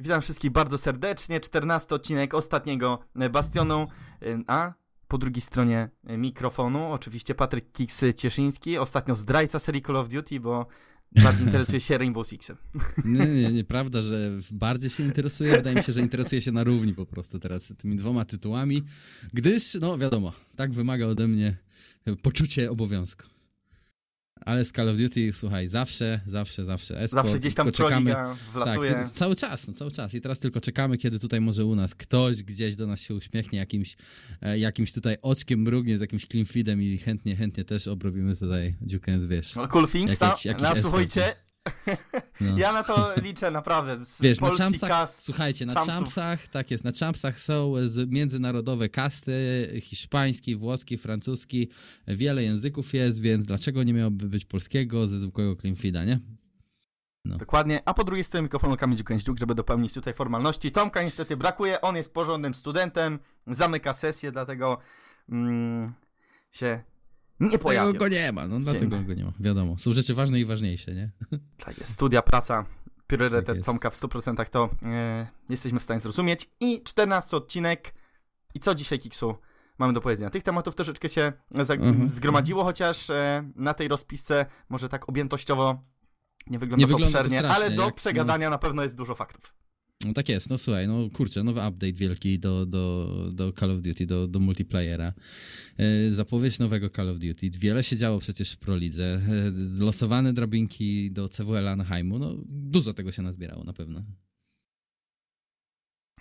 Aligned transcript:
Witam 0.00 0.22
wszystkich 0.22 0.50
bardzo 0.50 0.78
serdecznie. 0.78 1.40
14 1.40 1.94
odcinek 1.94 2.34
ostatniego 2.34 2.98
Bastionu, 3.32 3.88
a 4.46 4.72
po 5.08 5.18
drugiej 5.18 5.40
stronie 5.40 5.88
mikrofonu 6.18 6.92
oczywiście 6.92 7.34
Patryk 7.34 7.72
Kiks 7.72 8.04
Cieszyński, 8.16 8.78
ostatnio 8.78 9.16
zdrajca 9.16 9.58
serii 9.58 9.82
Call 9.82 9.96
of 9.96 10.08
Duty, 10.08 10.40
bo 10.40 10.66
bardziej 11.22 11.46
interesuje 11.46 11.80
się 11.80 11.98
Rainbow 11.98 12.26
Sixem. 12.26 12.56
Nie, 13.04 13.26
nie, 13.26 13.52
nieprawda, 13.52 14.02
że 14.02 14.30
bardziej 14.50 14.90
się 14.90 15.04
interesuje. 15.04 15.56
Wydaje 15.56 15.76
mi 15.76 15.82
się, 15.82 15.92
że 15.92 16.00
interesuje 16.00 16.40
się 16.40 16.52
na 16.52 16.64
równi 16.64 16.94
po 16.94 17.06
prostu 17.06 17.38
teraz 17.38 17.72
tymi 17.78 17.96
dwoma 17.96 18.24
tytułami, 18.24 18.82
gdyż, 19.32 19.74
no 19.74 19.98
wiadomo, 19.98 20.32
tak 20.56 20.72
wymaga 20.72 21.06
ode 21.06 21.28
mnie 21.28 21.56
poczucie 22.22 22.70
obowiązku. 22.70 23.39
Ale 24.40 24.64
z 24.64 24.72
Call 24.72 24.88
of 24.88 24.96
Duty, 24.96 25.32
słuchaj, 25.32 25.68
zawsze, 25.68 26.20
zawsze, 26.26 26.64
zawsze. 26.64 27.00
Esport, 27.00 27.24
zawsze 27.24 27.38
gdzieś 27.38 27.54
tam 27.54 27.72
czekamy. 27.72 28.14
wlatuje. 28.52 28.92
Tak, 28.92 29.10
cały 29.10 29.36
czas, 29.36 29.68
no 29.68 29.74
cały 29.74 29.90
czas. 29.90 30.14
I 30.14 30.20
teraz 30.20 30.38
tylko 30.38 30.60
czekamy, 30.60 30.98
kiedy 30.98 31.18
tutaj 31.18 31.40
może 31.40 31.64
u 31.64 31.74
nas 31.74 31.94
ktoś 31.94 32.42
gdzieś 32.42 32.76
do 32.76 32.86
nas 32.86 33.00
się 33.00 33.14
uśmiechnie 33.14 33.58
jakimś, 33.58 33.96
e, 34.42 34.58
jakimś 34.58 34.92
tutaj 34.92 35.16
oczkiem 35.22 35.60
mrugnie 35.60 35.98
z 35.98 36.00
jakimś 36.00 36.26
clean 36.26 36.46
feedem 36.46 36.82
i 36.82 36.98
chętnie, 36.98 37.36
chętnie 37.36 37.64
też 37.64 37.88
obrobimy 37.88 38.36
tutaj 38.36 38.74
dziukę, 38.82 39.18
wiesz. 39.18 39.54
No, 39.54 39.68
cool 39.68 39.88
things, 39.88 40.20
jakiś, 40.20 40.44
jakiś 40.44 40.62
nasłuchajcie, 40.62 41.34
no. 42.40 42.58
Ja 42.58 42.72
na 42.72 42.82
to 42.82 43.12
liczę 43.22 43.50
naprawdę. 43.50 43.96
Wiesz, 44.20 44.40
na 44.40 44.50
Champsach, 44.50 45.10
słuchajcie, 45.10 45.66
na 45.66 45.74
Champsach, 45.74 46.48
tak 46.48 46.70
jest, 46.70 46.84
na 46.84 46.92
Champsach 47.00 47.38
są 47.40 47.74
międzynarodowe 48.08 48.88
kasty, 48.88 49.68
hiszpański, 49.82 50.56
włoski, 50.56 50.98
francuski, 50.98 51.70
wiele 52.08 52.42
języków 52.42 52.94
jest, 52.94 53.20
więc 53.20 53.46
dlaczego 53.46 53.82
nie 53.82 53.92
miałoby 53.92 54.28
być 54.28 54.44
polskiego 54.44 55.08
ze 55.08 55.18
zwykłego 55.18 55.56
Cleanfeeda, 55.56 56.04
nie? 56.04 56.20
No. 57.24 57.36
Dokładnie, 57.36 57.82
a 57.84 57.94
po 57.94 58.04
drugiej 58.04 58.24
stronie 58.24 58.42
mikrofonu 58.42 58.76
Kamil 58.76 58.96
Dziukęździuk, 58.96 59.38
żeby 59.38 59.54
dopełnić 59.54 59.92
tutaj 59.92 60.14
formalności. 60.14 60.72
Tomka 60.72 61.02
niestety 61.02 61.36
brakuje, 61.36 61.80
on 61.80 61.96
jest 61.96 62.14
porządnym 62.14 62.54
studentem, 62.54 63.18
zamyka 63.46 63.94
sesję, 63.94 64.32
dlatego 64.32 64.78
mm, 65.28 65.92
się 66.50 66.82
nie 67.40 67.58
pojawił. 67.58 67.92
Dlatego 67.92 68.10
go 68.10 68.16
nie 68.16 68.32
ma, 68.32 68.46
no 68.46 68.60
dlatego 68.60 69.02
go 69.02 69.14
nie 69.14 69.24
ma, 69.24 69.32
wiadomo. 69.40 69.78
Są 69.78 69.92
rzeczy 69.92 70.14
ważne 70.14 70.40
i 70.40 70.44
ważniejsze, 70.44 70.94
nie? 70.94 71.10
Tak 71.64 71.78
jest, 71.78 71.92
studia, 71.92 72.22
praca, 72.22 72.66
priorytet 73.06 73.56
tak 73.56 73.66
Tomka 73.66 73.90
w 73.90 73.94
100% 73.94 74.50
to 74.50 74.70
e, 74.82 75.26
jesteśmy 75.48 75.78
w 75.78 75.82
stanie 75.82 76.00
zrozumieć. 76.00 76.50
I 76.60 76.82
14 76.82 77.36
odcinek. 77.36 77.94
I 78.54 78.60
co 78.60 78.74
dzisiaj, 78.74 78.98
Kiksu, 78.98 79.34
mamy 79.78 79.92
do 79.92 80.00
powiedzenia? 80.00 80.30
Tych 80.30 80.42
tematów 80.42 80.74
troszeczkę 80.74 81.08
się 81.08 81.32
mhm. 81.54 82.08
zgromadziło, 82.08 82.64
chociaż 82.64 83.10
e, 83.10 83.50
na 83.56 83.74
tej 83.74 83.88
rozpisce 83.88 84.46
może 84.68 84.88
tak 84.88 85.08
objętościowo 85.08 85.82
nie 86.46 86.58
wygląda, 86.58 86.80
nie 86.80 86.90
to 86.90 86.96
wygląda 86.96 87.18
obszernie, 87.18 87.42
to 87.42 87.54
ale 87.54 87.70
do 87.70 87.84
jak, 87.84 87.94
przegadania 87.94 88.46
no... 88.46 88.50
na 88.50 88.58
pewno 88.58 88.82
jest 88.82 88.96
dużo 88.96 89.14
faktów. 89.14 89.59
No 90.04 90.12
tak 90.12 90.28
jest, 90.28 90.50
no 90.50 90.58
słuchaj, 90.58 90.88
no 90.88 91.10
kurczę, 91.12 91.42
nowy 91.42 91.60
update 91.60 91.92
wielki 91.92 92.38
do, 92.38 92.66
do, 92.66 93.08
do 93.32 93.52
Call 93.52 93.70
of 93.70 93.80
Duty, 93.80 94.06
do, 94.06 94.28
do 94.28 94.40
multiplayera. 94.40 95.12
E, 95.78 96.10
zapowiedź 96.10 96.58
nowego 96.58 96.90
Call 96.90 97.08
of 97.08 97.18
Duty. 97.18 97.50
Wiele 97.58 97.82
się 97.82 97.96
działo 97.96 98.18
przecież 98.18 98.52
w 98.52 98.58
Prolidze. 98.58 99.04
E, 99.14 99.50
zlosowane 99.50 100.32
drabinki 100.32 101.12
do 101.12 101.28
CWL 101.28 101.68
Anaheimu, 101.68 102.18
no 102.18 102.34
dużo 102.48 102.94
tego 102.94 103.12
się 103.12 103.22
nazbierało 103.22 103.64
na 103.64 103.72
pewno. 103.72 104.02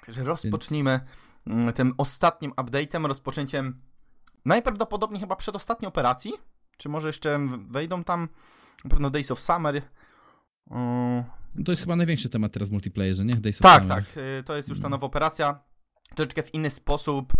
Rozpocznijmy 0.07 0.99
Więc... 1.47 1.75
tym 1.75 1.93
ostatnim 1.97 2.51
update'em, 2.51 3.05
rozpoczęciem 3.05 3.81
najprawdopodobniej 4.45 5.19
chyba 5.19 5.35
przedostatniej 5.35 5.87
operacji, 5.87 6.33
czy 6.77 6.89
może 6.89 7.09
jeszcze 7.09 7.39
wejdą 7.69 8.03
tam 8.03 8.29
na 8.83 8.89
pewno 8.89 9.09
Days 9.09 9.31
of 9.31 9.41
Summer, 9.41 9.81
to 11.65 11.71
jest 11.71 11.81
chyba 11.81 11.95
największy 11.95 12.29
temat 12.29 12.51
teraz 12.51 12.69
w 12.69 12.71
multiplayerze, 12.71 13.25
nie? 13.25 13.35
Days 13.35 13.57
tak, 13.57 13.85
tak. 13.85 14.03
Y, 14.17 14.43
to 14.43 14.55
jest 14.55 14.69
już 14.69 14.81
ta 14.81 14.89
nowa 14.89 15.07
operacja. 15.07 15.59
Troszeczkę 16.15 16.43
w 16.43 16.53
inny 16.53 16.69
sposób 16.69 17.33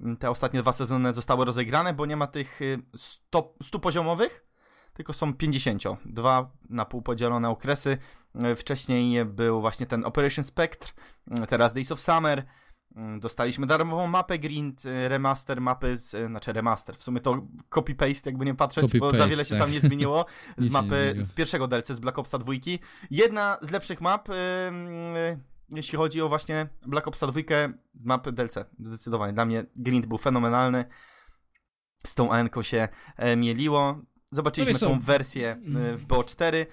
y, 0.00 0.16
te 0.16 0.30
ostatnie 0.30 0.62
dwa 0.62 0.72
sezony 0.72 1.12
zostały 1.12 1.44
rozegrane, 1.44 1.94
bo 1.94 2.06
nie 2.06 2.16
ma 2.16 2.26
tych 2.26 2.60
100, 2.96 3.54
y, 3.60 3.64
100 3.64 3.78
poziomowych, 3.78 4.46
tylko 4.94 5.12
są 5.12 5.34
50. 5.34 5.82
Dwa 6.04 6.50
na 6.68 6.84
pół 6.84 7.02
podzielone 7.02 7.48
okresy. 7.48 7.98
Wcześniej 8.56 9.24
był 9.24 9.60
właśnie 9.60 9.86
ten 9.86 10.04
Operation 10.04 10.44
Spectre, 10.44 10.90
teraz 11.48 11.74
Days 11.74 11.92
of 11.92 12.00
Summer. 12.00 12.46
Mm, 12.96 13.20
dostaliśmy 13.20 13.66
darmową 13.66 14.06
mapę 14.06 14.38
Grind, 14.38 14.84
y, 14.84 15.08
remaster 15.08 15.60
mapy, 15.60 15.96
z, 15.96 16.14
y, 16.14 16.26
znaczy 16.26 16.52
remaster, 16.52 16.96
w 16.96 17.02
sumie 17.02 17.20
to 17.20 17.46
copy-paste, 17.70 18.26
jakby 18.26 18.44
nie 18.44 18.54
patrzeć, 18.54 18.98
bo 18.98 19.10
za 19.10 19.26
wiele 19.28 19.44
się 19.44 19.50
tak. 19.50 19.58
tam 19.58 19.72
nie 19.72 19.80
zmieniło, 19.90 20.26
z 20.58 20.70
mapy, 20.70 21.14
z 21.18 21.32
pierwszego 21.32 21.68
DLC, 21.68 21.86
z 21.86 22.00
Black 22.00 22.18
Opsa 22.18 22.38
2. 22.38 22.52
Jedna 23.10 23.58
z 23.62 23.70
lepszych 23.70 24.00
map, 24.00 24.28
yy, 24.28 24.34
jeśli 25.68 25.98
chodzi 25.98 26.22
o 26.22 26.28
właśnie 26.28 26.68
Black 26.86 27.08
Opsa 27.08 27.26
2 27.26 27.40
z 27.94 28.04
mapy 28.04 28.32
DLC, 28.32 28.54
zdecydowanie. 28.80 29.32
Dla 29.32 29.46
mnie 29.46 29.64
Grind 29.76 30.06
był 30.06 30.18
fenomenalny, 30.18 30.84
z 32.06 32.14
tą 32.14 32.32
AN 32.32 32.48
się 32.62 32.88
e, 33.16 33.36
mieliło. 33.36 33.98
Zobaczyliśmy 34.30 34.72
no 34.88 34.94
tą 34.94 35.00
wersję 35.00 35.56
w 35.96 36.06
BO4, 36.06 36.66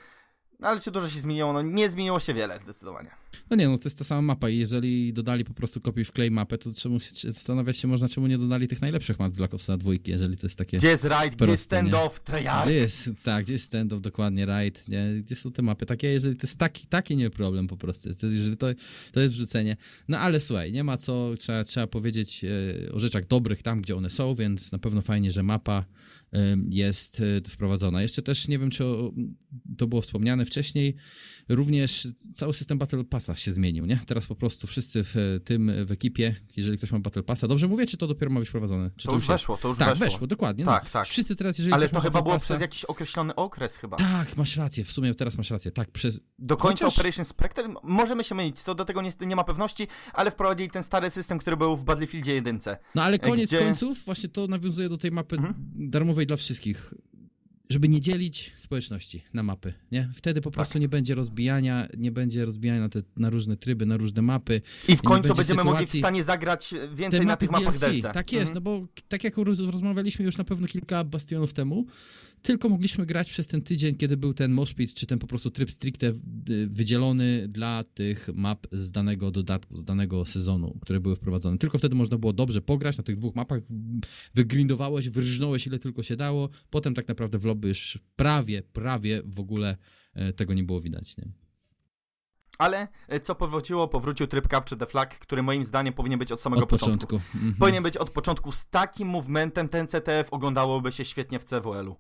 no 0.60 0.68
ale 0.68 0.80
czy 0.80 0.92
dużo 0.92 1.10
się 1.10 1.20
zmieniło? 1.20 1.54
No 1.54 1.62
nie 1.62 1.90
zmieniło 1.90 2.20
się 2.20 2.34
wiele 2.34 2.60
zdecydowanie. 2.60 3.12
No 3.50 3.58
nie, 3.58 3.68
no 3.68 3.78
to 3.78 3.84
jest 3.86 3.98
ta 3.98 4.04
sama 4.04 4.22
mapa 4.22 4.50
i 4.50 4.58
jeżeli 4.58 5.14
dodali 5.14 5.44
po 5.44 5.54
prostu 5.54 5.82
kopiuj 5.82 6.04
w 6.04 6.12
klej 6.12 6.32
mapę, 6.32 6.58
to 6.58 6.74
czemu 6.74 7.00
się, 7.00 7.32
zastanawiać 7.32 7.78
się 7.78 7.88
można, 7.88 8.10
czemu 8.10 8.28
nie 8.28 8.38
dodali 8.38 8.68
tych 8.68 8.82
najlepszych 8.82 9.20
map 9.20 9.34
Black 9.34 9.54
Opsa 9.54 9.78
2, 9.78 9.92
jeżeli 10.06 10.38
to 10.38 10.48
jest 10.48 10.58
takie 10.58 10.78
Gdzie 10.78 10.88
jest 10.88 11.04
raid, 11.04 11.36
gdzie 11.36 11.52
jest 11.52 11.64
standoff, 11.64 12.20
tryhard? 12.20 12.66
Gdzie 12.66 12.76
jest, 12.76 13.24
tak, 13.24 13.44
gdzie 13.44 13.54
jest 13.54 13.66
standoff, 13.66 14.02
dokładnie, 14.02 14.46
raid, 14.46 14.88
nie? 14.88 15.22
Gdzie 15.22 15.36
są 15.36 15.52
te 15.52 15.62
mapy? 15.62 15.86
Takie, 15.86 16.08
jeżeli 16.08 16.36
to 16.36 16.48
jest 16.48 16.60
taki, 16.60 16.88
taki 16.88 17.16
nie 17.16 17.30
problem 17.30 17.68
po 17.68 17.78
prostu, 17.78 18.10
jeżeli 18.10 18.58
to, 18.58 18.68
to 19.12 19.20
jest 19.20 19.36
wrzucenie. 19.36 19.78
No 20.08 20.20
ale 20.20 20.40
słuchaj, 20.40 20.72
nie 20.72 20.84
ma 20.84 20.98
co, 20.98 21.34
trzeba, 21.40 21.64
trzeba 21.64 21.88
powiedzieć 21.88 22.44
e, 22.44 22.94
o 22.94 23.00
rzeczach 23.00 23.28
dobrych 23.28 23.64
tam, 23.64 23.82
gdzie 23.82 23.96
one 23.96 24.10
są, 24.10 24.36
więc 24.36 24.72
na 24.72 24.80
pewno 24.80 25.02
fajnie, 25.02 25.32
że 25.32 25.44
mapa 25.44 25.86
jest 26.70 27.22
e, 27.48 27.50
wprowadzona. 27.50 28.02
Jeszcze 28.02 28.22
też 28.22 28.48
nie 28.48 28.60
wiem, 28.60 28.70
czy 28.70 28.84
to 29.78 29.88
było 29.88 30.02
wspomniane 30.02 30.46
wcześniej, 30.46 30.96
również 31.50 32.08
cały 32.34 32.54
system 32.54 32.78
Battle 32.78 33.04
Passa 33.04 33.36
się 33.36 33.52
zmienił, 33.52 33.86
nie? 33.86 34.00
Teraz 34.06 34.28
po 34.28 34.36
prostu 34.36 34.68
wszyscy 34.68 35.04
w 35.04 35.40
tym, 35.46 35.72
w 35.86 35.92
ekipie, 35.92 36.36
jeżeli 36.58 36.78
ktoś 36.78 36.92
ma 36.92 37.00
Battle 37.00 37.24
Passa, 37.24 37.48
dobrze 37.48 37.68
mówię, 37.68 37.86
czy 37.86 37.98
to 37.98 38.08
dopiero 38.08 38.32
ma 38.32 38.40
być 38.40 38.50
wprowadzone? 38.50 38.92
Czy 38.98 39.06
to, 39.06 39.12
to 39.12 39.16
już 39.16 39.28
weszło, 39.28 39.58
to 39.58 39.68
już 39.68 39.78
tak, 39.78 39.90
weszło. 39.90 40.06
weszło 40.06 40.28
dokładnie. 40.28 40.66
No. 40.66 40.72
Tak, 40.72 40.84
no. 40.84 40.90
tak. 40.90 41.08
Wszyscy 41.08 41.36
teraz, 41.36 41.58
jeżeli 41.58 41.74
Ale 41.74 41.90
to 41.90 42.00
chyba 42.00 42.22
było 42.22 42.36
Passa... 42.36 42.46
przez 42.46 42.62
jakiś 42.62 42.86
określony 42.86 43.36
okres 43.36 43.76
chyba. 43.76 43.98
Tak, 43.98 44.38
masz 44.38 44.58
rację, 44.58 44.84
w 44.84 44.92
sumie 44.92 45.14
teraz 45.14 45.38
masz 45.38 45.52
rację, 45.52 45.72
tak, 45.72 45.92
przez... 45.92 46.20
Do 46.40 46.58
końca 46.58 46.86
Chociaż... 46.86 47.00
Operation 47.00 47.26
Spectre 47.26 47.74
możemy 47.84 48.24
się 48.24 48.36
mylić, 48.36 48.64
to 48.64 48.76
do 48.76 48.86
tego 48.86 49.02
nie, 49.02 49.12
nie 49.22 49.36
ma 49.36 49.44
pewności, 49.44 49.88
ale 50.14 50.32
wprowadzili 50.32 50.70
ten 50.70 50.84
stary 50.84 51.10
system, 51.10 51.40
który 51.40 51.58
był 51.58 51.76
w 51.76 51.84
Battlefieldzie 51.84 52.34
1. 52.34 52.60
No 52.96 53.04
ale 53.04 53.20
koniec 53.20 53.50
gdzie... 53.50 53.60
końców, 53.60 54.06
właśnie 54.06 54.30
to 54.30 54.48
nawiązuje 54.48 54.90
do 54.90 54.98
tej 54.98 55.12
mapy 55.12 55.36
mhm. 55.36 55.56
darmowej 55.76 56.28
dla 56.28 56.38
wszystkich 56.38 56.94
żeby 57.70 57.90
nie 57.90 58.02
dzielić 58.02 58.54
społeczności 58.58 59.24
na 59.34 59.44
mapy, 59.44 59.74
nie? 59.92 60.10
Wtedy 60.14 60.42
po 60.42 60.52
prostu 60.52 60.74
tak. 60.74 60.82
nie 60.82 60.90
będzie 60.90 61.16
rozbijania, 61.16 61.88
nie 61.98 62.12
będzie 62.12 62.46
rozbijania 62.46 62.80
na, 62.80 62.90
te, 62.90 63.02
na 63.18 63.30
różne 63.30 63.58
tryby, 63.58 63.86
na 63.86 63.98
różne 63.98 64.22
mapy. 64.22 64.62
I 64.88 64.98
w 64.98 65.02
końcu 65.02 65.28
będziemy 65.28 65.62
sytuacji... 65.62 65.66
mogli 65.66 65.86
w 65.86 65.90
stanie 65.90 66.24
zagrać 66.24 66.74
więcej 66.94 67.26
na 67.26 67.38
tych 67.38 67.52
mapach 67.52 67.80
DLC. 67.80 68.02
DLC. 68.02 68.14
Tak 68.14 68.32
jest, 68.32 68.52
mhm. 68.52 68.56
no 68.56 68.62
bo 68.62 68.88
tak 69.08 69.24
jak 69.24 69.38
rozmawialiśmy 69.38 70.26
już 70.26 70.38
na 70.38 70.44
pewno 70.44 70.68
kilka 70.68 71.04
bastionów 71.04 71.54
temu, 71.54 71.86
tylko 72.42 72.70
mogliśmy 72.70 73.06
grać 73.06 73.30
przez 73.30 73.48
ten 73.48 73.62
tydzień, 73.62 73.96
kiedy 73.96 74.18
był 74.18 74.34
ten 74.34 74.52
moshpit, 74.52 74.94
czy 74.94 75.08
ten 75.08 75.20
po 75.20 75.28
prostu 75.28 75.52
tryb 75.52 75.72
stricte 75.72 76.12
wydzielony 76.68 77.48
dla 77.48 77.84
tych 77.84 78.30
map 78.34 78.68
z 78.72 78.92
danego 78.92 79.32
dodatku, 79.32 79.78
z 79.78 79.84
danego 79.84 80.26
sezonu, 80.26 80.78
które 80.82 81.00
były 81.00 81.16
wprowadzone. 81.16 81.58
Tylko 81.58 81.78
wtedy 81.78 81.96
można 81.96 82.18
było 82.18 82.34
dobrze 82.34 82.62
pograć 82.62 82.98
na 82.98 83.04
tych 83.04 83.18
dwóch 83.18 83.36
mapach, 83.36 83.60
wygrindowałeś, 84.34 85.10
wyrżnąłeś 85.10 85.68
ile 85.68 85.80
tylko 85.80 86.04
się 86.04 86.16
dało, 86.16 86.50
potem 86.70 86.94
tak 86.94 87.08
naprawdę 87.08 87.38
w 87.38 87.46
lobby 87.46 87.68
już 87.68 88.00
prawie, 88.16 88.62
prawie 88.62 89.22
w 89.26 89.40
ogóle 89.40 89.78
e, 90.14 90.34
tego 90.34 90.54
nie 90.54 90.64
było 90.64 90.82
widać, 90.82 91.18
nie? 91.18 91.32
Ale 92.58 92.88
e, 93.08 93.20
co 93.20 93.36
powróciło? 93.36 93.88
Powrócił 93.88 94.28
tryb 94.28 94.48
Capture 94.48 94.80
the 94.80 94.86
Flag, 94.86 95.20
który 95.20 95.44
moim 95.44 95.64
zdaniem 95.64 95.94
powinien 95.94 96.20
być 96.20 96.32
od 96.32 96.42
samego 96.42 96.64
od 96.64 96.70
początku. 96.70 97.08
początku. 97.08 97.38
Mhm. 97.38 97.56
Powinien 97.56 97.84
być 97.84 97.98
od 97.98 98.10
początku. 98.10 98.52
Z 98.52 98.68
takim 98.68 99.08
movementem 99.08 99.70
ten 99.70 99.88
CTF 99.88 100.34
oglądałoby 100.34 100.92
się 100.92 101.06
świetnie 101.06 101.40
w 101.40 101.44
CWL-u. 101.44 101.96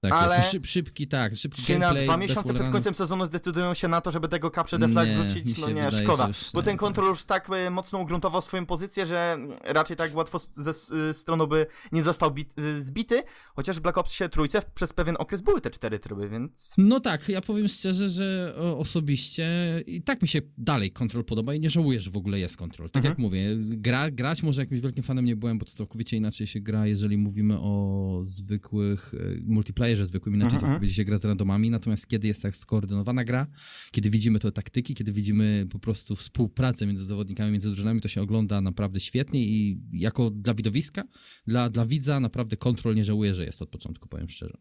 Tak 0.00 0.12
ale 0.12 0.36
jest. 0.36 0.48
No 0.48 0.52
szyb, 0.52 0.66
szybki, 0.66 1.08
tak, 1.08 1.36
szybki 1.36 1.62
czy 1.62 1.78
na 1.78 1.94
dwa 1.94 2.16
miesiące 2.16 2.54
przed 2.54 2.70
końcem 2.70 2.94
sezonu 2.94 3.26
zdecydują 3.26 3.74
się 3.74 3.88
na 3.88 4.00
to, 4.00 4.10
żeby 4.10 4.28
tego 4.28 4.50
Capture 4.50 4.80
the 4.80 4.88
Flag 4.88 5.08
nie, 5.08 5.14
wrzucić? 5.14 5.58
No 5.58 5.70
nie, 5.70 5.92
szkoda. 5.92 6.28
Już, 6.28 6.50
bo 6.54 6.62
ten 6.62 6.76
kontrol 6.76 7.08
już 7.08 7.24
tak 7.24 7.50
e, 7.50 7.70
mocno 7.70 7.98
ugruntował 7.98 8.42
swoją 8.42 8.66
pozycję, 8.66 9.06
że 9.06 9.38
raczej 9.64 9.96
tak 9.96 10.14
łatwo 10.14 10.38
ze 10.52 10.70
e, 10.70 11.14
stroną 11.14 11.46
by 11.46 11.66
nie 11.92 12.02
został 12.02 12.30
bit, 12.30 12.54
e, 12.58 12.82
zbity, 12.82 13.22
chociaż 13.54 13.76
w 13.76 13.80
Black 13.80 13.98
Opsie 13.98 14.28
trójce 14.28 14.62
przez 14.74 14.92
pewien 14.92 15.16
okres 15.18 15.40
były 15.40 15.60
te 15.60 15.70
cztery 15.70 15.98
tryby, 15.98 16.28
więc... 16.28 16.74
No 16.78 17.00
tak, 17.00 17.28
ja 17.28 17.40
powiem 17.40 17.68
szczerze, 17.68 18.08
że 18.08 18.54
osobiście 18.76 19.50
i 19.86 20.02
tak 20.02 20.22
mi 20.22 20.28
się 20.28 20.40
dalej 20.58 20.90
kontrol 20.90 21.24
podoba 21.24 21.54
i 21.54 21.60
nie 21.60 21.70
żałuję, 21.70 22.00
że 22.00 22.10
w 22.10 22.16
ogóle 22.16 22.38
jest 22.38 22.56
kontrol. 22.56 22.90
Tak 22.90 23.00
mhm. 23.04 23.12
jak 23.12 23.18
mówię, 23.18 23.56
gra, 23.58 24.10
grać 24.10 24.42
może 24.42 24.62
jakimś 24.62 24.80
wielkim 24.80 25.04
fanem 25.04 25.24
nie 25.24 25.36
byłem, 25.36 25.58
bo 25.58 25.64
to 25.64 25.72
całkowicie 25.72 26.16
inaczej 26.16 26.46
się 26.46 26.60
gra, 26.60 26.86
jeżeli 26.86 27.18
mówimy 27.18 27.58
o 27.58 28.18
zwykłych 28.22 29.14
multiplayer 29.46 29.89
freestyle, 29.90 29.96
że 29.96 30.06
zwykłym 30.06 30.34
inaczej 30.34 30.54
Mhm, 30.54 30.72
całkowicie 30.72 30.94
się 30.94 31.04
gra 31.04 31.18
z 31.18 31.24
randomami, 31.24 31.70
natomiast 31.70 32.08
kiedy 32.08 32.28
jest 32.28 32.42
tak 32.42 32.56
skoordynowana 32.56 33.24
gra, 33.24 33.46
kiedy 33.90 34.10
widzimy 34.10 34.38
to 34.38 34.52
taktyki, 34.52 34.94
kiedy 34.94 35.12
widzimy 35.12 35.66
po 35.72 35.78
prostu 35.78 36.16
współpracę 36.16 36.86
między 36.86 37.04
zawodnikami, 37.04 37.52
między 37.52 37.68
drużynami, 37.68 38.00
to 38.00 38.08
się 38.08 38.22
ogląda 38.22 38.60
naprawdę 38.60 39.00
świetnie 39.00 39.40
i 39.40 39.80
jako 39.92 40.30
dla 40.30 40.54
widowiska, 40.54 41.02
dla, 41.46 41.70
dla 41.70 41.86
widza 41.86 42.20
naprawdę 42.20 42.56
kontrol 42.56 42.94
nie 42.94 43.04
żałuje, 43.04 43.34
że 43.34 43.44
jest 43.44 43.62
od 43.62 43.68
początku, 43.68 44.08
powiem 44.08 44.28
szczerze. 44.28 44.58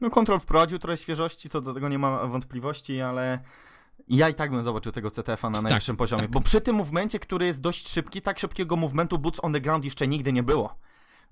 No 0.00 0.10
kontrol 0.10 0.40
wprowadził 0.40 0.78
trochę 0.78 0.96
świeżości, 0.96 1.48
co 1.48 1.60
do 1.60 1.74
tego 1.74 1.88
nie 1.88 1.98
ma 1.98 2.26
wątpliwości, 2.26 3.00
ale 3.00 3.38
ja 4.08 4.28
i 4.28 4.34
tak 4.34 4.50
bym 4.50 4.62
zobaczył 4.62 4.92
tego 4.92 5.10
CTF-a 5.10 5.50
na 5.50 5.62
najwyższym 5.62 5.96
poziomie, 5.96 6.22
tak. 6.22 6.30
bo 6.30 6.40
przy 6.40 6.60
tym 6.60 6.76
movemencie, 6.76 7.18
który 7.18 7.46
jest 7.46 7.60
dość 7.60 7.88
szybki, 7.88 8.22
tak 8.22 8.38
szybkiego 8.38 8.76
movementu 8.76 9.18
boots 9.18 9.40
on 9.42 9.52
the 9.52 9.60
ground 9.60 9.84
jeszcze 9.84 10.08
nigdy 10.08 10.32
nie 10.32 10.42
było. 10.42 10.78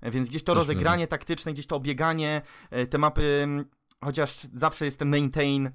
Więc 0.03 0.29
gdzieś 0.29 0.43
to 0.43 0.51
Też 0.53 0.57
rozegranie 0.59 1.07
taktyczne, 1.07 1.53
gdzieś 1.53 1.67
to 1.67 1.75
obieganie, 1.75 2.41
e, 2.71 2.87
te 2.87 2.97
mapy, 2.97 3.41
m, 3.43 3.65
chociaż 4.03 4.47
zawsze 4.53 4.85
jest 4.85 4.99
ten 4.99 5.09
maintain, 5.09 5.71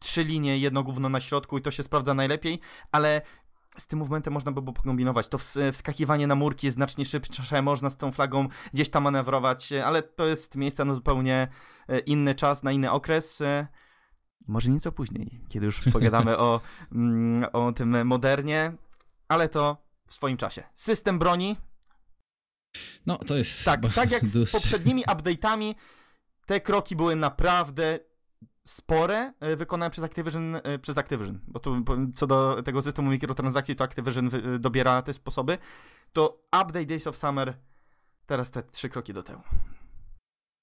trzy 0.00 0.24
linie, 0.24 0.58
jedno 0.58 0.82
gówno 0.82 1.08
na 1.08 1.20
środku 1.20 1.58
i 1.58 1.62
to 1.62 1.70
się 1.70 1.82
sprawdza 1.82 2.14
najlepiej, 2.14 2.60
ale 2.92 3.22
z 3.78 3.86
tym 3.86 3.98
movementem 3.98 4.32
można 4.32 4.52
by 4.52 4.62
było 4.62 4.74
pokombinować. 4.74 5.28
To 5.28 5.38
ws- 5.38 5.72
wskakiwanie 5.72 6.26
na 6.26 6.34
murki 6.34 6.66
jest 6.66 6.74
znacznie 6.74 7.04
szybsze, 7.04 7.62
można 7.62 7.90
z 7.90 7.96
tą 7.96 8.12
flagą 8.12 8.48
gdzieś 8.72 8.88
tam 8.88 9.02
manewrować, 9.02 9.72
e, 9.72 9.86
ale 9.86 10.02
to 10.02 10.26
jest 10.26 10.56
miejsce 10.56 10.84
na 10.84 10.94
zupełnie 10.94 11.48
e, 11.88 11.98
inny 11.98 12.34
czas, 12.34 12.62
na 12.62 12.72
inny 12.72 12.90
okres. 12.90 13.42
Może 14.48 14.70
nieco 14.70 14.92
później, 14.92 15.40
kiedy 15.48 15.66
już 15.66 15.80
pogadamy 15.92 16.38
o, 16.38 16.60
mm, 16.92 17.48
o 17.52 17.72
tym 17.72 18.06
modernie, 18.06 18.72
ale 19.28 19.48
to 19.48 19.76
w 20.06 20.14
swoim 20.14 20.36
czasie. 20.36 20.62
System 20.74 21.18
broni, 21.18 21.56
No, 23.06 23.18
to 23.18 23.36
jest... 23.36 23.64
tak, 23.64 23.80
tak 23.94 24.10
jak 24.10 24.26
z 24.26 24.52
poprzednimi 24.52 25.04
update'ami, 25.04 25.74
te 26.46 26.60
kroki 26.60 26.96
były 26.96 27.16
naprawdę 27.16 27.98
spore, 28.68 29.32
e, 29.40 29.56
wykonane 29.56 29.90
przez 29.90 30.04
Activision, 30.04 30.56
e, 30.56 30.78
przez 30.78 30.98
Activision, 30.98 31.40
bo 31.46 31.60
tu 31.60 31.84
co 32.14 32.26
do 32.26 32.62
tego 32.64 32.82
systemu 32.82 33.10
mikrotransakcji, 33.10 33.76
to 33.76 33.84
Activision 33.84 34.30
e, 34.54 34.58
dobiera 34.58 35.02
te 35.02 35.12
sposoby, 35.12 35.58
to 36.12 36.40
update 36.46 36.86
Days 36.86 37.06
of 37.06 37.16
Summer 37.16 37.54
teraz 38.26 38.50
te 38.50 38.62
trzy 38.62 38.88
kroki 38.88 39.12
do 39.12 39.22
tyłu. 39.22 39.40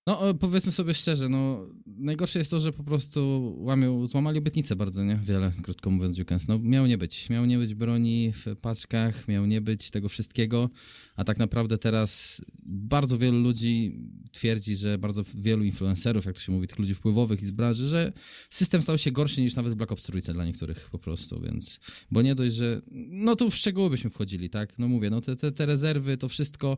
No, 0.07 0.29
e, 0.29 0.33
powiedzmy 0.33 0.71
sobie 0.71 0.93
szczerze, 0.93 1.29
no, 1.29 1.67
najgorsze 1.85 2.39
jest 2.39 2.51
to, 2.51 2.59
że 2.59 2.73
po 2.73 2.83
prostu 2.83 3.53
łamią, 3.59 4.05
złamali 4.05 4.39
obietnice 4.39 4.75
bardzo, 4.75 5.03
nie? 5.03 5.19
Wiele, 5.23 5.51
krótko 5.61 5.89
mówiąc, 5.89 6.17
Jukens. 6.17 6.47
No, 6.47 6.59
miało 6.59 6.87
nie 6.87 6.97
być. 6.97 7.29
Miało 7.29 7.45
nie 7.45 7.57
być 7.57 7.73
broni 7.73 8.31
w 8.33 8.55
paczkach, 8.61 9.27
miało 9.27 9.45
nie 9.45 9.61
być 9.61 9.91
tego 9.91 10.09
wszystkiego, 10.09 10.69
a 11.15 11.23
tak 11.23 11.37
naprawdę 11.37 11.77
teraz 11.77 12.41
bardzo 12.65 13.17
wielu 13.17 13.39
ludzi 13.39 13.99
twierdzi, 14.31 14.75
że 14.75 14.97
bardzo 14.97 15.23
wielu 15.35 15.63
influencerów, 15.63 16.25
jak 16.25 16.35
to 16.35 16.41
się 16.41 16.51
mówi, 16.51 16.67
tych 16.67 16.79
ludzi 16.79 16.95
wpływowych 16.95 17.41
i 17.41 17.45
z 17.45 17.51
branży, 17.51 17.87
że 17.87 18.13
system 18.49 18.81
stał 18.81 18.97
się 18.97 19.11
gorszy 19.11 19.41
niż 19.41 19.55
nawet 19.55 19.73
Black 19.73 19.91
Ops 19.91 20.03
Trójce 20.03 20.33
dla 20.33 20.45
niektórych 20.45 20.89
po 20.89 20.99
prostu, 20.99 21.41
więc, 21.41 21.79
bo 22.11 22.21
nie 22.21 22.35
dość, 22.35 22.55
że, 22.55 22.81
no 22.91 23.35
tu 23.35 23.49
w 23.49 23.55
szczegóły 23.55 23.89
byśmy 23.89 24.09
wchodzili, 24.09 24.49
tak? 24.49 24.79
No 24.79 24.87
mówię, 24.87 25.09
no 25.09 25.21
te, 25.21 25.35
te, 25.35 25.51
te 25.51 25.65
rezerwy, 25.65 26.17
to 26.17 26.29
wszystko, 26.29 26.77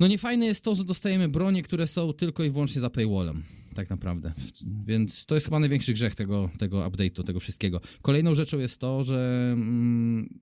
no 0.00 0.06
niefajne 0.06 0.46
jest 0.46 0.64
to, 0.64 0.74
że 0.74 0.84
dostajemy 0.84 1.28
bronie, 1.28 1.62
które 1.62 1.86
są 1.86 2.12
tylko 2.12 2.44
i 2.44 2.50
wyłącznie 2.50 2.80
za 2.80 2.90
paywallem, 2.90 3.42
tak 3.74 3.90
naprawdę. 3.90 4.32
Więc 4.86 5.26
to 5.26 5.34
jest 5.34 5.46
chyba 5.46 5.60
największy 5.60 5.92
grzech 5.92 6.14
tego, 6.14 6.50
tego 6.58 6.78
update'u, 6.78 7.24
tego 7.24 7.40
wszystkiego. 7.40 7.80
Kolejną 8.02 8.34
rzeczą 8.34 8.58
jest 8.58 8.80
to, 8.80 9.04
że 9.04 9.50
mm, 9.52 10.40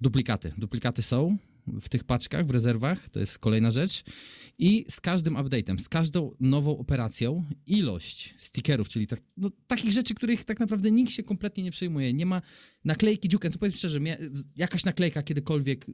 duplikaty. 0.00 0.52
Duplikaty 0.58 1.02
są 1.02 1.36
w 1.66 1.88
tych 1.88 2.04
paczkach, 2.04 2.46
w 2.46 2.50
rezerwach, 2.50 3.08
to 3.08 3.20
jest 3.20 3.38
kolejna 3.38 3.70
rzecz. 3.70 4.02
I 4.58 4.86
z 4.90 5.00
każdym 5.00 5.34
update'em, 5.34 5.78
z 5.78 5.88
każdą 5.88 6.36
nową 6.40 6.78
operacją, 6.78 7.44
ilość 7.66 8.34
stickerów, 8.38 8.88
czyli 8.88 9.06
tak, 9.06 9.20
no, 9.36 9.50
takich 9.66 9.92
rzeczy, 9.92 10.14
których 10.14 10.44
tak 10.44 10.60
naprawdę 10.60 10.90
nikt 10.90 11.12
się 11.12 11.22
kompletnie 11.22 11.64
nie 11.64 11.70
przejmuje. 11.70 12.12
Nie 12.12 12.26
ma 12.26 12.42
naklejki 12.84 13.28
Duke, 13.28 13.50
no 13.50 13.58
powiem 13.58 13.72
szczerze, 13.72 14.00
jakaś 14.56 14.84
naklejka 14.84 15.22
kiedykolwiek 15.22 15.86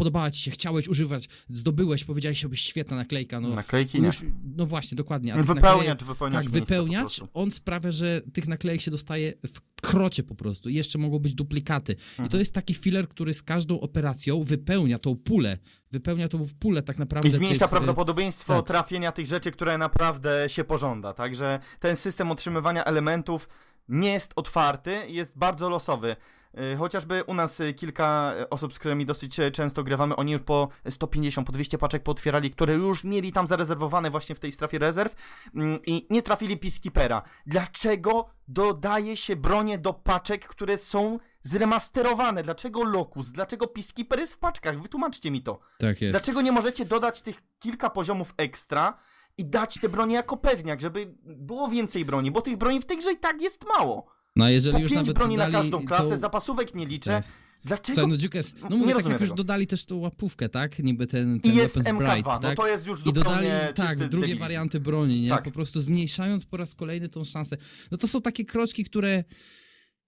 podobała 0.00 0.30
ci 0.30 0.42
się, 0.42 0.50
chciałeś 0.50 0.88
używać, 0.88 1.28
zdobyłeś, 1.50 2.04
powiedziałeś 2.04 2.40
sobie 2.40 2.56
świetna 2.56 2.96
naklejka, 2.96 3.40
no, 3.40 3.48
Naklejki 3.48 4.00
nie. 4.00 4.06
już, 4.06 4.20
no 4.56 4.66
właśnie, 4.66 4.96
dokładnie. 4.96 5.34
a 5.34 5.36
naklejek- 5.36 6.48
wypełniacz 6.48 7.16
tak, 7.16 7.26
prostu. 7.26 7.28
on 7.34 7.50
sprawia, 7.50 7.90
że 7.90 8.20
tych 8.32 8.48
naklejek 8.48 8.80
się 8.80 8.90
dostaje 8.90 9.32
w 9.46 9.80
krocie 9.80 10.22
po 10.22 10.34
prostu. 10.34 10.68
I 10.68 10.74
jeszcze 10.74 10.98
mogą 10.98 11.18
być 11.18 11.34
duplikaty. 11.34 11.92
I 11.92 11.96
Mhm. 12.10 12.28
to 12.28 12.36
jest 12.38 12.54
taki 12.54 12.74
filler, 12.74 13.08
który 13.08 13.34
z 13.34 13.42
każdą 13.42 13.80
operacją 13.80 14.44
wypełnia 14.44 14.98
tą 14.98 15.16
pulę. 15.16 15.58
Wypełnia 15.90 16.28
tą 16.28 16.46
pulę 16.58 16.82
tak 16.82 16.98
naprawdę. 16.98 17.28
I 17.28 17.30
zmniejsza 17.30 17.58
tych, 17.58 17.66
e, 17.66 17.68
prawdopodobieństwo 17.68 18.56
tak. 18.56 18.66
trafienia 18.66 19.12
tych 19.12 19.26
rzeczy, 19.26 19.50
które 19.50 19.78
naprawdę 19.78 20.44
się 20.48 20.64
pożąda. 20.64 21.12
Także 21.12 21.58
ten 21.80 21.96
system 21.96 22.30
otrzymywania 22.30 22.84
elementów 22.84 23.48
nie 23.88 24.12
jest 24.12 24.32
otwarty, 24.36 24.96
jest 25.08 25.38
bardzo 25.38 25.68
losowy. 25.68 26.16
Y, 26.58 26.76
Chociażby 26.76 27.24
u 27.24 27.34
nas 27.34 27.60
y, 27.60 27.74
kilka 27.74 28.34
y, 28.40 28.48
osób, 28.48 28.74
z 28.74 28.78
którymi 28.78 29.06
dosyć 29.06 29.40
często 29.52 29.84
grywamy, 29.84 30.16
oni 30.16 30.32
już 30.32 30.42
po 30.42 30.68
150, 30.90 31.46
po 31.46 31.52
200 31.52 31.78
paczek 31.78 32.02
pootwierali, 32.02 32.50
które 32.50 32.74
już 32.74 33.04
mieli 33.04 33.32
tam 33.32 33.46
zarezerwowane 33.46 34.10
właśnie 34.10 34.34
w 34.34 34.40
tej 34.40 34.52
strefie 34.52 34.78
rezerw 34.78 35.14
mm, 35.54 35.78
i 35.86 36.06
nie 36.10 36.22
trafili 36.22 36.56
Peacekeepera. 36.56 37.22
Dlaczego 37.46 38.30
dodaje 38.48 39.16
się 39.16 39.36
bronie 39.36 39.78
do 39.78 39.92
paczek, 39.92 40.48
które 40.48 40.78
są 40.78 41.18
zremasterowane? 41.42 42.42
Dlaczego 42.42 42.84
Locus? 42.84 43.32
Dlaczego 43.32 43.66
Peacekeeper 43.66 44.18
jest 44.18 44.34
w 44.34 44.38
paczkach? 44.38 44.82
Wytłumaczcie 44.82 45.30
mi 45.30 45.42
to. 45.42 45.60
Tak 45.78 46.00
jest. 46.00 46.12
Dlaczego 46.12 46.42
nie 46.42 46.52
możecie 46.52 46.84
dodać 46.84 47.22
tych 47.22 47.42
kilka 47.58 47.90
poziomów 47.90 48.34
ekstra 48.36 48.98
i 49.38 49.44
dać 49.44 49.78
te 49.80 49.88
broni 49.88 50.14
jako 50.14 50.36
pewniak, 50.36 50.80
żeby 50.80 51.14
było 51.22 51.68
więcej 51.68 52.04
broni, 52.04 52.30
bo 52.30 52.40
tych 52.40 52.56
broni 52.56 52.80
w 52.80 52.84
tej 52.84 52.98
grze 52.98 53.12
i 53.12 53.18
tak 53.18 53.42
jest 53.42 53.64
mało. 53.78 54.19
No 54.36 54.44
a 54.44 54.50
jeżeli 54.50 54.76
Po 54.76 54.82
już 54.82 54.90
pięć 54.92 55.00
nawet 55.06 55.14
broni 55.14 55.36
na 55.36 55.46
dodali 55.46 55.70
każdą 55.70 55.86
klasę, 55.86 56.10
tą- 56.10 56.18
zapasówek 56.18 56.74
nie 56.74 56.86
liczę. 56.86 57.10
Tak. 57.10 57.24
Dlaczego? 57.64 57.94
Słuchaj, 57.94 58.10
no 58.10 58.16
Dukes, 58.16 58.54
no 58.62 58.68
Nie 58.68 58.76
mówię, 58.76 58.94
tak 58.94 59.06
jak 59.06 59.20
już 59.20 59.32
dodali 59.32 59.66
też 59.66 59.84
tą 59.84 59.96
łapówkę, 59.96 60.48
tak? 60.48 60.78
Niby 60.78 61.06
ten, 61.06 61.40
ten 61.40 61.52
I 61.52 61.56
jest 61.56 61.74
Weapons 61.74 61.98
MK2, 61.98 62.12
Bright, 62.12 62.26
no 62.26 62.38
tak? 62.40 62.56
to 62.56 62.66
jest 62.66 62.86
już 62.86 63.00
I 63.00 63.04
zupełnie 63.04 63.24
dodali, 63.28 63.74
tak, 63.74 63.98
drugie 63.98 64.08
debilizm. 64.10 64.40
warianty 64.40 64.80
broni, 64.80 65.20
nie? 65.20 65.28
Tak. 65.28 65.44
Po 65.44 65.50
prostu 65.50 65.80
zmniejszając 65.80 66.44
po 66.44 66.56
raz 66.56 66.74
kolejny 66.74 67.08
tą 67.08 67.24
szansę. 67.24 67.56
No 67.90 67.98
to 67.98 68.08
są 68.08 68.22
takie 68.22 68.44
kroczki, 68.44 68.84
które 68.84 69.24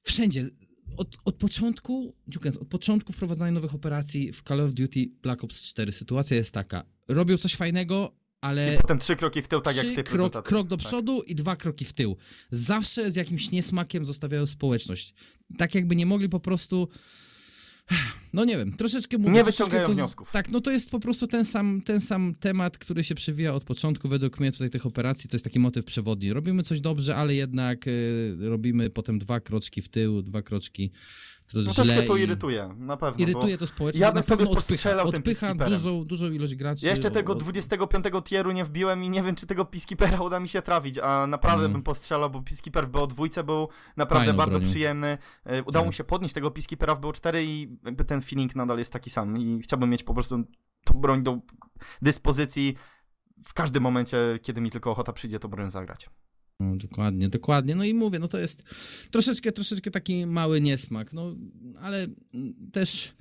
wszędzie, 0.02 0.48
od, 0.96 1.16
od 1.24 1.34
początku, 1.34 2.14
Dukens, 2.26 2.56
od 2.56 2.68
początku 2.68 3.12
wprowadzania 3.12 3.52
nowych 3.52 3.74
operacji 3.74 4.32
w 4.32 4.42
Call 4.42 4.60
of 4.60 4.72
Duty 4.72 5.06
Black 5.22 5.44
Ops 5.44 5.62
4 5.62 5.92
sytuacja 5.92 6.36
jest 6.36 6.54
taka. 6.54 6.82
Robią 7.08 7.36
coś 7.38 7.54
fajnego, 7.54 8.16
ale 8.42 8.74
I 8.74 8.78
potem 8.78 8.98
trzy 8.98 9.16
kroki 9.16 9.42
w 9.42 9.48
tył, 9.48 9.60
tak 9.60 9.76
jak 9.76 9.86
ty 9.86 10.02
krok, 10.02 10.42
krok 10.42 10.68
do 10.68 10.76
Tak. 10.76 10.86
przodu 10.86 11.22
i 11.22 11.34
dwa 11.34 11.56
kroki 11.56 11.84
w 11.84 11.92
tył. 11.92 12.16
Zawsze 12.50 13.10
z 13.10 13.16
jakimś 13.16 13.50
niesmakiem 13.50 14.04
zostawiają 14.04 14.46
społeczność. 14.46 15.14
Tak 15.58 15.74
jakby 15.74 15.96
nie 15.96 16.06
mogli 16.06 16.28
po 16.28 16.40
prostu... 16.40 16.88
No 18.32 18.44
nie 18.44 18.56
wiem, 18.56 18.72
troszeczkę 18.72 19.18
mówię... 19.18 19.32
Nie 19.32 19.44
wyciągają 19.44 19.86
to, 19.86 19.92
wniosków. 19.92 20.30
Tak, 20.32 20.50
no 20.50 20.60
to 20.60 20.70
jest 20.70 20.90
po 20.90 21.00
prostu 21.00 21.26
ten 21.26 21.44
sam, 21.44 21.82
ten 21.84 22.00
sam 22.00 22.34
temat, 22.40 22.78
który 22.78 23.04
się 23.04 23.14
przewija 23.14 23.54
od 23.54 23.64
początku 23.64 24.08
według 24.08 24.40
mnie 24.40 24.52
tutaj 24.52 24.70
tych 24.70 24.86
operacji, 24.86 25.30
to 25.30 25.36
jest 25.36 25.44
taki 25.44 25.58
motyw 25.58 25.84
przewodni. 25.84 26.32
Robimy 26.32 26.62
coś 26.62 26.80
dobrze, 26.80 27.16
ale 27.16 27.34
jednak 27.34 27.86
y, 27.86 28.36
robimy 28.40 28.90
potem 28.90 29.18
dwa 29.18 29.40
kroczki 29.40 29.82
w 29.82 29.88
tył, 29.88 30.22
dwa 30.22 30.42
kroczki 30.42 30.90
trochę 31.46 31.66
No 31.66 31.72
źle 31.74 31.84
troszkę 31.84 32.02
to 32.02 32.16
i 32.16 32.22
irytuje, 32.22 32.74
na 32.78 32.96
pewno. 32.96 33.22
irytuje 33.24 33.58
to 33.58 33.66
społeczność, 33.66 34.00
ja 34.00 34.06
na 34.06 34.12
bym 34.12 34.22
sobie 34.22 34.44
pewno 34.46 34.58
odpycha, 34.58 35.02
odpycha 35.02 35.54
dużą, 35.54 36.04
dużą 36.04 36.26
ilość 36.26 36.54
graczy. 36.54 36.84
Ja 36.86 36.90
jeszcze 36.90 37.10
tego 37.10 37.32
od- 37.32 37.38
25 37.42 38.04
tieru 38.24 38.52
nie 38.52 38.64
wbiłem 38.64 39.04
i 39.04 39.10
nie 39.10 39.22
wiem, 39.22 39.34
czy 39.34 39.46
tego 39.46 39.64
Peacekeepera 39.64 40.20
uda 40.20 40.40
mi 40.40 40.48
się 40.48 40.62
trafić, 40.62 40.98
a 40.98 41.26
naprawdę 41.26 41.64
Mm. 41.64 41.72
bym 41.72 41.82
postrzelał, 41.82 42.30
bo 42.30 42.42
Peacekeeper 42.42 42.88
w 42.88 42.90
BO2 42.90 43.44
był 43.44 43.68
naprawdę 43.96 44.26
Fajną 44.26 44.36
bardzo 44.38 44.60
przyjemny. 44.60 45.18
E, 45.44 45.62
Udało 45.62 45.84
Tak. 45.84 45.86
mi 45.90 45.94
się 45.94 46.04
podnieść 46.04 46.34
tego 46.34 46.50
Peacekeepera 46.50 46.94
w 46.94 47.00
BO4 47.00 47.42
i 47.42 47.78
ten 48.06 48.20
feeling 48.22 48.56
nadal 48.56 48.78
jest 48.78 48.92
taki 48.92 49.10
sam 49.10 49.38
i 49.38 49.60
chciałbym 49.62 49.90
mieć 49.90 50.02
po 50.02 50.14
prostu 50.14 50.44
tą 50.84 51.00
broń 51.00 51.22
do 51.22 51.38
dyspozycji 52.02 52.76
w 53.44 53.54
każdym 53.54 53.82
momencie, 53.82 54.18
kiedy 54.42 54.60
mi 54.60 54.70
tylko 54.70 54.90
ochota 54.90 55.12
przyjdzie, 55.12 55.38
to 55.38 55.48
broń 55.48 55.70
zagrać. 55.70 56.10
No, 56.62 56.76
dokładnie, 56.76 57.28
dokładnie. 57.28 57.74
No 57.74 57.84
i 57.84 57.94
mówię, 57.94 58.18
no 58.18 58.28
to 58.28 58.38
jest 58.38 58.62
troszeczkę, 59.10 59.52
troszeczkę 59.52 59.90
taki 59.90 60.26
mały 60.26 60.60
niesmak, 60.60 61.12
no 61.12 61.34
ale 61.80 62.06
też, 62.72 63.12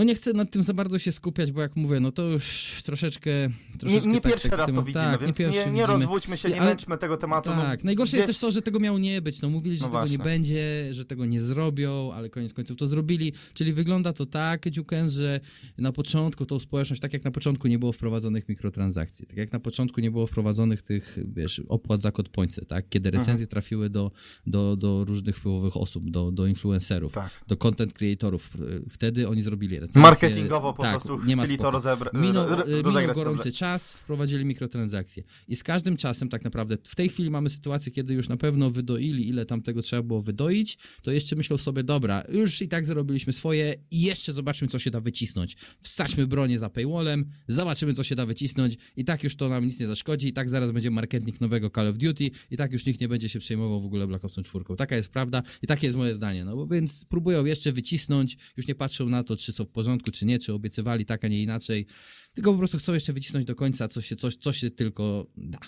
no 0.00 0.04
nie 0.04 0.14
chcę 0.14 0.32
nad 0.32 0.50
tym 0.50 0.62
za 0.62 0.74
bardzo 0.74 0.98
się 0.98 1.12
skupiać, 1.12 1.52
bo 1.52 1.60
jak 1.60 1.76
mówię, 1.76 2.00
no 2.00 2.12
to 2.12 2.22
już 2.22 2.74
troszeczkę, 2.84 3.30
Nie, 3.72 3.78
troszeczkę 3.78 4.08
nie 4.08 4.20
tak, 4.20 4.32
pierwszy 4.32 4.48
taki 4.48 4.60
raz 4.60 4.72
to 4.72 4.82
widzimy, 4.82 5.04
tak, 5.04 5.20
więc 5.20 5.38
nie, 5.38 5.44
nie, 5.44 5.50
nie, 5.52 5.64
widzimy. 5.64 5.86
rozwódźmy 5.86 6.36
się, 6.36 6.48
nie 6.48 6.60
Ale- 6.60 6.70
męczmy 6.70 6.98
tego 6.98 7.16
tematu. 7.16 7.50
Tak, 7.50 7.84
no, 7.84 7.88
najgorsze 7.88 8.10
gdzieś... 8.16 8.18
jest 8.28 8.40
też 8.40 8.48
to, 8.48 8.50
że 8.52 8.62
tego 8.62 8.80
miało 8.80 8.98
nie 8.98 9.22
być. 9.22 9.42
No 9.42 9.48
mówili, 9.50 9.76
że 9.76 9.84
No 9.84 9.90
tego 9.90 10.06
nie 10.06 10.18
będzie, 10.18 10.88
że 10.94 11.04
tego 11.04 11.26
nie 11.26 11.40
zrobią, 11.40 12.12
ale 12.12 12.28
koniec 12.28 12.52
końców 12.54 12.76
to 12.76 12.86
zrobili. 12.86 13.32
Czyli 13.54 13.72
wygląda 13.72 14.12
to 14.12 14.26
tak, 14.26 14.70
Dziuken, 14.70 15.10
że 15.10 15.40
na 15.78 15.92
początku 15.92 16.46
tą 16.46 16.60
społeczność, 16.60 17.02
tak 17.02 17.12
jak 17.12 17.24
na 17.24 17.30
początku 17.30 17.68
nie 17.68 17.78
było 17.78 17.92
wprowadzonych 17.92 18.48
mikrotransakcji, 18.48 19.26
tak 19.26 19.36
jak 19.36 19.52
na 19.52 19.60
początku 19.60 20.00
nie 20.00 20.10
było 20.10 20.26
wprowadzonych 20.26 20.82
tych, 20.82 21.18
wiesz, 21.34 21.62
opłat 21.68 22.00
za 22.00 22.12
kod 22.12 22.28
pońce, 22.28 22.64
tak? 22.66 22.88
Kiedy 22.88 23.08
Mhm. 23.08 23.20
recenzje 23.20 23.46
trafiły 23.46 23.90
do, 23.90 24.10
do, 24.46 24.76
do 24.76 25.04
różnych 25.04 25.36
wpływowych 25.36 25.76
osób, 25.76 26.10
do, 26.10 26.32
do 26.32 26.46
influencerów, 26.46 27.12
Tak. 27.12 27.30
do 27.48 27.56
content 27.56 27.92
creatorów. 27.92 28.50
Wtedy 28.88 29.28
oni 29.28 29.42
zrobili 29.42 29.80
Marketingowo 29.96 30.72
po 30.72 30.82
tak, 30.82 30.90
prostu 30.90 31.24
nie 31.24 31.36
ma 31.36 31.42
chcieli 31.42 31.58
to 31.58 31.70
rozebra- 31.70 32.20
Minął, 32.20 32.46
ro- 32.48 32.68
y, 32.68 32.76
minął 32.76 33.14
gorący 33.14 33.44
dobrze. 33.44 33.52
czas, 33.58 33.92
wprowadzili 33.92 34.44
mikrotransakcje. 34.44 35.22
I 35.48 35.56
z 35.56 35.62
każdym 35.62 35.96
czasem 35.96 36.28
tak 36.28 36.44
naprawdę, 36.44 36.76
w 36.84 36.94
tej 36.94 37.08
chwili 37.08 37.30
mamy 37.30 37.50
sytuację, 37.50 37.92
kiedy 37.92 38.14
już 38.14 38.28
na 38.28 38.36
pewno 38.36 38.70
wydoili, 38.70 39.28
ile 39.28 39.46
tam 39.46 39.62
tego 39.62 39.82
trzeba 39.82 40.02
było 40.02 40.22
wydoić, 40.22 40.78
to 41.02 41.10
jeszcze 41.10 41.36
myślą 41.36 41.58
sobie, 41.58 41.82
dobra, 41.82 42.24
już 42.32 42.62
i 42.62 42.68
tak 42.68 42.86
zarobiliśmy 42.86 43.32
swoje 43.32 43.74
i 43.90 44.00
jeszcze 44.02 44.32
zobaczmy, 44.32 44.68
co 44.68 44.78
się 44.78 44.90
da 44.90 45.00
wycisnąć. 45.00 45.56
Wsadźmy 45.80 46.26
bronię 46.26 46.58
za 46.58 46.70
paywallem, 46.70 47.30
zobaczymy, 47.48 47.94
co 47.94 48.02
się 48.04 48.14
da 48.14 48.26
wycisnąć 48.26 48.76
i 48.96 49.04
tak 49.04 49.24
już 49.24 49.36
to 49.36 49.48
nam 49.48 49.64
nic 49.64 49.80
nie 49.80 49.86
zaszkodzi 49.86 50.28
i 50.28 50.32
tak 50.32 50.48
zaraz 50.48 50.70
będzie 50.72 50.90
marketing 50.90 51.40
nowego 51.40 51.70
Call 51.70 51.88
of 51.88 51.96
Duty 51.96 52.30
i 52.50 52.56
tak 52.56 52.72
już 52.72 52.86
nikt 52.86 53.00
nie 53.00 53.08
będzie 53.08 53.28
się 53.28 53.38
przejmował 53.38 53.80
w 53.80 53.86
ogóle 53.86 54.06
Black 54.06 54.24
Opsem 54.24 54.44
4. 54.44 54.64
Taka 54.78 54.96
jest 54.96 55.08
prawda 55.08 55.42
i 55.62 55.66
takie 55.66 55.86
jest 55.86 55.98
moje 55.98 56.14
zdanie. 56.14 56.44
No 56.44 56.56
bo 56.56 56.66
więc 56.66 57.04
próbują 57.04 57.44
jeszcze 57.44 57.72
wycisnąć, 57.72 58.36
już 58.56 58.66
nie 58.66 58.74
patrzą 58.74 59.08
na 59.08 59.24
to, 59.24 59.36
czy 59.36 59.52
są 59.52 59.64
porządku, 59.80 60.10
czy 60.10 60.26
nie, 60.26 60.38
czy 60.38 60.54
obiecywali 60.54 61.06
tak, 61.06 61.24
a 61.24 61.28
nie 61.28 61.42
inaczej, 61.42 61.86
tylko 62.34 62.52
po 62.52 62.58
prostu 62.58 62.78
chcą 62.78 62.92
jeszcze 62.92 63.12
wycisnąć 63.12 63.44
do 63.44 63.54
końca, 63.54 63.88
co 63.88 64.00
się, 64.00 64.16
coś, 64.16 64.36
co 64.36 64.52
się 64.52 64.70
tylko 64.70 65.26
da. 65.36 65.58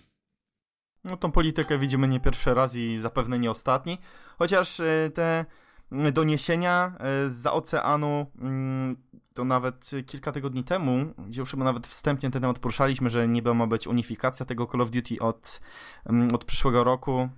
No 1.04 1.16
tą 1.16 1.32
politykę 1.32 1.78
widzimy 1.78 2.08
nie 2.08 2.20
pierwszy 2.20 2.54
raz 2.54 2.76
i 2.76 2.98
zapewne 2.98 3.38
nie 3.38 3.50
ostatni. 3.50 3.98
Chociaż 4.38 4.80
e, 4.80 5.10
te 5.14 5.44
doniesienia 6.12 6.92
e, 6.98 7.30
z 7.30 7.46
oceanu 7.46 8.26
mm, 8.38 8.96
to 9.34 9.44
nawet 9.44 9.90
kilka 10.06 10.32
tygodni 10.32 10.64
temu, 10.64 11.14
gdzie 11.26 11.40
już 11.40 11.50
chyba 11.50 11.64
nawet 11.64 11.86
wstępnie 11.86 12.30
ten 12.30 12.42
temat 12.42 12.58
poruszaliśmy, 12.58 13.10
że 13.10 13.28
niby 13.28 13.54
ma 13.54 13.66
być 13.66 13.86
unifikacja 13.86 14.46
tego 14.46 14.66
Call 14.66 14.80
of 14.80 14.90
Duty 14.90 15.18
od, 15.20 15.60
mm, 16.06 16.34
od 16.34 16.44
przyszłego 16.44 16.84
roku. 16.84 17.28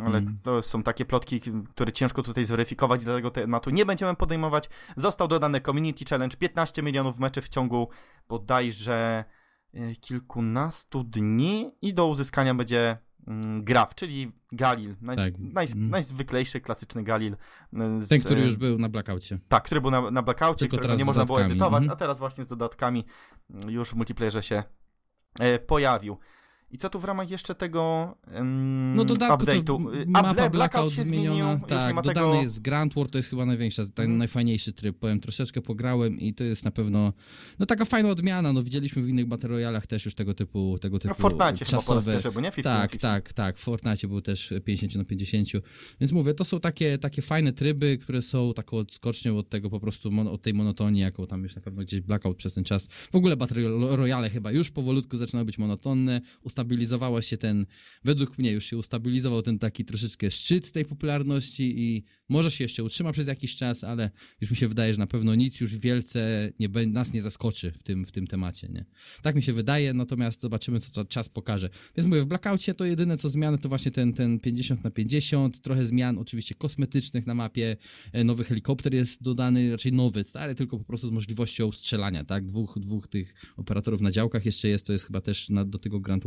Ale 0.00 0.18
Mm. 0.18 0.38
to 0.42 0.62
są 0.62 0.82
takie 0.82 1.04
plotki, 1.04 1.40
które 1.70 1.92
ciężko 1.92 2.22
tutaj 2.22 2.44
zweryfikować, 2.44 3.04
dlatego 3.04 3.30
tematu 3.30 3.70
nie 3.70 3.86
będziemy 3.86 4.16
podejmować. 4.16 4.68
Został 4.96 5.28
dodany 5.28 5.60
Community 5.60 6.04
Challenge, 6.04 6.36
15 6.36 6.82
milionów 6.82 7.18
meczy 7.18 7.42
w 7.42 7.48
ciągu 7.48 7.88
bodajże 8.28 9.24
e, 9.74 9.94
kilkunastu 9.94 11.04
dni 11.04 11.70
i 11.82 11.94
do 11.94 12.06
uzyskania 12.06 12.54
będzie 12.54 12.96
mm, 13.26 13.64
Graf, 13.64 13.94
czyli 13.94 14.32
Galil, 14.52 14.96
naj, 15.00 15.16
Tak. 15.16 15.32
naj, 15.38 15.66
Mm. 15.74 15.90
najzwyklejszy, 15.90 16.60
klasyczny 16.60 17.02
Galil. 17.04 17.36
e, 17.76 18.00
Z, 18.00 18.08
Ten, 18.08 18.20
który 18.20 18.40
e, 18.40 18.44
już 18.44 18.56
był 18.56 18.78
na 18.78 18.88
blackoutie. 18.88 19.38
Tak, 19.48 19.64
który 19.64 19.80
był 19.80 19.90
na, 19.90 20.10
na 20.10 20.22
blackoutie, 20.22 20.58
Tylko 20.58 20.76
którego 20.76 20.86
teraz 20.88 20.98
nie 20.98 21.04
można 21.04 21.24
było 21.24 21.42
edytować, 21.42 21.82
mhm. 21.82 21.92
a 21.92 21.96
teraz 21.96 22.18
właśnie 22.18 22.44
z 22.44 22.46
dodatkami 22.46 23.04
mm, 23.50 23.70
już 23.70 23.90
w 23.90 23.94
multiplayerze 23.94 24.42
się 24.42 24.62
pojawił. 25.66 26.18
I 26.74 26.78
co 26.78 26.90
tu 26.90 27.00
w 27.00 27.04
ramach 27.04 27.30
jeszcze 27.30 27.54
tego 27.54 28.14
um, 28.34 28.94
No 28.94 29.04
dodatku 29.04 29.44
update'u? 29.44 29.94
Y, 30.02 30.06
mapa 30.06 30.32
Able- 30.34 30.50
Blackout 30.50 30.92
się 30.92 31.04
zmieniona, 31.04 31.34
zmienił, 31.52 31.66
tak, 31.66 31.94
dodany 31.94 32.14
tego... 32.14 32.34
jest 32.42 32.62
Grand 32.62 32.94
War, 32.94 33.08
to 33.08 33.18
jest 33.18 33.30
chyba 33.30 33.46
największa, 33.46 33.82
ten 33.82 34.04
Mhm. 34.04 34.18
najfajniejszy 34.18 34.72
tryb, 34.72 34.98
powiem, 34.98 35.20
troszeczkę 35.20 35.60
pograłem 35.60 36.20
i 36.20 36.34
to 36.34 36.44
jest 36.44 36.64
na 36.64 36.70
pewno, 36.70 37.12
no 37.58 37.66
taka 37.66 37.84
fajna 37.84 38.08
odmiana, 38.08 38.52
no 38.52 38.62
widzieliśmy 38.62 39.02
w 39.02 39.08
innych 39.08 39.26
Battle 39.26 39.48
Royalach 39.48 39.86
też 39.86 40.04
już 40.04 40.14
tego 40.14 40.34
typu, 40.34 40.78
tego 40.80 40.98
typu 40.98 41.08
No 41.08 41.14
w 41.14 41.18
Fortnite 41.18 41.46
chyba 41.46 41.58
po 41.58 41.64
czasowe, 41.64 42.12
pierwszy, 42.12 42.30
bo 42.30 42.40
nie? 42.40 42.52
50 42.52 42.64
tak, 42.64 42.82
na 42.82 42.88
50. 42.88 43.00
tak, 43.02 43.32
tak. 43.32 43.58
W 43.58 43.60
Fortnite 43.60 44.08
był 44.08 44.20
też 44.20 44.52
50 44.64 44.94
na 44.96 45.04
50. 45.04 45.48
Więc 46.00 46.12
mówię, 46.12 46.34
to 46.34 46.44
są 46.44 46.60
takie, 46.60 46.98
takie 46.98 47.22
fajne 47.22 47.52
tryby, 47.52 47.98
które 47.98 48.22
są 48.22 48.52
taką 48.54 48.76
odskocznią 48.76 49.38
od 49.38 49.48
tego 49.48 49.70
po 49.70 49.80
prostu, 49.80 50.10
mon- 50.10 50.28
od 50.28 50.42
tej 50.42 50.54
monotonii, 50.54 51.02
jaką 51.02 51.26
tam 51.26 51.42
już 51.42 51.56
na 51.56 51.62
pewno 51.62 51.82
gdzieś 51.82 52.00
blackout 52.00 52.36
przez 52.36 52.54
ten 52.54 52.64
czas. 52.64 52.86
W 52.86 53.14
ogóle 53.14 53.36
Battle 53.36 53.62
Royale 53.96 54.30
chyba 54.30 54.52
już 54.52 54.70
powolutku 54.70 55.16
zaczynały 55.16 55.44
być 55.44 55.58
monotonne. 55.58 56.20
Ustabilizowało 56.64 57.22
się 57.22 57.36
ten, 57.36 57.66
według 58.04 58.38
mnie 58.38 58.52
już 58.52 58.64
się 58.64 58.76
ustabilizował 58.76 59.42
ten 59.42 59.58
taki 59.58 59.84
troszeczkę 59.84 60.30
szczyt 60.30 60.72
tej 60.72 60.84
popularności 60.84 61.80
i 61.80 62.04
może 62.28 62.50
się 62.50 62.64
jeszcze 62.64 62.84
utrzyma 62.84 63.12
przez 63.12 63.28
jakiś 63.28 63.56
czas, 63.56 63.84
ale 63.84 64.10
już 64.40 64.50
mi 64.50 64.56
się 64.56 64.68
wydaje, 64.68 64.94
że 64.94 64.98
na 64.98 65.06
pewno 65.06 65.34
nic 65.34 65.60
już 65.60 65.76
wielce 65.76 66.50
nie, 66.58 66.68
nas 66.86 67.12
nie 67.12 67.22
zaskoczy 67.22 67.72
w 67.72 67.82
tym, 67.82 68.04
w 68.04 68.12
tym 68.12 68.26
temacie, 68.26 68.68
nie? 68.68 68.84
Tak 69.22 69.36
mi 69.36 69.42
się 69.42 69.52
wydaje, 69.52 69.94
natomiast 69.94 70.40
zobaczymy, 70.40 70.80
co, 70.80 70.90
co 70.90 71.04
czas 71.04 71.28
pokaże. 71.28 71.70
Więc 71.96 72.08
mówię, 72.08 72.22
w 72.22 72.26
Blackoutie 72.26 72.74
to 72.74 72.84
jedyne 72.84 73.16
co 73.16 73.30
zmiany 73.30 73.58
to 73.58 73.68
właśnie 73.68 73.92
ten, 73.92 74.12
ten 74.12 74.40
50 74.40 74.84
na 74.84 74.90
50, 74.90 75.60
trochę 75.60 75.84
zmian 75.84 76.18
oczywiście 76.18 76.54
kosmetycznych 76.54 77.26
na 77.26 77.34
mapie, 77.34 77.76
e, 78.12 78.24
nowy 78.24 78.44
helikopter 78.44 78.94
jest 78.94 79.22
dodany, 79.22 79.70
raczej 79.70 79.92
nowy, 79.92 80.24
stary, 80.24 80.54
tylko 80.54 80.78
po 80.78 80.84
prostu 80.84 81.08
z 81.08 81.10
możliwością 81.10 81.72
strzelania, 81.72 82.24
tak? 82.24 82.46
Dwóch, 82.46 82.78
dwóch 82.80 83.08
tych 83.08 83.34
operatorów 83.56 84.00
na 84.00 84.10
działkach 84.10 84.46
jeszcze 84.46 84.68
jest, 84.68 84.86
to 84.86 84.92
jest 84.92 85.06
chyba 85.06 85.20
też 85.20 85.48
na, 85.48 85.64
do 85.64 85.78
tego 85.78 86.00
Grand. 86.00 86.24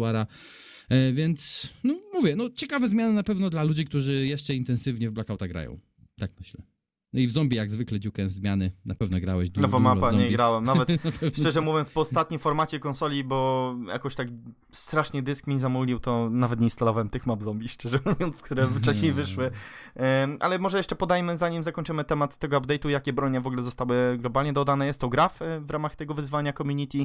E, 0.90 1.14
więc, 1.14 1.70
no 1.84 2.00
mówię, 2.14 2.36
no 2.36 2.50
ciekawe 2.50 2.90
zmiany 2.90 3.14
na 3.14 3.24
pewno 3.24 3.50
dla 3.50 3.64
ludzi, 3.64 3.86
którzy 3.86 4.28
jeszcze 4.28 4.56
intensywnie 4.56 5.10
w 5.10 5.14
Blackouta 5.14 5.48
grają. 5.48 5.80
Tak 6.20 6.32
myślę. 6.40 6.77
No 7.18 7.22
i 7.24 7.28
w 7.28 7.32
zombie 7.32 7.56
jak 7.58 7.70
zwykle 7.70 8.00
Duke 8.00 8.30
zmiany, 8.30 8.72
na 8.86 8.96
pewno 8.96 9.20
grałeś 9.20 9.50
du- 9.50 9.62
Nowa 9.62 9.78
dużo 9.78 9.92
w 9.92 9.96
mapa, 9.96 10.12
nie 10.12 10.30
grałem. 10.30 10.64
Nawet 10.64 10.90
szczerze 11.40 11.62
mówiąc, 11.62 11.90
po 11.90 12.02
ostatnim 12.02 12.40
formacie 12.40 12.80
konsoli, 12.80 13.24
bo 13.24 13.76
jakoś 13.88 14.16
tak 14.16 14.28
strasznie 14.72 15.22
dysk 15.24 15.48
mi 15.48 15.60
zamulił, 15.60 16.00
to 16.00 16.30
nawet 16.30 16.60
nie 16.60 16.66
instalowałem 16.66 17.10
tych 17.10 17.26
map 17.26 17.44
zombie, 17.44 17.70
szczerze 17.70 18.00
mówiąc, 18.06 18.42
które 18.42 18.68
wcześniej 18.82 19.14
wyszły. 19.14 19.52
Ale 20.40 20.60
może 20.60 20.78
jeszcze 20.78 20.96
podajmy, 20.96 21.38
zanim 21.38 21.64
zakończymy 21.64 22.04
temat 22.04 22.38
tego 22.38 22.62
update'u, 22.62 22.90
jakie 22.90 23.14
bronie 23.14 23.42
w 23.42 23.48
ogóle 23.48 23.64
zostały 23.64 24.18
globalnie 24.18 24.54
dodane. 24.54 24.86
Jest 24.86 25.02
to 25.02 25.10
graf 25.10 25.42
e, 25.42 25.60
w 25.60 25.70
ramach 25.70 25.96
tego 25.96 26.14
wyzwania 26.14 26.54
community. 26.54 26.98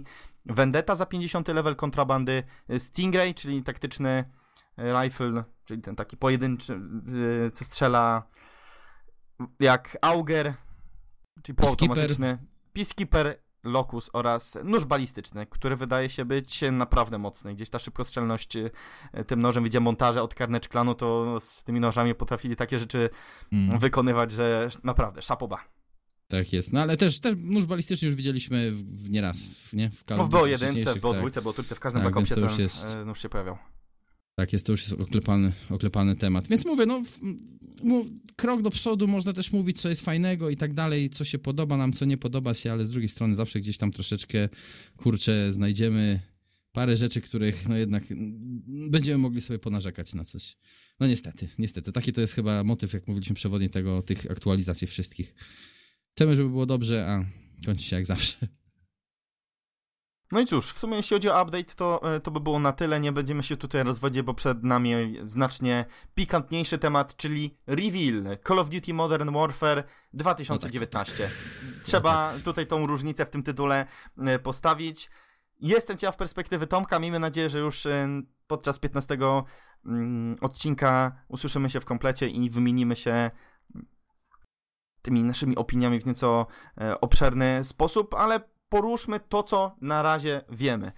Vendetta 0.46 0.96
za 0.96 1.06
50 1.06 1.48
level 1.48 1.76
kontrabandy. 1.76 2.42
e, 2.68 2.80
Stingray, 2.80 3.34
czyli 3.34 3.62
taktyczny 3.62 4.24
e, 4.78 5.02
rifle, 5.02 5.44
czyli 5.64 5.82
ten 5.82 5.96
taki 5.96 6.16
pojedynczy, 6.16 6.80
co 7.52 7.64
strzela 7.64 8.22
jak 9.60 9.98
Auger, 10.02 10.54
czyli 11.42 11.56
półautomatyczny. 11.56 12.38
Peacekeeper, 12.72 13.38
Locus 13.64 14.10
oraz 14.12 14.58
nóż 14.64 14.84
balistyczny, 14.84 15.46
który 15.46 15.76
wydaje 15.76 16.08
się 16.10 16.24
być 16.24 16.60
naprawdę 16.72 17.18
mocny. 17.18 17.54
Gdzieś 17.54 17.70
ta 17.70 17.78
szybkostrzelność 17.78 18.56
e, 18.56 19.24
tym 19.26 19.40
nożem, 19.40 19.64
widziałem 19.64 19.84
montaże 19.84 20.22
od 20.22 20.34
Carnage 20.34 20.68
Clanu, 20.68 20.94
to 20.94 21.40
z 21.40 21.64
tymi 21.64 21.80
nożami 21.80 22.14
potrafili 22.14 22.56
takie 22.56 22.78
rzeczy 22.78 23.10
Mm. 23.52 23.78
wykonywać, 23.78 24.30
że 24.30 24.68
naprawdę 24.84 25.22
szapoba. 25.22 25.64
Tak 26.28 26.52
jest. 26.52 26.72
No 26.72 26.80
ale 26.80 26.96
też, 26.96 27.20
też 27.20 27.34
nóż 27.38 27.66
balistyczny 27.66 28.06
już 28.08 28.16
widzieliśmy 28.16 28.70
w, 28.70 28.82
w 29.04 29.10
nieraz, 29.10 29.38
w, 29.46 29.72
nie? 29.72 29.90
W 29.90 30.04
No 30.10 30.24
w 30.24 30.28
Duty 30.28 30.44
BO1, 30.44 30.56
wcześniejszych, 30.56 30.94
w 30.94 31.00
BO2, 31.00 31.30
tak. 31.30 31.44
BO3, 31.44 31.74
w 31.74 31.80
każdym 31.80 32.02
Tak, 32.02 32.12
Black 32.12 32.30
Opsie 32.30 32.34
ten 32.34 32.60
jest- 32.64 32.96
e, 32.96 33.04
nóż 33.04 33.22
się 33.22 33.28
pojawiał. 33.28 33.58
Tak, 34.34 34.52
jest 34.52 34.66
to 34.66 34.72
już 34.72 34.92
oklepany, 34.92 35.52
oklepany 35.70 36.16
temat. 36.16 36.48
Więc 36.48 36.64
mówię, 36.64 36.86
no, 36.86 37.02
mów, 37.82 38.06
krok 38.36 38.62
do 38.62 38.70
przodu, 38.70 39.08
można 39.08 39.32
też 39.32 39.52
mówić, 39.52 39.80
co 39.80 39.88
jest 39.88 40.02
fajnego 40.02 40.50
i 40.50 40.56
tak 40.56 40.72
dalej, 40.72 41.10
co 41.10 41.24
się 41.24 41.38
podoba 41.38 41.76
nam, 41.76 41.92
co 41.92 42.04
nie 42.04 42.16
podoba 42.16 42.54
się, 42.54 42.72
ale 42.72 42.86
z 42.86 42.90
drugiej 42.90 43.08
strony 43.08 43.34
zawsze 43.34 43.60
gdzieś 43.60 43.78
tam 43.78 43.92
troszeczkę, 43.92 44.48
kurczę, 44.96 45.52
znajdziemy 45.52 46.20
parę 46.72 46.96
rzeczy, 46.96 47.20
których 47.20 47.68
no 47.68 47.76
jednak 47.76 48.04
będziemy 48.90 49.18
mogli 49.18 49.40
sobie 49.40 49.58
ponarzekać 49.58 50.14
na 50.14 50.24
coś. 50.24 50.56
No 51.00 51.06
niestety, 51.06 51.48
niestety. 51.58 51.92
Taki 51.92 52.12
to 52.12 52.20
jest 52.20 52.34
chyba 52.34 52.64
motyw, 52.64 52.92
jak 52.92 53.08
mówiliśmy 53.08 53.34
przewodnie 53.34 53.68
tego, 53.68 54.02
tych 54.02 54.30
aktualizacji 54.30 54.86
wszystkich. 54.86 55.34
Chcemy, 56.10 56.36
żeby 56.36 56.48
było 56.48 56.66
dobrze, 56.66 57.06
a 57.08 57.24
kończy 57.66 57.84
się 57.84 57.96
jak 57.96 58.06
zawsze. 58.06 58.36
No 60.32 60.40
i 60.40 60.46
cóż, 60.46 60.72
w 60.72 60.78
sumie 60.78 60.96
jeśli 60.96 61.14
chodzi 61.14 61.30
o 61.30 61.42
update, 61.42 61.74
to, 61.76 62.14
e, 62.14 62.20
to 62.20 62.30
by 62.30 62.40
było 62.40 62.58
na 62.58 62.72
tyle. 62.72 63.00
Nie 63.00 63.12
będziemy 63.12 63.42
się 63.42 63.56
tutaj 63.56 63.82
rozwodzić, 63.84 64.22
bo 64.22 64.34
przed 64.34 64.64
nami 64.64 64.94
znacznie 65.24 65.84
pikantniejszy 66.14 66.78
temat, 66.78 67.16
czyli 67.16 67.56
reveal 67.66 68.38
Call 68.48 68.58
of 68.58 68.70
Duty 68.70 68.94
Modern 68.94 69.32
Warfare 69.32 69.84
2019. 70.12 71.30
Trzeba 71.82 72.32
tutaj 72.44 72.66
tą 72.66 72.86
różnicę 72.86 73.26
w 73.26 73.30
tym 73.30 73.42
tytule 73.42 73.86
e, 74.18 74.38
postawić. 74.38 75.10
Jestem 75.60 75.98
ciekaw 75.98 76.16
perspektywy 76.16 76.66
Tomka. 76.66 76.98
Miejmy 76.98 77.18
nadzieję, 77.18 77.50
że 77.50 77.58
już 77.58 77.86
e, 77.86 78.08
podczas 78.46 78.78
15 78.78 79.18
mm, 79.84 80.36
odcinka 80.40 81.12
usłyszymy 81.28 81.70
się 81.70 81.80
w 81.80 81.84
komplecie 81.84 82.28
i 82.28 82.50
wymienimy 82.50 82.96
się 82.96 83.30
tymi 85.02 85.24
naszymi 85.24 85.56
opiniami 85.56 86.00
w 86.00 86.06
nieco 86.06 86.46
obszerny 87.00 87.64
sposób, 87.64 88.14
ale 88.14 88.51
poruszmy 88.72 89.20
to, 89.20 89.42
co 89.42 89.76
na 89.80 90.02
razie 90.02 90.44
wiemy. 90.48 90.92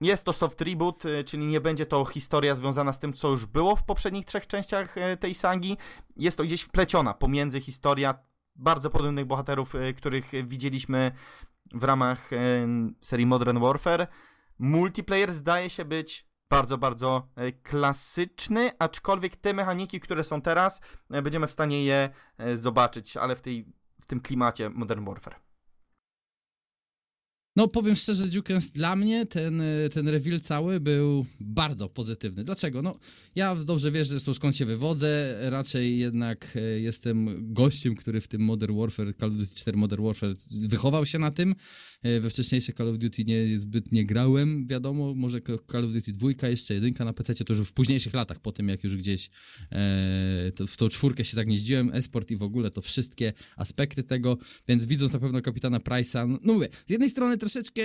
Jest 0.00 0.24
to 0.24 0.32
soft 0.32 0.60
reboot, 0.60 1.04
y, 1.04 1.24
czyli 1.24 1.46
nie 1.46 1.60
będzie 1.60 1.86
to 1.86 2.04
historia 2.04 2.56
związana 2.56 2.92
z 2.92 2.98
tym, 2.98 3.12
co 3.12 3.28
już 3.28 3.46
było 3.46 3.76
w 3.76 3.84
poprzednich 3.84 4.24
trzech 4.24 4.46
częściach 4.46 4.96
y, 4.96 5.16
tej 5.16 5.34
sagi. 5.34 5.76
Jest 6.16 6.36
to 6.36 6.44
gdzieś 6.44 6.62
wpleciona 6.62 7.14
pomiędzy 7.14 7.60
historia 7.60 8.14
bardzo 8.56 8.90
podobnych 8.90 9.26
bohaterów, 9.26 9.74
y, 9.74 9.94
których 9.94 10.30
widzieliśmy 10.44 11.12
w 11.74 11.84
ramach 11.84 12.30
serii 13.02 13.26
Modern 13.26 13.58
Warfare. 13.58 14.06
Multiplayer 14.58 15.32
zdaje 15.32 15.70
się 15.70 15.84
być 15.84 16.26
bardzo, 16.50 16.78
bardzo 16.78 17.28
klasyczny, 17.62 18.70
aczkolwiek 18.78 19.36
te 19.36 19.54
mechaniki, 19.54 20.00
które 20.00 20.24
są 20.24 20.42
teraz, 20.42 20.80
będziemy 21.10 21.46
w 21.46 21.52
stanie 21.52 21.84
je 21.84 22.10
zobaczyć, 22.54 23.16
ale 23.16 23.36
w, 23.36 23.40
tej, 23.40 23.66
w 24.00 24.06
tym 24.06 24.20
klimacie 24.20 24.70
Modern 24.70 25.04
Warfare. 25.04 25.47
No, 27.58 27.68
powiem 27.68 27.96
szczerze, 27.96 28.26
Dukens, 28.26 28.70
dla 28.70 28.96
mnie 28.96 29.26
ten, 29.26 29.60
e, 29.60 29.88
ten 29.88 30.08
reveal 30.08 30.40
cały 30.40 30.80
był 30.80 31.26
bardzo 31.40 31.88
pozytywny. 31.88 32.44
Dlaczego? 32.44 32.82
No, 32.82 32.98
ja 33.34 33.54
dobrze 33.54 33.90
wiesz, 33.92 34.08
zresztą 34.08 34.34
skąd 34.34 34.56
się 34.56 34.64
wywodzę, 34.64 35.38
raczej 35.50 35.98
jednak 35.98 36.56
e, 36.56 36.60
jestem 36.60 37.36
gościem, 37.52 37.94
który 37.94 38.20
w 38.20 38.28
tym 38.28 38.42
Modern 38.42 38.78
Warfare, 38.78 39.14
Call 39.20 39.28
of 39.28 39.36
Duty 39.36 39.54
4 39.54 39.78
Modern 39.78 40.04
Warfare 40.04 40.36
wychował 40.68 41.06
się 41.06 41.18
na 41.18 41.30
tym. 41.30 41.54
E, 42.02 42.20
we 42.20 42.30
wcześniejsze 42.30 42.72
Call 42.72 42.88
of 42.88 42.98
Duty 42.98 43.24
nie, 43.24 43.58
zbyt 43.58 43.92
nie 43.92 44.06
grałem, 44.06 44.66
wiadomo, 44.66 45.14
może 45.14 45.40
Call 45.72 45.84
of 45.84 45.92
Duty 45.92 46.12
2, 46.12 46.48
jeszcze 46.48 46.74
jedynka 46.74 47.04
na 47.04 47.12
PC, 47.12 47.34
to 47.34 47.54
już 47.54 47.68
w 47.68 47.72
późniejszych 47.72 48.14
latach, 48.14 48.40
po 48.40 48.52
tym 48.52 48.68
jak 48.68 48.84
już 48.84 48.96
gdzieś 48.96 49.30
e, 49.72 50.52
to, 50.54 50.66
w 50.66 50.76
tą 50.76 50.88
czwórkę 50.88 51.24
się 51.24 51.36
zagnieździłem, 51.36 51.90
esport 51.94 52.30
i 52.30 52.36
w 52.36 52.42
ogóle 52.42 52.70
to 52.70 52.80
wszystkie 52.80 53.32
aspekty 53.56 54.02
tego, 54.02 54.38
więc 54.68 54.84
widząc 54.84 55.12
na 55.12 55.18
pewno 55.18 55.42
kapitana 55.42 55.78
Price'a, 55.78 56.28
no, 56.28 56.38
no 56.42 56.52
mówię, 56.52 56.68
z 56.86 56.90
jednej 56.90 57.10
strony 57.10 57.38
troszeczkę 57.52 57.82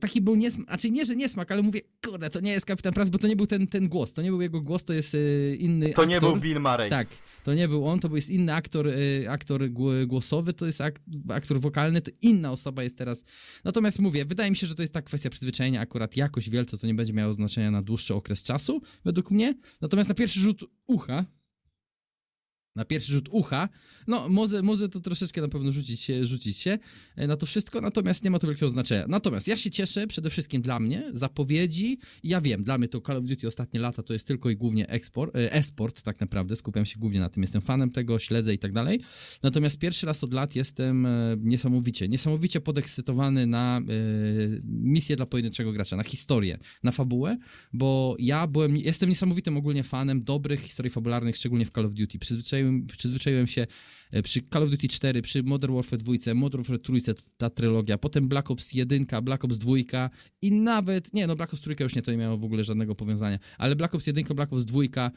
taki 0.00 0.20
był 0.20 0.34
niesmak, 0.36 0.66
znaczy 0.68 0.90
nie, 0.90 1.04
że 1.04 1.16
niesmak, 1.16 1.52
ale 1.52 1.62
mówię, 1.62 1.80
kurde, 2.06 2.30
to 2.30 2.40
nie 2.40 2.52
jest 2.52 2.66
kapitan 2.66 2.92
Price, 2.92 3.10
bo 3.10 3.18
to 3.18 3.26
nie 3.28 3.36
był 3.36 3.46
ten, 3.46 3.66
ten 3.66 3.88
głos, 3.88 4.14
to 4.14 4.22
nie 4.22 4.30
był 4.30 4.42
jego 4.42 4.60
głos, 4.60 4.84
to 4.84 4.92
jest 4.92 5.14
e, 5.14 5.54
inny 5.54 5.86
To 5.86 5.90
aktor. 5.90 6.08
nie 6.08 6.20
był 6.20 6.36
Bill 6.36 6.60
Murray. 6.60 6.90
Tak, 6.90 7.08
to 7.44 7.54
nie 7.54 7.68
był 7.68 7.88
on, 7.88 8.00
to 8.00 8.08
był 8.08 8.16
jest 8.16 8.30
inny 8.30 8.54
aktor, 8.54 8.88
e, 8.88 9.30
aktor 9.30 9.70
głosowy, 10.06 10.52
to 10.52 10.66
jest 10.66 10.80
ak, 10.80 11.00
aktor 11.28 11.60
wokalny, 11.60 12.00
to 12.00 12.10
inna 12.22 12.52
osoba 12.52 12.82
jest 12.82 12.98
teraz. 12.98 13.24
Natomiast 13.64 13.98
mówię, 13.98 14.24
wydaje 14.24 14.50
mi 14.50 14.56
się, 14.56 14.66
że 14.66 14.74
to 14.74 14.82
jest 14.82 14.94
ta 14.94 15.02
kwestia 15.02 15.30
przyzwyczajenia, 15.30 15.80
akurat 15.80 16.16
jakoś 16.16 16.50
wielce 16.50 16.78
to 16.78 16.86
nie 16.86 16.94
będzie 16.94 17.12
miało 17.12 17.32
znaczenia 17.32 17.70
na 17.70 17.82
dłuższy 17.82 18.14
okres 18.14 18.42
czasu, 18.42 18.80
według 19.04 19.30
mnie. 19.30 19.54
Natomiast 19.80 20.08
na 20.08 20.14
pierwszy 20.14 20.40
rzut 20.40 20.64
ucha, 20.86 21.24
na 22.76 22.84
pierwszy 22.84 23.12
rzut 23.12 23.28
ucha. 23.30 23.68
No, 24.06 24.28
może, 24.28 24.62
może 24.62 24.88
to 24.88 25.00
troszeczkę 25.00 25.40
na 25.40 25.48
pewno 25.48 25.72
rzucić 25.72 26.00
się, 26.00 26.26
rzucić 26.26 26.56
się 26.56 26.78
e, 27.16 27.26
na 27.26 27.36
to 27.36 27.46
wszystko, 27.46 27.80
natomiast 27.80 28.24
nie 28.24 28.30
ma 28.30 28.38
to 28.38 28.46
wielkiego 28.46 28.70
znaczenia. 28.70 29.04
Natomiast 29.08 29.48
ja 29.48 29.56
się 29.56 29.70
cieszę 29.70 30.06
przede 30.06 30.30
wszystkim 30.30 30.62
dla 30.62 30.80
mnie, 30.80 31.10
zapowiedzi. 31.12 31.98
Ja 32.24 32.40
wiem, 32.40 32.62
dla 32.62 32.78
mnie 32.78 32.88
to 32.88 33.00
Call 33.00 33.16
of 33.16 33.24
Duty 33.24 33.48
ostatnie 33.48 33.80
lata 33.80 34.02
to 34.02 34.12
jest 34.12 34.26
tylko 34.26 34.50
i 34.50 34.56
głównie 34.56 34.88
eksport, 34.88 35.36
e, 35.36 35.52
e-sport 35.52 36.02
tak 36.02 36.20
naprawdę, 36.20 36.56
skupiam 36.56 36.86
się 36.86 36.98
głównie 36.98 37.20
na 37.20 37.28
tym, 37.28 37.42
jestem 37.42 37.62
fanem 37.62 37.90
tego, 37.90 38.18
śledzę 38.18 38.54
i 38.54 38.58
tak 38.58 38.72
dalej. 38.72 39.00
Natomiast 39.42 39.78
pierwszy 39.78 40.06
raz 40.06 40.24
od 40.24 40.32
lat 40.32 40.56
jestem 40.56 41.06
e, 41.06 41.36
niesamowicie, 41.40 42.08
niesamowicie 42.08 42.60
podekscytowany 42.60 43.46
na 43.46 43.80
misję 44.64 45.16
dla 45.16 45.26
pojedynczego 45.26 45.72
gracza, 45.72 45.96
na 45.96 46.02
historię, 46.04 46.58
na 46.82 46.92
fabułę, 46.92 47.38
bo 47.72 48.16
ja 48.18 48.46
byłem, 48.46 48.76
jestem 48.76 49.08
niesamowitym 49.08 49.56
ogólnie 49.56 49.82
fanem 49.82 50.24
dobrych 50.24 50.60
historii 50.60 50.90
fabularnych, 50.90 51.36
szczególnie 51.36 51.66
w 51.66 51.70
Call 51.70 51.86
of 51.86 51.94
Duty. 51.94 52.18
Przyzwyczaiłem 52.18 52.63
przyzwyczaiłem, 52.64 52.86
przyzwyczaiłem 52.86 53.46
się 53.46 53.66
e, 54.12 54.22
przy 54.22 54.42
Call 54.52 54.62
of 54.62 54.70
Duty 54.70 54.88
4, 54.88 55.22
przy 55.22 55.42
Modern 55.42 55.74
Warfare 55.74 55.98
2, 55.98 56.34
Modern 56.34 56.62
Warfare 56.62 56.80
3, 56.80 57.14
ta 57.36 57.50
trylogia, 57.50 57.98
potem 57.98 58.28
Black 58.28 58.50
Ops 58.50 58.72
1, 58.72 59.06
Black 59.22 59.44
Ops 59.44 59.58
2 59.58 59.72
i 60.42 60.52
nawet, 60.52 61.14
nie 61.14 61.26
no, 61.26 61.36
Black 61.36 61.54
Ops 61.54 61.62
3 61.62 61.76
już 61.80 61.94
nie, 61.94 62.02
to 62.02 62.10
nie 62.10 62.16
miało 62.16 62.38
w 62.38 62.44
ogóle 62.44 62.64
żadnego 62.64 62.94
powiązania, 62.94 63.38
ale 63.58 63.76
Black 63.76 63.94
Ops 63.94 64.06
1, 64.06 64.24
Black 64.24 64.52
Ops 64.52 64.64
2, 64.64 64.82
e, 64.82 65.10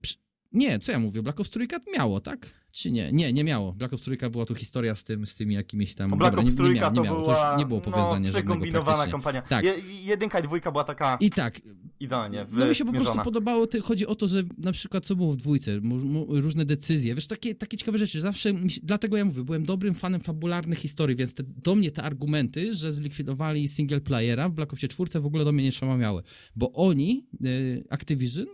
przy, 0.00 0.14
nie, 0.52 0.78
co 0.78 0.92
ja 0.92 0.98
mówię, 0.98 1.22
Black 1.22 1.40
Ops 1.40 1.50
3 1.50 1.66
miało, 1.96 2.20
tak? 2.20 2.65
Czy 2.76 2.90
nie? 2.90 3.12
Nie, 3.12 3.32
nie 3.32 3.44
miało. 3.44 3.72
Black 3.72 3.92
Ops 3.94 4.02
3 4.02 4.16
była 4.30 4.46
tu 4.46 4.54
historia 4.54 4.94
z, 4.94 5.04
tym, 5.04 5.26
z 5.26 5.36
tymi 5.36 5.54
jakimiś 5.54 5.94
tam... 5.94 6.10
Black 6.10 6.34
dobra, 6.34 6.48
Ops 6.48 6.54
3 6.54 6.62
nie, 6.62 6.68
nie, 6.68 6.74
miało, 6.74 6.90
to 6.90 7.00
nie 7.00 7.08
miało. 7.08 7.20
była 7.20 7.34
To 7.34 7.50
już 7.50 7.58
nie 7.58 7.66
było 7.66 7.80
powiązania 7.80 8.30
no, 8.30 8.32
żadnego 8.32 9.10
kampania. 9.10 9.42
Tak. 9.42 9.64
Je, 9.64 9.74
jedynka 10.04 10.40
i 10.40 10.42
dwójka 10.42 10.72
była 10.72 10.84
taka 10.84 11.18
I 11.20 11.30
tak. 11.30 11.60
idealnie 12.00 12.46
No 12.52 12.66
mi 12.66 12.74
się 12.74 12.84
po 12.84 12.92
prostu 12.92 13.18
podobało, 13.24 13.66
ty, 13.66 13.80
chodzi 13.80 14.06
o 14.06 14.14
to, 14.14 14.28
że 14.28 14.42
na 14.58 14.72
przykład 14.72 15.04
co 15.04 15.16
było 15.16 15.32
w 15.32 15.36
dwójce, 15.36 15.80
różne 16.28 16.64
decyzje, 16.64 17.14
wiesz, 17.14 17.26
takie, 17.26 17.54
takie 17.54 17.76
ciekawe 17.76 17.98
rzeczy. 17.98 18.20
Zawsze, 18.20 18.52
dlatego 18.82 19.16
ja 19.16 19.24
mówię, 19.24 19.44
byłem 19.44 19.64
dobrym 19.64 19.94
fanem 19.94 20.20
fabularnych 20.20 20.78
historii, 20.78 21.16
więc 21.16 21.34
te, 21.34 21.42
do 21.42 21.74
mnie 21.74 21.90
te 21.90 22.02
argumenty, 22.02 22.74
że 22.74 22.92
zlikwidowali 22.92 23.68
single 23.68 24.00
playera 24.00 24.48
w 24.48 24.52
Black 24.52 24.72
Opsie 24.72 24.88
4 24.88 25.20
w 25.20 25.26
ogóle 25.26 25.44
do 25.44 25.52
mnie 25.52 25.64
nie 25.64 25.72
przemawiały, 25.72 26.22
bo 26.56 26.72
oni, 26.72 27.26
y, 27.44 27.84
Activision, 27.90 28.46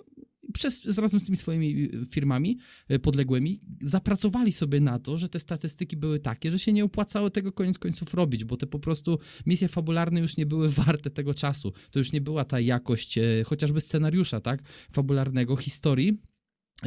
przez, 0.53 0.99
razem 0.99 1.21
z 1.21 1.25
tymi 1.25 1.37
swoimi 1.37 1.91
y, 1.95 2.07
firmami 2.07 2.59
y, 2.91 2.99
podległymi 2.99 3.61
zapracowali 3.81 4.53
sobie 4.53 4.81
na 4.81 4.99
to, 4.99 5.19
że 5.19 5.29
te 5.29 5.41
statystyki 5.41 5.97
były 5.97 6.21
takie, 6.21 6.51
że 6.51 6.59
się 6.59 6.73
nie 6.73 6.85
opłacało 6.85 7.31
tego 7.31 7.53
koniec 7.53 7.79
końców 7.79 8.15
robić, 8.15 8.45
bo 8.45 8.57
te 8.57 8.67
po 8.67 8.79
prostu 8.79 9.19
misje 9.47 9.69
fabularne 9.69 10.21
już 10.21 10.37
nie 10.37 10.47
były 10.47 10.69
warte 10.85 11.11
tego 11.11 11.35
czasu. 11.35 11.73
To 11.91 11.99
już 11.99 12.13
nie 12.13 12.21
była 12.21 12.45
ta 12.45 12.61
jakość 12.61 13.19
e, 13.19 13.45
chociażby 13.47 13.81
scenariusza, 13.81 14.41
tak, 14.41 14.63
fabularnego, 14.93 15.57
historii, 15.57 16.21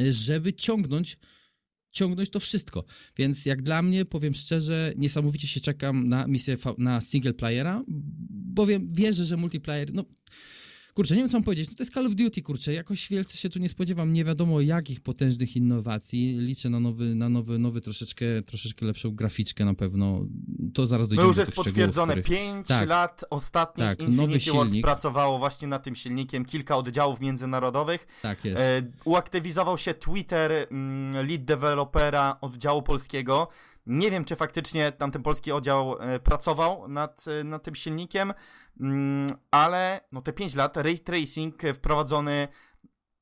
e, 0.00 0.12
żeby 0.12 0.52
ciągnąć 0.52 1.18
ciągnąć 1.96 2.30
to 2.30 2.40
wszystko. 2.40 2.84
Więc 3.16 3.46
jak 3.46 3.62
dla 3.62 3.82
mnie, 3.82 4.04
powiem 4.04 4.34
szczerze, 4.34 4.92
niesamowicie 4.96 5.46
się 5.46 5.60
czekam 5.60 6.08
na 6.08 6.26
misję, 6.26 6.56
na 6.78 7.00
single 7.00 7.34
playera, 7.34 7.84
bowiem 8.28 8.88
wierzę, 8.88 9.24
że 9.24 9.36
multiplayer, 9.36 9.94
no 9.94 10.04
Kurczę, 10.96 11.14
nie 11.14 11.20
wiem 11.20 11.28
co 11.28 11.36
mam 11.36 11.44
powiedzieć, 11.44 11.68
no 11.68 11.76
to 11.76 11.82
jest 11.82 11.94
Call 11.94 12.06
of 12.06 12.14
Duty, 12.14 12.42
kurczę, 12.42 12.72
jakoś 12.72 13.08
wielce 13.08 13.36
się 13.36 13.48
tu 13.48 13.58
nie 13.58 13.68
spodziewam, 13.68 14.12
nie 14.12 14.24
wiadomo 14.24 14.60
jakich 14.60 15.00
potężnych 15.00 15.56
innowacji, 15.56 16.38
liczę 16.38 16.70
na 16.70 16.80
nowy, 16.80 17.14
na 17.14 17.28
nowy, 17.28 17.58
nowy 17.58 17.80
troszeczkę, 17.80 18.24
troszeczkę 18.46 18.86
lepszą 18.86 19.10
graficzkę 19.10 19.64
na 19.64 19.74
pewno, 19.74 20.26
to 20.74 20.86
zaraz 20.86 21.08
dojdziemy 21.08 21.22
No 21.22 21.28
już 21.28 21.36
do 21.36 21.42
jest 21.42 21.52
potwierdzone, 21.52 22.12
których... 22.12 22.26
5 22.26 22.66
tak, 22.66 22.88
lat 22.88 23.24
ostatnich 23.30 23.86
tak, 23.86 24.00
Infinity 24.00 24.52
Ward 24.52 24.70
pracowało 24.82 25.38
właśnie 25.38 25.68
nad 25.68 25.82
tym 25.82 25.96
silnikiem, 25.96 26.44
kilka 26.44 26.76
oddziałów 26.76 27.20
międzynarodowych. 27.20 28.06
Tak 28.22 28.44
jest. 28.44 28.60
E, 28.60 28.82
uaktywizował 29.04 29.78
się 29.78 29.94
Twitter 29.94 30.52
mm, 30.52 31.26
lead 31.26 31.44
developera 31.44 32.36
oddziału 32.40 32.82
polskiego, 32.82 33.48
nie 33.86 34.10
wiem, 34.10 34.24
czy 34.24 34.36
faktycznie 34.36 34.92
tamten 34.92 35.22
polski 35.22 35.52
oddział 35.52 35.96
e, 36.00 36.20
pracował 36.20 36.88
nad, 36.88 37.24
e, 37.28 37.44
nad 37.44 37.62
tym 37.62 37.74
silnikiem, 37.74 38.32
mm, 38.80 39.28
ale 39.50 40.00
no 40.12 40.22
te 40.22 40.32
5 40.32 40.54
lat, 40.54 40.76
ray 40.76 40.98
tracing 40.98 41.62
wprowadzony 41.74 42.48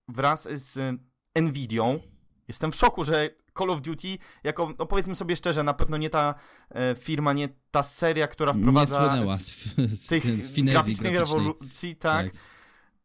wraz 0.08 0.48
z 0.52 1.00
Nvidią. 1.40 2.00
Jestem 2.48 2.72
w 2.72 2.76
szoku, 2.76 3.04
że 3.04 3.30
Call 3.58 3.70
of 3.70 3.80
Duty, 3.80 4.18
jako, 4.44 4.74
no 4.78 4.86
powiedzmy 4.86 5.14
sobie 5.14 5.36
szczerze, 5.36 5.62
na 5.62 5.74
pewno 5.74 5.96
nie 5.96 6.10
ta 6.10 6.34
e, 6.70 6.94
firma, 6.94 7.32
nie 7.32 7.48
ta 7.70 7.82
seria, 7.82 8.28
która 8.28 8.52
wprowadza 8.52 9.16
nie 9.16 9.36
z, 9.40 10.00
z, 10.00 10.06
tych 10.06 10.44
z 10.44 10.60
graficznych 10.60 11.18
rewolucji, 11.18 11.96
tak. 11.96 12.26
tak. 12.26 12.42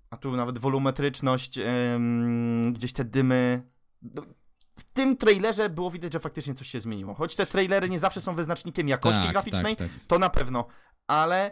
A 0.10 0.18
tu 0.18 0.36
nawet 0.36 0.58
wolumetryczność, 0.58 1.60
gdzieś 2.72 2.94
te 2.94 3.06
dymy. 3.06 3.64
W 4.80 4.84
tym 4.84 5.18
trailerze 5.18 5.70
było 5.70 5.92
widać, 5.92 6.14
że 6.14 6.20
faktycznie 6.20 6.56
coś 6.56 6.68
się 6.68 6.80
zmieniło. 6.80 7.14
Choć 7.14 7.36
te 7.36 7.46
trailery 7.46 7.90
nie 7.90 8.00
zawsze 8.00 8.22
są 8.22 8.36
wyznacznikiem 8.36 8.88
jakości 8.88 9.22
tak, 9.22 9.32
graficznej, 9.32 9.76
tak, 9.76 9.88
tak. 9.88 9.98
to 10.08 10.20
na 10.20 10.30
pewno, 10.30 10.68
ale 11.08 11.52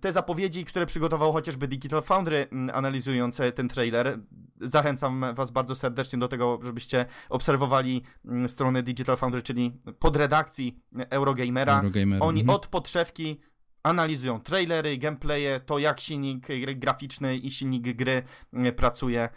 te 0.00 0.12
zapowiedzi, 0.12 0.64
które 0.64 0.86
przygotował 0.86 1.32
chociażby 1.32 1.68
Digital 1.68 2.02
Foundry 2.02 2.46
mm, 2.52 2.76
analizujące 2.76 3.52
ten 3.52 3.68
trailer, 3.68 4.18
zachęcam 4.60 5.24
was 5.34 5.50
bardzo 5.50 5.74
serdecznie 5.74 6.18
do 6.18 6.28
tego, 6.28 6.60
żebyście 6.62 7.06
obserwowali 7.28 8.02
mm, 8.24 8.48
stronę 8.48 8.82
Digital 8.82 9.16
Foundry, 9.16 9.42
czyli 9.42 9.78
podredakcji 9.98 10.78
Eurogamera. 11.10 11.76
Eurogamer, 11.76 12.22
Oni 12.22 12.40
mhm. 12.40 12.56
od 12.56 12.66
podszewki 12.66 13.40
analizują 13.82 14.40
trailery, 14.40 14.98
gameplaye, 14.98 15.60
to 15.66 15.78
jak 15.78 16.00
silnik 16.00 16.46
graficzny 16.76 17.36
i 17.36 17.50
silnik 17.50 17.96
gry 17.96 18.22
mm, 18.52 18.74
pracuje 18.74 19.28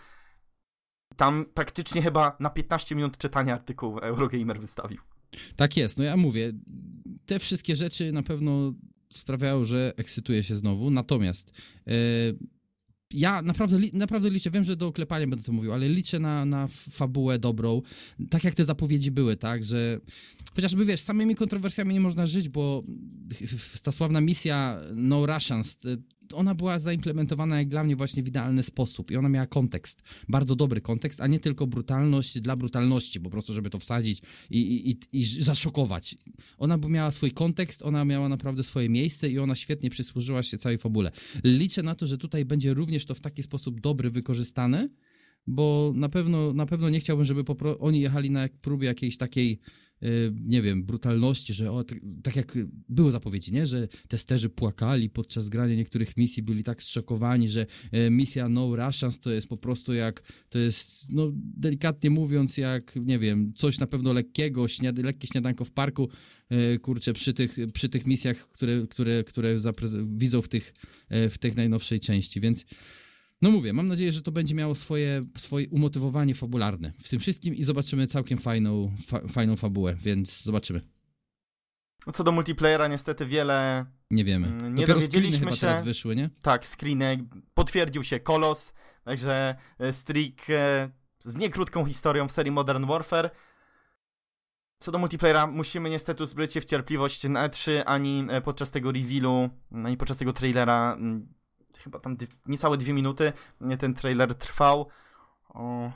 tam 1.22 1.46
praktycznie 1.54 2.02
chyba 2.02 2.38
na 2.40 2.50
15 2.50 2.96
minut 2.96 3.18
czytania 3.18 3.54
artykułu 3.54 3.98
Eurogamer 3.98 4.60
wystawił. 4.60 5.02
Tak 5.56 5.78
jest, 5.78 5.98
no 5.98 6.04
ja 6.04 6.18
mówię, 6.18 6.54
te 7.26 7.40
wszystkie 7.40 7.76
rzeczy 7.76 8.12
na 8.12 8.24
pewno 8.24 8.74
sprawiają, 9.14 9.66
że 9.66 9.94
ekscytuję 9.98 10.44
się 10.44 10.56
znowu, 10.56 10.90
natomiast 10.90 11.52
yy, 11.86 11.94
ja 13.14 13.42
naprawdę, 13.42 13.80
naprawdę 13.94 14.30
liczę, 14.30 14.52
wiem, 14.52 14.64
że 14.64 14.76
do 14.76 14.88
oklepania 14.88 15.28
będę 15.28 15.46
to 15.46 15.52
mówił, 15.52 15.74
ale 15.74 15.90
liczę 15.90 16.20
na, 16.20 16.46
na 16.46 16.68
fabułę 16.68 17.40
dobrą, 17.40 17.82
tak 18.30 18.44
jak 18.44 18.56
te 18.56 18.66
zapowiedzi 18.66 19.12
były, 19.12 19.38
tak, 19.38 19.64
że 19.64 20.00
chociażby 20.56 20.86
wiesz, 20.86 21.02
samymi 21.02 21.36
kontrowersjami 21.36 21.94
nie 21.94 22.02
można 22.02 22.28
żyć, 22.28 22.50
bo 22.50 22.84
ta 23.84 23.92
sławna 23.92 24.22
misja 24.22 24.78
No 24.96 25.26
Russians, 25.26 25.78
ona 26.34 26.56
była 26.56 26.80
zaimplementowana 26.80 27.58
jak 27.58 27.70
dla 27.70 27.84
mnie 27.84 27.96
właśnie 27.96 28.24
w 28.24 28.28
idealny 28.28 28.64
sposób 28.64 29.12
i 29.12 29.16
ona 29.16 29.30
miała 29.30 29.48
kontekst, 29.48 30.04
bardzo 30.30 30.56
dobry 30.56 30.82
kontekst, 30.82 31.22
a 31.22 31.28
nie 31.28 31.40
tylko 31.40 31.68
brutalność 31.68 32.40
dla 32.40 32.56
brutalności, 32.56 33.20
po 33.20 33.30
prostu 33.30 33.54
żeby 33.54 33.70
to 33.70 33.80
wsadzić 33.80 34.22
i, 34.50 34.60
i, 34.92 35.20
i, 35.20 35.26
zaszokować. 35.26 36.18
Ona 36.58 36.78
miała 36.78 37.12
swój 37.12 37.32
kontekst, 37.32 37.82
ona 37.82 38.06
miała 38.06 38.30
naprawdę 38.30 38.64
swoje 38.64 38.90
miejsce 38.90 39.30
i 39.30 39.40
ona 39.40 39.56
świetnie 39.56 39.90
przysłużyła 39.90 40.44
się 40.44 40.58
całej 40.58 40.78
fabule. 40.78 41.12
Liczę 41.44 41.84
na 41.84 41.96
to, 41.96 42.06
że 42.06 42.18
tutaj 42.18 42.46
będzie 42.46 42.74
również 42.74 43.06
to 43.06 43.16
w 43.16 43.20
taki 43.20 43.44
sposób 43.44 43.82
dobry 43.82 44.10
wykorzystane, 44.10 44.90
bo 45.48 45.94
na 45.96 46.10
pewno, 46.10 46.54
na 46.54 46.66
pewno 46.66 46.90
nie 46.90 47.00
chciałbym, 47.00 47.26
żeby 47.26 47.44
oni 47.80 48.02
jechali 48.02 48.32
na 48.32 48.48
próbie 48.62 48.88
jakiejś 48.88 49.18
takiej 49.18 49.60
nie 50.42 50.62
wiem, 50.62 50.84
brutalności, 50.84 51.54
że 51.54 51.72
o, 51.72 51.84
tak, 51.84 51.98
tak, 52.24 52.36
jak 52.36 52.58
były 52.90 53.12
zapowiedzi, 53.12 53.54
nie? 53.54 53.66
Że 53.66 53.88
testerzy 54.08 54.50
płakali 54.50 55.10
podczas 55.10 55.50
grania 55.50 55.76
niektórych 55.76 56.18
misji, 56.18 56.44
byli 56.44 56.64
tak 56.64 56.84
zszokowani, 56.84 57.50
że 57.50 57.66
misja 58.12 58.50
No 58.50 58.76
Russians 58.76 59.20
to 59.20 59.32
jest 59.32 59.48
po 59.48 59.58
prostu 59.58 59.94
jak, 59.94 60.24
to 60.50 60.60
jest, 60.60 61.06
no 61.10 61.32
delikatnie 61.36 62.10
mówiąc, 62.10 62.58
jak, 62.58 62.96
nie 62.96 63.20
wiem, 63.20 63.52
coś 63.54 63.80
na 63.80 63.88
pewno 63.88 64.14
lekkiego, 64.14 64.68
śniad 64.68 64.98
lekkie 64.98 65.28
śniadanko 65.28 65.66
w 65.66 65.72
parku, 65.72 66.10
kurczę, 66.82 67.14
przy 67.14 67.34
tych, 67.34 67.56
przy 67.74 67.90
tych 67.90 68.08
misjach, 68.08 68.50
które, 68.50 68.88
które, 68.90 69.24
które 69.24 69.56
widzą 70.18 70.42
w 70.42 70.50
tych, 70.50 70.74
w 71.10 71.38
tych 71.38 71.56
najnowszej 71.56 72.00
części, 72.00 72.42
więc 72.42 72.66
no 73.42 73.52
mówię, 73.52 73.74
mam 73.74 73.88
nadzieję, 73.88 74.12
że 74.12 74.22
to 74.22 74.32
będzie 74.32 74.56
miało 74.56 74.76
swoje, 74.76 75.26
swoje 75.38 75.70
umotywowanie 75.70 76.36
fabularne 76.36 76.94
w 77.04 77.10
tym 77.10 77.20
wszystkim 77.20 77.56
i 77.56 77.64
zobaczymy 77.64 78.08
całkiem 78.08 78.38
fajną, 78.38 78.92
fa 79.08 79.20
fajną 79.28 79.56
fabułę, 79.56 79.96
więc 79.96 80.44
zobaczymy. 80.44 80.82
No 82.08 82.14
co 82.14 82.24
do 82.24 82.32
multiplayera, 82.32 82.88
niestety 82.88 83.26
wiele. 83.26 83.86
Nie 84.12 84.24
wiemy. 84.24 84.48
Mm, 84.48 84.76
nie 84.76 84.82
Dopiero 84.82 85.00
dowiedzieliśmy 85.00 85.40
chyba 85.40 85.52
się. 85.52 85.60
teraz 85.62 85.84
wyszły, 85.84 86.16
nie? 86.16 86.30
Tak, 86.42 86.66
screeny. 86.66 87.28
Potwierdził 87.54 88.04
się 88.04 88.20
Kolos, 88.20 88.74
także 89.04 89.56
e, 89.80 89.94
Streak 89.94 90.50
e, 90.50 90.90
z 91.20 91.36
niekrótką 91.36 91.86
historią 91.86 92.28
w 92.28 92.32
serii 92.32 92.52
Modern 92.52 92.86
Warfare. 92.86 93.32
Co 94.80 94.92
do 94.92 94.98
multiplayera, 94.98 95.48
musimy 95.48 95.90
niestety 95.90 96.24
uzbroić 96.24 96.54
się 96.54 96.62
w 96.62 96.66
cierpliwość 96.66 97.24
na 97.24 97.50
E3, 97.50 97.72
ani 97.86 98.26
e, 98.30 98.42
podczas 98.42 98.72
tego 98.72 98.92
revealu, 98.92 99.50
ani 99.86 99.98
podczas 99.98 100.18
tego 100.18 100.34
trailera 100.34 100.98
chyba 101.78 102.00
tam 102.00 102.18
niecałe 102.46 102.78
dwie 102.78 102.94
minuty 102.94 103.34
ten 103.80 103.94
trailer 103.94 104.36
trwał. 104.36 104.88
O... 105.50 105.92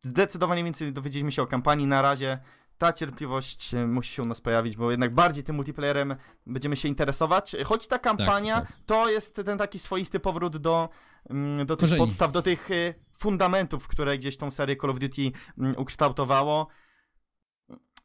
Zdecydowanie 0.00 0.64
więcej 0.64 0.92
dowiedzieliśmy 0.92 1.32
się 1.32 1.42
o 1.42 1.46
kampanii. 1.46 1.86
Na 1.86 2.02
razie 2.02 2.38
ta 2.78 2.92
cierpliwość 2.92 3.74
e, 3.74 3.86
musi 3.86 4.12
się 4.12 4.22
u 4.22 4.26
nas 4.26 4.40
pojawić, 4.40 4.76
bo 4.76 4.90
jednak 4.90 5.14
bardziej 5.14 5.44
tym 5.44 5.56
multiplayerem 5.56 6.16
będziemy 6.46 6.76
się 6.76 6.88
interesować. 6.88 7.56
Choć 7.64 7.86
ta 7.86 7.98
kampania 7.98 8.60
tak, 8.60 8.68
tak. 8.68 8.76
to 8.86 9.10
jest 9.10 9.36
ten 9.44 9.58
taki 9.58 9.78
swoisty 9.78 10.20
powrót 10.20 10.56
do, 10.56 10.88
mm, 11.30 11.66
do 11.66 11.76
tych 11.76 11.88
Korzeni. 11.88 12.06
podstaw, 12.06 12.32
do 12.32 12.42
tych 12.42 12.70
e, 12.70 12.94
fundamentów, 13.12 13.88
które 13.88 14.18
gdzieś 14.18 14.36
tą 14.36 14.50
serię 14.50 14.76
Call 14.76 14.90
of 14.90 14.98
Duty 14.98 15.30
mm, 15.58 15.74
ukształtowało. 15.78 16.68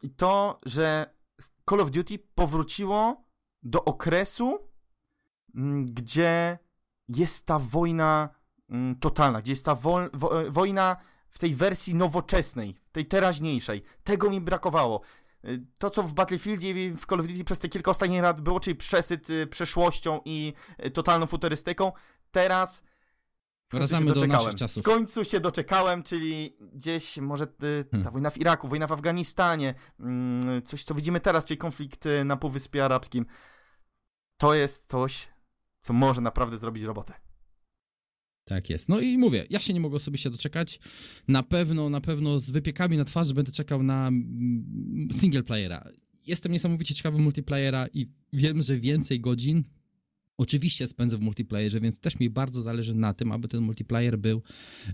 I 0.02 0.10
to, 0.10 0.60
że 0.66 1.14
Call 1.70 1.82
of 1.82 1.92
Duty 1.92 2.20
powróciło 2.36 3.26
do 3.64 3.86
okresu, 3.86 4.69
gdzie 5.84 6.58
jest 7.08 7.46
ta 7.46 7.60
wojna 7.60 8.30
mm, 8.70 8.96
totalna, 8.96 9.42
gdzie 9.42 9.52
jest 9.52 9.66
ta 9.66 9.76
wo 9.76 10.00
wo 10.14 10.42
e, 10.42 10.52
wojna 10.52 10.98
w 11.30 11.40
tej 11.40 11.56
wersji 11.56 11.96
nowoczesnej, 11.96 12.76
tej 12.92 13.06
teraźniejszej. 13.06 13.84
Tego 14.04 14.30
mi 14.30 14.42
brakowało. 14.42 15.02
Y, 15.46 15.66
to, 15.80 15.90
co 15.90 16.04
w 16.04 16.14
Battlefieldzie 16.14 16.72
i 16.72 16.92
w 16.92 17.06
Call 17.06 17.20
of 17.20 17.28
Duty 17.28 17.44
przez 17.44 17.60
te 17.60 17.70
kilka 17.70 17.92
ostatnich 17.92 18.22
lat 18.22 18.42
było, 18.42 18.60
czyli 18.60 18.76
przesyt 18.76 19.30
y, 19.30 19.48
przeszłością 19.48 20.22
i 20.26 20.54
totalną 20.94 21.26
futurystyką, 21.26 21.92
teraz 22.32 22.84
Wracamy 23.72 24.14
do 24.14 24.28
naszych 24.28 24.56
czasów. 24.56 24.84
W 24.84 24.86
końcu 24.86 25.26
się 25.26 25.40
doczekałem, 25.40 26.04
czyli 26.04 26.58
gdzieś 26.74 27.18
może 27.18 27.48
ta 27.48 27.66
hmm. 27.92 28.12
wojna 28.12 28.30
w 28.30 28.38
Iraku, 28.38 28.68
wojna 28.68 28.88
w 28.88 28.92
Afganistanie, 28.92 29.74
mm, 30.00 30.62
coś 30.62 30.84
co 30.84 30.94
widzimy 30.94 31.20
teraz, 31.20 31.46
czyli 31.46 31.58
konflikt 31.58 32.06
na 32.26 32.38
Półwyspie 32.38 32.86
Arabskim. 32.86 33.26
To 34.38 34.54
jest 34.54 34.90
coś, 34.90 35.30
co 35.82 35.94
może 35.94 36.22
naprawdę 36.22 36.58
zrobić 36.58 36.84
robotę. 36.84 37.14
Tak 38.46 38.70
jest. 38.70 38.90
No 38.90 39.00
i 39.00 39.18
mówię, 39.18 39.46
ja 39.50 39.60
się 39.60 39.74
nie 39.74 39.80
mogę 39.80 39.98
osobiście 39.98 40.30
doczekać. 40.30 40.80
Na 41.28 41.44
pewno, 41.44 41.90
na 41.90 42.02
pewno 42.02 42.40
z 42.40 42.52
wypiekami 42.52 42.98
na 42.98 43.06
twarzy 43.06 43.34
będę 43.34 43.52
czekał 43.52 43.84
na 43.84 44.08
mm, 44.08 45.08
single 45.12 45.44
playera. 45.44 45.84
Jestem 46.28 46.52
niesamowicie 46.52 46.96
ciekawy 46.96 47.20
multiplayera 47.20 47.88
i 47.94 48.08
wiem, 48.34 48.62
że 48.62 48.78
więcej 48.78 49.20
godzin 49.20 49.64
oczywiście 50.38 50.88
spędzę 50.88 51.18
w 51.18 51.22
multiplayerze, 51.22 51.80
więc 51.80 52.00
też 52.00 52.20
mi 52.20 52.30
bardzo 52.30 52.62
zależy 52.62 52.96
na 52.96 53.14
tym, 53.14 53.32
aby 53.32 53.48
ten 53.48 53.62
multiplayer 53.62 54.20
był 54.20 54.42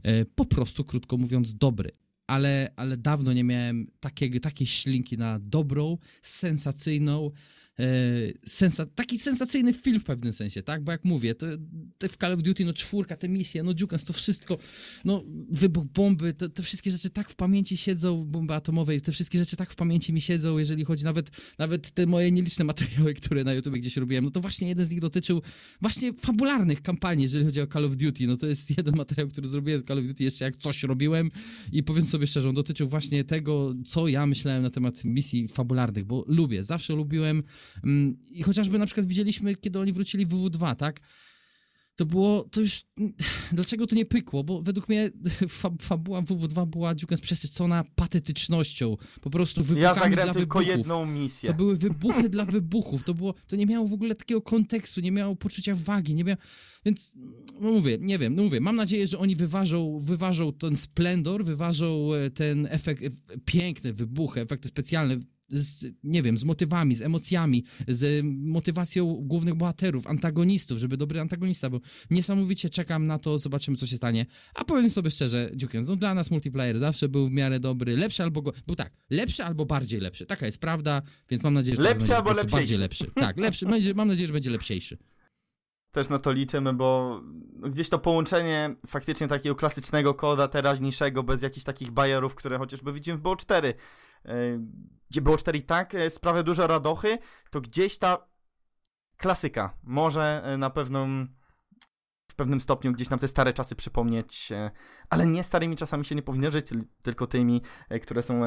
e, 0.04 0.26
po 0.26 0.46
prostu, 0.46 0.84
krótko 0.84 1.18
mówiąc, 1.18 1.56
dobry. 1.56 1.92
Ale, 2.28 2.74
ale 2.76 2.98
dawno 2.98 3.34
nie 3.34 3.44
miałem 3.44 3.92
takiego, 4.00 4.40
takiej 4.40 4.68
ślinki 4.68 5.18
na 5.18 5.40
dobrą, 5.40 5.98
sensacyjną, 6.22 7.32
sensa 8.46 8.86
taki 8.86 9.20
sensacyjny 9.20 9.74
film 9.74 10.00
w 10.00 10.04
pewnym 10.04 10.34
sensie, 10.34 10.64
tak? 10.64 10.84
Bo 10.84 10.92
jak 10.92 11.06
mówię, 11.06 11.36
to, 11.36 11.46
to 11.98 12.10
w 12.10 12.18
Call 12.18 12.34
of 12.34 12.42
Duty, 12.42 12.66
no 12.66 12.74
czwórka, 12.74 13.16
te 13.16 13.30
misje, 13.30 13.64
no 13.64 13.74
Dukans, 13.74 14.06
to 14.06 14.14
wszystko, 14.14 14.58
no 15.06 15.24
wybuch 15.50 15.86
bomby, 15.86 16.34
to, 16.34 16.50
te 16.50 16.64
wszystkie 16.64 16.92
rzeczy 16.92 17.10
tak 17.10 17.30
w 17.30 17.36
pamięci 17.36 17.78
siedzą, 17.78 18.26
bomby 18.26 18.54
atomowej, 18.54 19.02
te 19.02 19.12
wszystkie 19.12 19.40
rzeczy 19.40 19.56
tak 19.56 19.72
w 19.72 19.76
pamięci 19.76 20.14
mi 20.14 20.22
siedzą, 20.22 20.58
jeżeli 20.58 20.86
chodzi 20.86 21.04
nawet, 21.04 21.30
nawet 21.58 21.92
te 21.92 22.06
moje 22.06 22.32
nieliczne 22.32 22.66
materiały, 22.66 23.14
które 23.14 23.44
na 23.44 23.54
YouTube 23.54 23.76
gdzieś 23.76 23.98
robiłem, 23.98 24.26
no 24.26 24.32
to 24.32 24.42
właśnie 24.42 24.68
jeden 24.68 24.86
z 24.86 24.90
nich 24.90 25.00
dotyczył 25.00 25.42
właśnie 25.82 26.14
fabularnych 26.14 26.82
kampanii, 26.82 27.24
jeżeli 27.24 27.46
chodzi 27.46 27.62
o 27.62 27.68
Call 27.68 27.86
of 27.86 27.98
Duty, 27.98 28.28
no 28.28 28.38
to 28.38 28.48
jest 28.48 28.78
jeden 28.78 28.96
materiał, 28.96 29.28
który 29.28 29.48
zrobiłem 29.48 29.82
z 29.82 29.84
Call 29.84 30.00
of 30.00 30.06
Duty 30.06 30.24
jeszcze 30.24 30.46
jak 30.46 30.58
coś 30.58 30.84
robiłem 30.84 31.32
i 31.72 31.84
powiem 31.84 32.06
sobie 32.06 32.28
szczerze, 32.28 32.50
on 32.50 32.56
dotyczył 32.56 32.88
właśnie 32.88 33.24
tego, 33.24 33.76
co 33.86 34.08
ja 34.08 34.28
myślałem 34.28 34.64
na 34.64 34.70
temat 34.70 35.06
misji 35.06 35.48
fabularnych, 35.48 36.06
bo 36.06 36.26
lubię, 36.28 36.64
zawsze 36.64 36.94
lubiłem 36.94 37.44
I 38.28 38.44
chociażby 38.44 38.80
na 38.80 38.86
przykład 38.86 39.08
widzieliśmy, 39.08 39.56
kiedy 39.56 39.80
oni 39.80 39.94
wrócili 39.94 40.26
w 40.26 40.30
WW2, 40.30 40.76
tak? 40.76 41.00
To 41.96 42.06
było, 42.06 42.48
to 42.52 42.62
już, 42.62 42.84
dlaczego 43.52 43.88
to 43.88 43.96
nie 43.96 44.06
pykło? 44.06 44.44
Bo 44.44 44.62
według 44.62 44.90
mnie 44.90 45.12
fabuła 45.82 46.22
WW2 46.22 46.68
była 46.68 46.96
dziuka 46.96 47.16
przesycona 47.22 47.84
patetycznością, 47.96 48.98
po 49.22 49.30
prostu 49.30 49.64
wybuchami 49.64 49.82
ja 49.82 50.04
zagrałem 50.04 50.34
tylko 50.34 50.60
wybuchów. 50.60 50.78
jedną 50.78 51.06
misję. 51.06 51.50
To 51.50 51.56
były 51.56 51.78
wybuchy 51.78 52.30
dla 52.30 52.46
wybuchów, 52.46 53.04
to 53.04 53.14
było, 53.14 53.34
to 53.48 53.56
nie 53.56 53.66
miało 53.66 53.88
w 53.88 53.94
ogóle 53.94 54.16
takiego 54.16 54.42
kontekstu, 54.42 55.02
nie 55.02 55.12
miało 55.12 55.36
poczucia 55.36 55.76
wagi, 55.76 56.16
nie 56.16 56.24
miało, 56.24 56.38
więc, 56.86 57.14
no 57.62 57.72
mówię, 57.72 57.98
nie 58.02 58.20
wiem, 58.20 58.36
no 58.36 58.44
mówię, 58.44 58.62
mam 58.62 58.76
nadzieję, 58.76 59.08
że 59.08 59.20
oni 59.20 59.36
wyważą, 59.36 60.00
wyważą 60.00 60.54
ten 60.54 60.76
splendor, 60.76 61.46
wyważą 61.46 62.14
e, 62.14 62.30
ten 62.30 62.68
efekt, 62.70 63.04
e, 63.04 63.10
piękne 63.46 63.94
wybuchy, 63.94 64.42
efekty 64.42 64.68
specjalne, 64.68 65.18
z, 65.50 65.86
nie 66.04 66.22
wiem, 66.22 66.38
z 66.38 66.44
motywami, 66.44 66.96
z 66.96 67.02
emocjami, 67.02 67.64
z 67.88 68.26
motywacją 68.26 69.14
głównych 69.22 69.56
bohaterów, 69.56 70.08
antagonistów, 70.08 70.78
żeby 70.78 70.98
dobry 70.98 71.20
antagonista 71.20 71.70
był. 71.70 71.82
Niesamowicie 72.10 72.70
czekam 72.70 73.08
na 73.08 73.20
to, 73.20 73.40
zobaczymy, 73.40 73.78
co 73.78 73.88
się 73.88 73.98
stanie. 73.98 74.26
A 74.56 74.64
powiem 74.64 74.90
sobie 74.90 75.12
szczerze, 75.12 75.52
Dziuken, 75.56 75.86
no 75.88 75.96
dla 75.96 76.14
nas 76.14 76.32
multiplayer 76.32 76.80
zawsze 76.80 77.10
był 77.10 77.28
w 77.28 77.32
miarę 77.32 77.60
dobry, 77.60 77.98
lepszy 77.98 78.24
albo, 78.24 78.42
go, 78.42 78.54
był 78.68 78.76
tak, 78.76 78.94
lepszy 79.10 79.44
albo 79.44 79.66
bardziej 79.66 80.00
lepszy. 80.00 80.26
Taka 80.26 80.46
jest 80.46 80.58
prawda, 80.58 81.02
więc 81.30 81.44
mam 81.44 81.54
nadzieję, 81.54 81.76
że 81.76 81.84
lepszy 81.84 82.16
albo 82.16 82.34
lepszy. 82.34 82.56
bardziej 82.56 82.78
lepszy. 82.78 83.12
Tak, 83.16 83.38
lepszy, 83.38 83.66
będzie, 83.72 83.94
mam 83.94 84.08
nadzieję, 84.08 84.28
że 84.28 84.34
będzie 84.34 84.50
lepszejszy 84.50 84.98
też 85.96 86.10
na 86.10 86.20
to 86.20 86.32
liczymy, 86.32 86.74
bo 86.74 87.22
gdzieś 87.70 87.90
to 87.90 88.00
połączenie 88.00 88.76
faktycznie 88.88 89.28
takiego 89.28 89.56
klasycznego 89.56 90.14
koda 90.14 90.48
teraźniejszego, 90.48 91.24
bez 91.24 91.42
jakichś 91.42 91.64
takich 91.66 91.92
bajerów, 91.92 92.36
które 92.36 92.58
chociażby 92.58 92.94
widzimy 92.94 93.18
w 93.18 93.22
BO4, 93.22 93.74
gdzie 95.10 95.22
było 95.22 95.38
4 95.38 95.58
i 95.58 95.62
tak 95.62 95.96
e, 95.96 96.10
sprawia 96.10 96.44
dużo 96.44 96.68
radochy, 96.68 97.18
to 97.50 97.62
gdzieś 97.62 97.98
ta 97.98 98.28
klasyka 99.18 99.78
może 99.84 100.42
e, 100.44 100.58
na 100.58 100.70
pewną 100.70 101.28
w 102.32 102.36
pewnym 102.36 102.62
stopniu 102.62 102.94
gdzieś 102.94 103.10
nam 103.10 103.20
te 103.20 103.28
stare 103.28 103.54
czasy 103.54 103.76
przypomnieć, 103.76 104.52
e, 104.52 104.72
ale 105.10 105.26
nie 105.26 105.44
starymi 105.44 105.76
czasami 105.76 106.06
się 106.06 106.16
nie 106.16 106.22
powinno 106.22 106.52
żyć, 106.52 106.68
tylko 107.02 107.28
tymi, 107.28 107.62
które 108.02 108.24
są 108.24 108.42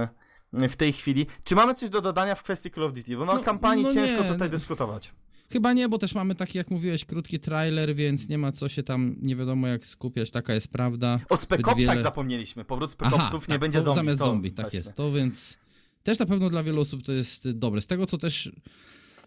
w 0.52 0.76
tej 0.76 0.92
chwili. 0.92 1.26
Czy 1.44 1.54
mamy 1.54 1.74
coś 1.74 1.90
do 1.90 2.00
dodania 2.00 2.34
w 2.34 2.42
kwestii 2.42 2.70
Call 2.70 2.84
of 2.84 2.92
Duty? 2.92 3.16
Bo 3.16 3.24
no, 3.24 3.34
no 3.34 3.42
kampanii 3.42 3.84
no 3.84 3.90
ciężko 3.94 4.22
nie, 4.22 4.28
tutaj 4.28 4.48
no. 4.48 4.52
dyskutować. 4.52 5.12
Chyba 5.52 5.72
nie, 5.72 5.88
bo 5.88 5.98
też 5.98 6.14
mamy 6.14 6.34
taki, 6.34 6.58
jak 6.58 6.70
mówiłeś, 6.70 7.04
krótki 7.04 7.40
trailer, 7.40 7.94
więc 7.94 8.28
nie 8.28 8.38
ma 8.38 8.52
co 8.52 8.68
się 8.68 8.82
tam 8.82 9.16
nie 9.20 9.36
wiadomo 9.36 9.66
jak 9.66 9.86
skupiać, 9.86 10.30
taka 10.30 10.54
jest 10.54 10.68
prawda. 10.68 11.18
O 11.28 11.36
Spec 11.36 11.60
wiele... 11.76 12.00
zapomnieliśmy, 12.00 12.64
powrót 12.64 12.92
Spec 12.92 13.12
nie 13.12 13.40
tak, 13.40 13.60
będzie 13.60 13.82
zombie. 13.82 13.96
Zamiast 13.96 14.18
zombie, 14.18 14.52
tak 14.52 14.74
jest. 14.74 14.94
To 14.94 15.12
więc 15.12 15.58
też 16.08 16.18
na 16.18 16.26
pewno 16.26 16.48
dla 16.50 16.62
wielu 16.62 16.80
osób 16.80 17.02
to 17.02 17.12
jest 17.12 17.50
dobre. 17.50 17.80
Z 17.80 17.86
tego, 17.86 18.06
co 18.06 18.18
też 18.18 18.52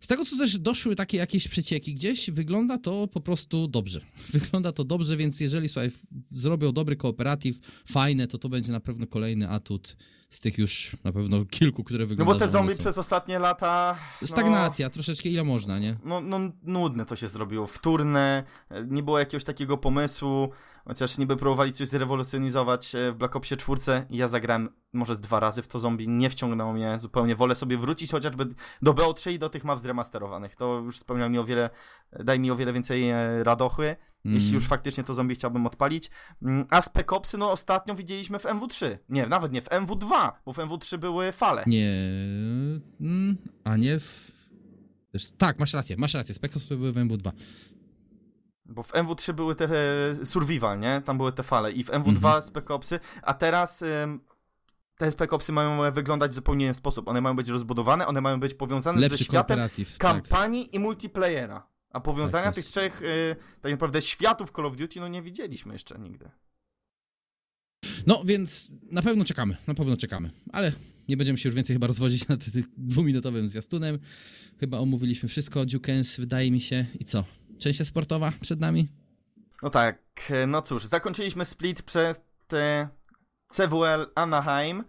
z 0.01 0.07
tego, 0.07 0.25
co 0.25 0.37
też 0.37 0.59
doszły 0.59 0.95
takie 0.95 1.17
jakieś 1.17 1.47
przecieki 1.47 1.93
gdzieś, 1.93 2.31
wygląda 2.31 2.77
to 2.77 3.07
po 3.07 3.21
prostu 3.21 3.67
dobrze. 3.67 4.01
Wygląda 4.33 4.71
to 4.71 4.83
dobrze, 4.83 5.17
więc 5.17 5.39
jeżeli 5.39 5.69
słuchaj, 5.69 5.91
zrobią 6.31 6.71
dobry 6.71 6.95
kooperatyw, 6.95 7.59
fajne, 7.85 8.27
to 8.27 8.37
to 8.37 8.49
będzie 8.49 8.71
na 8.71 8.79
pewno 8.79 9.07
kolejny 9.07 9.49
atut 9.49 9.97
z 10.29 10.41
tych 10.41 10.57
już 10.57 10.97
na 11.03 11.11
pewno 11.11 11.45
kilku, 11.45 11.83
które 11.83 12.05
wyglądają. 12.05 12.33
No 12.33 12.39
bo 12.39 12.45
te 12.45 12.51
zombie 12.51 12.75
przez 12.75 12.97
ostatnie 12.97 13.39
lata... 13.39 13.97
No, 14.21 14.27
Stagnacja, 14.27 14.89
troszeczkę 14.89 15.29
ile 15.29 15.43
można, 15.43 15.79
nie? 15.79 15.97
No, 16.03 16.21
no 16.21 16.39
nudne 16.63 17.05
to 17.05 17.15
się 17.15 17.27
zrobiło, 17.27 17.67
wtórne, 17.67 18.43
nie 18.87 19.03
było 19.03 19.19
jakiegoś 19.19 19.43
takiego 19.43 19.77
pomysłu, 19.77 20.49
chociaż 20.85 21.17
niby 21.17 21.37
próbowali 21.37 21.73
coś 21.73 21.87
zrewolucjonizować 21.87 22.95
e, 22.95 23.11
w 23.11 23.15
Black 23.15 23.35
Opsie 23.35 23.57
4. 23.57 23.81
Ja 24.09 24.27
zagrałem 24.27 24.69
może 24.93 25.15
z 25.15 25.21
dwa 25.21 25.39
razy 25.39 25.61
w 25.61 25.67
to 25.67 25.79
zombie, 25.79 26.07
nie 26.09 26.29
wciągnęło 26.29 26.73
mnie 26.73 26.99
zupełnie. 26.99 27.35
Wolę 27.35 27.55
sobie 27.55 27.77
wrócić 27.77 28.11
chociażby 28.11 28.45
do 28.81 28.93
BO3 28.93 29.31
i 29.31 29.39
do 29.39 29.49
tych 29.49 29.63
map 29.63 29.79
zremasterowanych. 29.79 30.55
To 30.55 30.79
już 30.79 30.99
spełnia 30.99 31.29
mi 31.29 31.37
o 31.37 31.43
wiele, 31.43 31.69
daje 32.23 32.39
mi 32.39 32.51
o 32.51 32.55
wiele 32.55 32.73
więcej 32.73 33.09
e, 33.09 33.43
radochy. 33.43 33.95
jeśli 34.25 34.49
Mm. 34.49 34.55
już 34.55 34.67
faktycznie 34.67 35.03
to 35.03 35.13
zombie 35.13 35.35
chciałbym 35.35 35.65
odpalić. 35.65 36.09
Mm, 36.41 36.65
A 36.69 36.81
Spec 36.81 37.07
Opsy, 37.13 37.37
no 37.37 37.51
ostatnio 37.51 37.95
widzieliśmy 37.95 38.39
w 38.39 38.43
MW3. 38.43 38.97
Nie, 39.09 39.27
nawet 39.27 39.51
nie, 39.51 39.61
w 39.61 39.69
MW2, 39.69 40.31
bo 40.45 40.53
w 40.53 40.57
MW3 40.57 40.97
były 40.97 41.31
fale. 41.31 41.63
Nie. 41.67 41.91
Mm, 43.01 43.37
a 43.63 43.77
nie 43.77 43.99
w. 43.99 44.31
Tak, 45.37 45.59
masz 45.59 45.73
rację, 45.73 45.95
masz 45.97 46.13
rację. 46.13 46.35
Spec 46.35 46.57
Ops 46.57 46.67
były 46.67 46.91
w 46.91 46.95
MW2. 46.95 47.31
Bo 48.71 48.83
w 48.83 48.91
MW3 48.91 49.33
były 49.33 49.55
te 49.55 49.65
e, 50.21 50.25
survival, 50.25 50.79
nie? 50.79 51.01
Tam 51.05 51.17
były 51.17 51.31
te 51.31 51.43
fale 51.43 51.71
i 51.71 51.83
w 51.83 51.87
MW2 51.89 52.09
Mhm. 52.09 52.41
Spec 52.41 52.71
Opsy, 52.71 52.99
a 53.21 53.33
teraz 53.33 53.81
ym, 53.81 54.19
te 54.97 55.11
Spec 55.11 55.33
Opsy 55.33 55.51
mają 55.51 55.91
wyglądać 55.91 56.31
w 56.31 56.35
zupełnie 56.35 56.65
inny 56.65 56.73
sposób. 56.73 57.07
One 57.07 57.21
mają 57.21 57.35
być 57.35 57.49
rozbudowane, 57.49 58.07
one 58.07 58.21
mają 58.21 58.39
być 58.39 58.53
powiązane 58.53 59.01
ze 59.01 59.01
Lepszy 59.01 59.23
światem 59.23 59.57
kooperatyw. 59.57 59.97
Tak. 59.97 60.13
kampanii 60.13 60.75
i 60.75 60.79
multiplayera. 60.79 61.67
A 61.89 61.99
powiązania 61.99 62.45
Tak 62.45 62.55
tych 62.55 62.65
trzech 62.65 63.01
y, 63.01 63.35
tak 63.61 63.71
naprawdę 63.71 64.01
światów 64.01 64.51
Call 64.55 64.65
of 64.65 64.77
Duty 64.77 64.99
no 64.99 65.07
nie 65.07 65.21
widzieliśmy 65.21 65.73
jeszcze 65.73 65.99
nigdy. 65.99 66.29
No 68.07 68.23
więc 68.25 68.71
na 68.91 69.01
pewno 69.01 69.25
czekamy, 69.25 69.57
na 69.67 69.73
pewno 69.73 69.97
czekamy. 69.97 70.29
Ale 70.53 70.71
nie 71.09 71.17
będziemy 71.17 71.37
się 71.37 71.49
już 71.49 71.55
więcej 71.55 71.75
chyba 71.75 71.87
rozwodzić 71.87 72.27
nad 72.27 72.51
tym 72.51 72.63
dwuminutowym 72.77 73.47
zwiastunem. 73.47 73.99
Chyba 74.59 74.77
omówiliśmy 74.77 75.29
wszystko. 75.29 75.65
Dukens, 75.65 76.17
wydaje 76.17 76.51
mi 76.51 76.59
się. 76.59 76.85
I 76.99 77.05
co? 77.05 77.23
Część 77.61 77.87
sportowa 77.87 78.31
przed 78.41 78.59
nami? 78.59 78.87
No 79.63 79.69
tak, 79.69 79.97
no 80.47 80.61
cóż, 80.61 80.85
zakończyliśmy 80.85 81.45
split 81.45 81.81
przez 81.81 82.21
te 82.47 82.89
CWL 83.47 84.11
Anaheim 84.15 84.83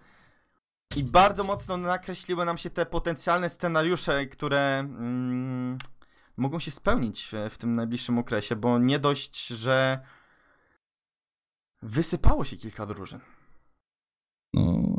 i 0.96 1.04
bardzo 1.04 1.44
mocno 1.44 1.76
nakreśliły 1.76 2.44
nam 2.44 2.58
się 2.58 2.70
te 2.70 2.87
potencjalne 2.87 3.50
scenariusze, 3.50 4.26
które 4.26 4.78
mm, 4.78 5.78
mogą 6.37 6.58
się 6.58 6.70
spełnić 6.70 7.28
w, 7.32 7.54
w 7.54 7.58
tym 7.58 7.74
najbliższym 7.74 8.18
okresie, 8.18 8.56
bo 8.56 8.78
nie 8.78 8.98
dość, 8.98 9.46
że 9.46 10.00
wysypało 11.82 12.44
się 12.44 12.56
kilka 12.56 12.87
drużyn. 12.87 13.20
No. 14.54 14.96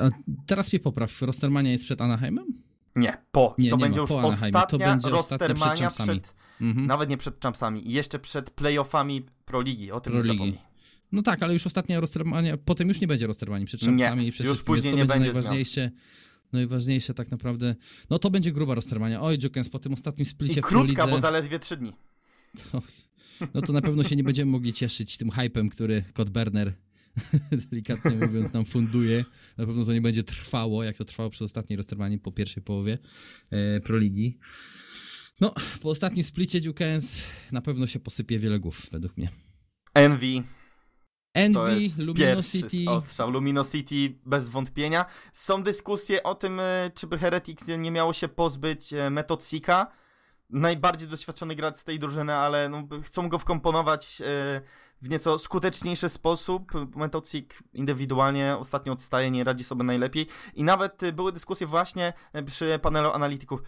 A 0.00 0.08
teraz 0.46 0.72
mnie 0.72 0.80
popraw. 0.80 1.22
Rostermania 1.22 1.70
jest 1.70 1.84
przed 1.84 2.00
Anaheimem? 2.00 2.69
Nie, 2.96 3.16
po. 3.32 3.54
Nie, 3.58 3.70
to 3.70 3.76
nie 3.76 3.80
będzie 3.82 4.00
już 4.00 4.10
Anaheimie. 4.10 4.52
To 4.52 4.58
ostatnia 4.58 4.86
będzie 4.86 5.14
ostatnia 5.14 5.46
przed 5.46 5.58
Rostermania 5.58 5.80
Champsami. 5.80 6.20
przed, 6.20 6.34
Mhm. 6.60 6.86
nawet 6.86 7.10
nie 7.10 7.16
przed 7.16 7.42
Champsami, 7.42 7.92
jeszcze 7.92 8.18
przed 8.18 8.50
playoffami 8.50 9.26
Pro 9.44 9.60
Ligi, 9.60 9.92
o 9.92 10.00
tym 10.00 10.12
Pro 10.12 10.22
nie 10.22 10.26
zapomnij. 10.32 10.58
No 11.12 11.22
tak, 11.22 11.42
ale 11.42 11.52
już 11.52 11.66
ostatnia 11.66 12.00
Rostermania, 12.00 12.56
potem 12.56 12.88
już 12.88 13.00
nie 13.00 13.06
będzie 13.06 13.26
Rostermanii 13.26 13.66
przed 13.66 13.80
Champsami 13.80 14.26
i 14.26 14.32
przed 14.32 14.46
już 14.46 14.62
później 14.62 14.92
to 14.92 14.98
nie 14.98 15.04
będzie 15.06 15.24
najważniejsze. 15.24 15.90
Najważniejsze 16.52 17.14
tak 17.14 17.30
naprawdę. 17.30 17.74
No 18.10 18.18
to 18.18 18.30
będzie 18.30 18.52
gruba 18.52 18.74
Rostermania. 18.74 19.22
Oj, 19.22 19.38
Jukens, 19.42 19.68
po 19.68 19.78
tym 19.78 19.92
ostatnim 19.92 20.26
splicie 20.26 20.60
I 20.60 20.62
krótka, 20.62 21.06
bo 21.06 21.20
zaledwie 21.20 21.58
trzy 21.58 21.76
dni. 21.76 21.92
To, 22.72 22.82
no 23.54 23.62
to 23.62 23.72
na 23.72 23.80
pewno 23.80 24.04
się 24.04 24.16
nie 24.16 24.24
będziemy 24.24 24.50
mogli 24.50 24.72
cieszyć 24.72 25.16
tym 25.18 25.30
hypem, 25.30 25.68
który 25.68 26.04
Cod 26.14 26.30
Berner, 26.30 26.72
delikatnie 27.70 28.10
mówiąc, 28.10 28.52
nam 28.52 28.64
funduje. 28.64 29.24
Na 29.58 29.66
pewno 29.66 29.84
to 29.84 29.92
nie 29.92 30.00
będzie 30.00 30.22
trwało, 30.22 30.84
jak 30.84 30.96
to 30.96 31.04
trwało 31.04 31.30
przez 31.30 31.42
ostatniej 31.42 31.76
roztermanie 31.76 32.18
po 32.18 32.32
pierwszej 32.32 32.62
połowie 32.62 32.98
e, 33.50 33.80
Proligi. 33.80 34.38
No, 35.40 35.54
po 35.82 35.90
ostatnim 35.90 36.24
splicie 36.24 36.60
Dukens 36.60 37.26
na 37.52 37.60
pewno 37.60 37.86
się 37.86 38.00
posypie 38.00 38.38
wiele 38.38 38.58
głów, 38.58 38.86
według 38.92 39.16
mnie. 39.16 39.30
Envy, 39.94 40.42
Envy, 41.34 41.88
Luminosity, 41.98 42.70
pierwszy 42.70 42.90
odstrzał. 42.90 43.30
Luminosity 43.30 44.18
bez 44.26 44.48
wątpienia. 44.48 45.06
Są 45.32 45.62
dyskusje 45.62 46.22
o 46.22 46.34
tym, 46.34 46.60
e, 46.60 46.90
czy 46.94 47.06
by 47.06 47.18
Heretics 47.18 47.66
nie 47.78 47.90
miało 47.90 48.12
się 48.12 48.28
pozbyć 48.28 48.92
e, 48.92 49.10
Method 49.10 49.44
Seeka. 49.44 49.86
Najbardziej 50.50 51.08
doświadczony 51.08 51.54
gracz 51.54 51.76
z 51.76 51.84
tej 51.84 51.98
drużyny, 51.98 52.34
ale 52.34 52.68
no, 52.68 52.88
chcą 53.02 53.28
go 53.28 53.38
wkomponować 53.38 54.20
e, 54.20 54.60
w 55.02 55.10
nieco 55.10 55.38
skuteczniejszy 55.38 56.08
sposób. 56.08 56.72
Method 56.96 57.28
Seek 57.28 57.54
indywidualnie 57.72 58.56
ostatnio 58.60 58.92
odstaje, 58.92 59.30
nie 59.30 59.44
radzi 59.44 59.64
sobie 59.64 59.84
najlepiej. 59.84 60.26
I 60.54 60.64
nawet 60.64 61.02
e, 61.02 61.12
były 61.12 61.32
dyskusje 61.32 61.66
właśnie 61.66 62.12
e, 62.32 62.42
przy 62.42 62.78
panelu 62.82 63.10
analityków. 63.10 63.62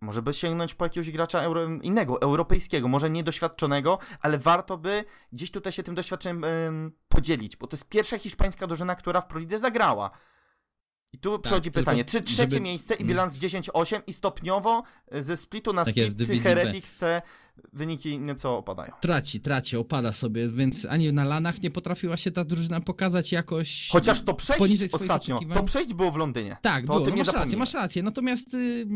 Może 0.00 0.22
by 0.22 0.32
sięgnąć 0.32 0.74
po 0.74 0.84
jakiegoś 0.84 1.10
gracza 1.10 1.40
euro, 1.42 1.64
innego, 1.82 2.20
europejskiego, 2.22 2.88
może 2.88 3.10
niedoświadczonego, 3.10 3.98
ale 4.20 4.38
warto 4.38 4.78
by 4.78 5.04
gdzieś 5.32 5.50
tutaj 5.50 5.72
się 5.72 5.82
tym 5.82 5.94
doświadczeniem 5.94 6.44
em, 6.44 6.92
podzielić, 7.08 7.56
bo 7.56 7.66
to 7.66 7.76
jest 7.76 7.88
pierwsza 7.88 8.18
hiszpańska 8.18 8.66
drużyna, 8.66 8.94
która 8.94 9.20
w 9.20 9.26
Prolidze 9.26 9.58
zagrała. 9.58 10.10
I 11.12 11.18
tu 11.18 11.38
przychodzi 11.38 11.70
tylko 11.70 11.80
pytanie, 11.80 12.04
czy 12.04 12.22
trzecie 12.22 12.42
żeby- 12.50 12.60
miejsce 12.60 12.94
i 12.94 12.96
Mm. 12.96 13.08
bilans 13.08 13.34
10-8 13.36 14.00
i 14.06 14.12
stopniowo 14.12 14.82
e, 15.10 15.22
ze 15.22 15.36
splitu 15.36 15.72
na 15.72 15.84
Tak 15.84 15.92
split 15.94 16.20
jest. 16.28 16.42
Heretics 16.44 16.96
te 16.96 17.22
wyniki 17.72 18.18
nieco 18.18 18.58
opadają. 18.58 18.92
traci, 19.00 19.40
traci, 19.40 19.76
opada 19.76 20.12
sobie, 20.12 20.48
więc 20.48 20.84
ani 20.84 21.12
na 21.12 21.24
lanach 21.24 21.62
nie 21.62 21.70
potrafiła 21.70 22.16
się 22.16 22.30
ta 22.30 22.44
drużyna 22.44 22.80
pokazać 22.80 23.32
jakoś... 23.32 23.88
Chociaż 23.88 24.22
to 24.22 24.34
przejść 24.34 24.82
ostatnio, 24.92 25.40
to 25.54 25.62
przejść 25.64 25.94
było 25.94 26.12
w 26.12 26.16
Londynie. 26.16 26.56
Tak, 26.62 26.86
to 26.86 26.94
było, 26.94 27.06
no 27.10 27.16
masz 27.16 27.32
rację, 27.32 27.58
masz 27.58 27.74
rację. 27.74 28.02
Natomiast 28.02 28.54
y, 28.54 28.86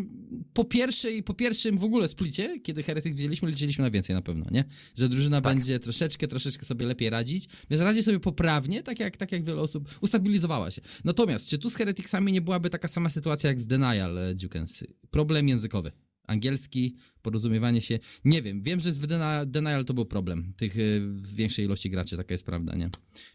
po 0.53 0.65
pierwszej, 0.65 1.23
po 1.23 1.35
pierwszym 1.35 1.79
w 1.79 1.85
ogóle 1.85 2.09
splicie, 2.09 2.61
kiedy 2.61 2.83
Heretyk 2.83 3.15
wzięliśmy, 3.15 3.51
liczyliśmy 3.51 3.85
na 3.85 3.91
więcej 3.91 4.15
na 4.17 4.23
pewno, 4.23 4.47
nie? 4.51 4.65
Że 4.97 5.09
drużyna 5.09 5.41
Tak. 5.41 5.55
będzie 5.55 5.79
troszeczkę, 5.79 6.29
troszeczkę 6.29 6.67
sobie 6.67 6.87
lepiej 6.87 7.11
radzić, 7.11 7.49
więc 7.71 7.83
radzi 7.83 8.03
sobie 8.03 8.21
poprawnie, 8.21 8.83
tak 8.83 9.01
jak, 9.01 9.17
tak 9.17 9.33
jak 9.33 9.45
wiele 9.45 9.63
osób 9.63 9.89
ustabilizowała 10.01 10.71
się. 10.71 10.83
Natomiast, 11.05 11.49
czy 11.49 11.59
tu 11.59 11.71
z 11.71 11.77
Hereticsami 11.77 12.33
nie 12.33 12.41
byłaby 12.41 12.71
taka 12.71 12.89
sama 12.89 13.09
sytuacja 13.09 13.51
jak 13.51 13.61
z 13.61 13.67
Denial 13.67 14.19
e, 14.19 14.35
Dukens? 14.35 14.85
Problem 15.11 15.49
językowy. 15.49 15.93
Angielski, 16.29 16.97
porozumiewanie 17.23 17.81
się. 17.81 17.99
Nie 18.25 18.43
wiem, 18.43 18.63
wiem, 18.63 18.81
że 18.81 18.93
z 18.93 18.99
Denial 19.47 19.85
to 19.85 19.95
był 19.95 20.07
problem. 20.07 20.53
Tych 20.57 20.79
y, 20.79 21.01
w 21.01 21.35
większej 21.35 21.65
ilości 21.65 21.91
graczy, 21.91 22.17
taka 22.17 22.35
jest 22.35 22.47
prawda, 22.47 22.75
nie? 22.77 22.91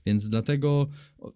Więc 0.06 0.30
dlatego 0.30 0.90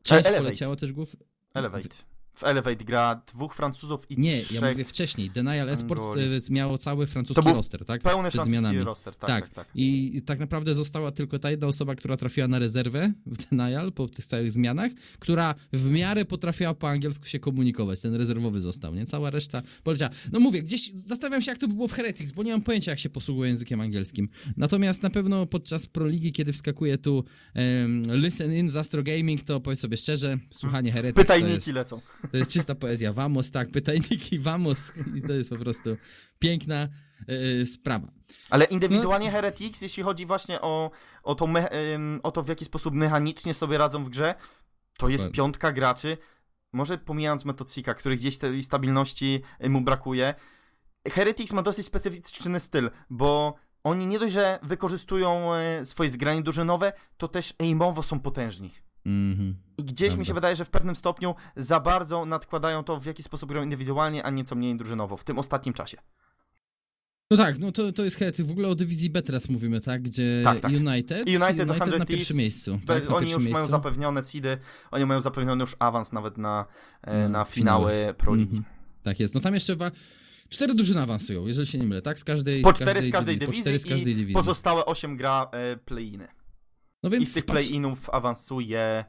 część 0.04 0.26
Elevate. 0.26 0.38
poleciała 0.38 0.76
też 0.76 0.91
głów. 0.91 1.15
Elevate. 1.54 2.16
W 2.38 2.43
Elevate 2.43 2.86
gra 2.86 3.21
dwóch 3.34 3.56
Francuzów 3.56 4.12
i 4.12 4.19
Nie, 4.19 4.41
ja 4.52 4.62
mówię 4.71 4.86
wcześniej. 4.86 5.30
Denial 5.30 5.69
Esports 5.69 6.06
Angoli. 6.06 6.21
e, 6.23 6.39
miało 6.50 6.78
cały 6.78 7.08
francuski 7.08 7.43
To 7.43 7.54
roster, 7.54 7.86
tak? 7.86 8.02
Pełny 8.02 8.30
Przed 8.30 8.34
francuski 8.34 8.50
zmianami. 8.60 8.84
roster, 8.86 9.15
tak, 9.15 9.28
Tak, 9.30 9.43
tak, 9.50 9.54
tak. 9.54 9.67
I, 9.76 10.21
tak 10.26 10.39
naprawdę 10.39 10.76
została 10.76 11.12
tylko 11.12 11.39
ta 11.39 11.52
jedna 11.52 11.67
osoba, 11.67 11.95
która 11.95 12.17
trafiła 12.17 12.47
na 12.47 12.60
rezerwę 12.60 13.13
w 13.26 13.38
Denial 13.50 13.91
po 13.91 14.08
tych 14.08 14.26
całych 14.26 14.52
zmianach, 14.52 14.91
która 15.19 15.56
w 15.73 15.89
miarę 15.91 16.26
potrafiła 16.26 16.73
po 16.73 16.89
angielsku 16.89 17.26
się 17.26 17.39
komunikować. 17.39 18.02
Ten 18.02 18.15
rezerwowy 18.15 18.62
został, 18.62 18.95
nie? 18.95 19.06
Cała 19.06 19.30
reszta 19.30 19.62
poleciała. 19.84 20.12
No 20.32 20.39
mówię, 20.39 20.63
gdzieś 20.63 20.91
zastanawiam 20.95 21.41
się, 21.41 21.52
jak 21.52 21.58
to 21.58 21.67
by 21.67 21.73
było 21.73 21.88
w 21.88 21.91
Heretics, 21.93 22.32
bo 22.32 22.43
nie 22.43 22.52
mam 22.52 22.62
pojęcia, 22.62 22.91
jak 22.91 23.00
się 23.00 23.10
posługuje 23.10 23.50
językiem 23.50 23.82
angielskim. 23.82 24.30
Natomiast 24.58 25.04
na 25.04 25.10
pewno 25.10 25.45
podczas 25.45 25.86
Proligi, 25.88 26.32
kiedy 26.32 26.54
wskakuje 26.54 26.97
tu 26.97 27.23
um, 27.56 28.15
Listen 28.15 28.54
In 28.56 28.69
z 28.69 28.76
Astro 28.76 29.04
Gaming, 29.04 29.43
to 29.43 29.60
powiedz 29.60 29.80
sobie 29.80 29.97
szczerze, 29.97 30.38
słuchanie 30.54 30.91
Heretics 30.91 31.21
Pytajniki 31.21 31.54
jest... 31.54 31.67
lecą. 31.67 32.02
To 32.31 32.37
jest 32.37 32.51
czysta 32.51 32.75
poezja. 32.75 33.13
Vamos, 33.13 33.51
tak, 33.51 33.71
pytajniki, 33.71 34.39
vamos. 34.39 34.91
I 35.15 35.21
to 35.21 35.33
jest 35.33 35.49
po 35.49 35.57
prostu 35.57 35.97
piękna 36.39 36.87
e, 37.27 37.65
sprawa. 37.65 38.07
Ale 38.49 38.65
No. 38.69 38.73
indywidualnie 38.75 39.31
Heretics, 39.31 39.81
jeśli 39.81 40.03
chodzi 40.03 40.25
właśnie 40.25 40.61
o, 40.61 40.91
o, 41.23 41.35
to 41.35 41.47
me, 41.47 41.69
ym, 41.93 42.19
o 42.23 42.31
to, 42.31 42.43
w 42.43 42.47
jaki 42.49 42.65
sposób 42.65 42.93
mechanicznie 42.93 43.53
sobie 43.53 43.77
radzą 43.77 44.03
w 44.03 44.09
grze, 44.09 44.35
to 44.97 45.09
jest 45.09 45.23
Dokładnie. 45.23 45.35
piątka 45.37 45.71
graczy. 45.71 46.17
Może 46.73 46.97
pomijając 46.97 47.45
Metocika, 47.45 47.93
który 47.93 48.15
gdzieś 48.17 48.37
tej 48.37 48.63
stabilności 48.63 49.41
mu 49.69 49.81
brakuje. 49.81 50.33
Heretics 51.09 51.53
ma 51.53 51.61
dosyć 51.61 51.85
specyficzny 51.85 52.59
styl, 52.59 52.89
bo 53.09 53.55
oni 53.83 54.05
nie 54.07 54.19
dość, 54.19 54.33
że 54.33 54.59
wykorzystują 54.63 55.51
y, 55.81 55.85
swoje 55.85 56.09
zgranie 56.09 56.41
drużynowe, 56.41 56.93
to 57.17 57.27
też 57.27 57.53
aimowo 57.59 58.03
są 58.03 58.19
potężni. 58.19 58.71
Mhm. 59.05 59.55
I 59.77 59.83
gdzieś 59.83 60.07
mi 60.07 60.09
Prawda. 60.09 60.25
się 60.25 60.33
wydaje, 60.33 60.55
że 60.55 60.65
w 60.65 60.69
pewnym 60.69 60.95
stopniu 60.95 61.35
za 61.55 61.79
bardzo 61.79 62.25
nadkładają 62.25 62.83
to, 62.83 62.99
w 62.99 63.05
jaki 63.05 63.23
sposób 63.23 63.49
grają 63.49 63.63
indywidualnie, 63.63 64.23
a 64.23 64.29
nieco 64.29 64.55
mniej 64.55 64.75
drużynowo 64.77 65.17
w 65.17 65.23
tym 65.23 65.39
ostatnim 65.39 65.73
czasie. 65.73 65.97
No 67.31 67.37
tak, 67.37 67.59
no 67.59 67.71
to, 67.71 67.91
to 67.91 68.03
jest 68.03 68.17
Herety. 68.17 68.43
W 68.43 68.51
ogóle 68.51 68.67
o 68.67 68.75
dywizji 68.75 69.09
B 69.09 69.21
teraz 69.21 69.49
mówimy, 69.49 69.81
tak? 69.81 70.01
Gdzie 70.01 70.41
Tak, 70.43 70.59
tak. 70.59 70.71
United, 70.71 71.27
United, 71.27 71.75
100 71.75 71.85
na 71.97 72.05
pierwszym 72.05 72.37
miejscu. 72.37 72.79
Tak, 72.85 73.11
oni 73.11 73.19
pierwszym 73.19 73.41
już 73.41 73.51
mają 73.51 73.65
miejscu. 73.65 73.71
zapewnione 73.71 74.23
seedy, 74.23 74.57
oni 74.91 75.05
mają 75.05 75.21
zapewniony 75.21 75.61
już 75.61 75.75
awans 75.79 76.11
nawet 76.13 76.37
na, 76.37 76.65
No, 77.07 77.29
na 77.29 77.45
finały 77.45 78.13
Pro 78.17 78.35
Ligi. 78.35 78.57
Mhm. 78.57 78.75
Tak 79.03 79.19
jest. 79.19 79.33
No 79.35 79.41
tam 79.41 79.53
jeszcze 79.53 79.75
wa... 79.75 79.91
cztery 80.49 80.75
drużyny 80.75 81.01
awansują, 81.01 81.47
jeżeli 81.47 81.67
się 81.67 81.77
nie 81.77 81.87
mylę, 81.87 82.01
tak? 82.01 82.19
Z 82.19 82.23
każdej, 82.23 82.61
Po 82.61 82.71
z 82.71 82.75
cztery 82.75 83.01
z 83.01 83.11
każdej 83.11 83.37
dywizji. 83.37 83.55
Po 83.55 83.61
cztery 83.61 83.79
z 83.79 83.85
każdej 83.85 84.13
i 84.13 84.15
dywizji. 84.15 84.33
pozostałe 84.33 84.85
8 84.85 85.17
gra 85.17 85.49
e, 85.51 85.77
play-iny. 85.77 86.27
No 87.03 87.09
I 87.09 87.11
więc 87.11 87.29
z 87.31 87.33
tych 87.33 87.45
play-inów 87.45 88.09
awansuje 88.09 89.05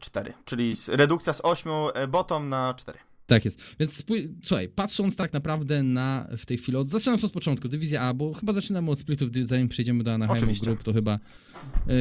4, 0.00 0.32
czyli 0.44 0.76
z, 0.76 0.88
redukcja 0.88 1.32
z 1.32 1.40
8 1.44 1.72
e, 1.94 2.08
bottom 2.08 2.48
na 2.48 2.74
4. 2.74 2.98
Tak 3.26 3.44
jest. 3.44 3.60
Więc 3.80 4.02
spój- 4.04 4.28
słuchaj, 4.42 4.68
patrząc 4.68 5.16
tak 5.16 5.32
naprawdę 5.32 5.82
na 5.82 6.28
w 6.36 6.46
tej 6.46 6.58
chwili, 6.58 6.78
od, 6.78 6.88
zaczynając 6.88 7.24
od 7.24 7.32
początku, 7.32 7.68
dywizja 7.68 8.02
A, 8.02 8.14
bo 8.14 8.34
chyba 8.34 8.52
zaczynamy 8.52 8.90
od 8.90 8.98
splitów, 8.98 9.28
zanim 9.42 9.68
przejdziemy 9.68 10.04
do 10.04 10.14
Anaheimu. 10.14 10.52
Group, 10.62 10.82
to 10.82 10.92
chyba 10.92 11.18
yy, 11.86 11.94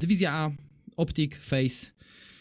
dywizja 0.00 0.32
A, 0.32 0.50
Optic, 0.96 1.34
Face. 1.36 1.86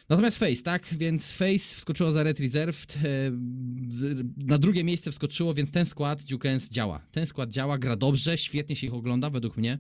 Natomiast 0.10 0.38
Face, 0.38 0.64
tak? 0.64 0.86
Więc 0.92 1.34
Face 1.34 1.76
wskoczyło 1.76 2.12
za 2.12 2.24
Red 2.24 2.40
Reserved, 2.40 2.98
e, 2.98 3.00
w- 3.32 4.24
na 4.38 4.58
drugie 4.58 4.84
miejsce 4.84 5.12
wskoczyło, 5.12 5.54
więc 5.54 5.72
ten 5.72 5.86
skład 5.86 6.24
Dukens 6.24 6.70
działa. 6.70 7.02
Ten 7.12 7.26
skład 7.26 7.50
działa, 7.50 7.78
gra 7.78 7.96
dobrze, 7.96 8.38
świetnie 8.38 8.76
się 8.76 8.88
ich 8.88 8.94
ogląda 8.94 9.30
według 9.30 9.58
mnie. 9.58 9.80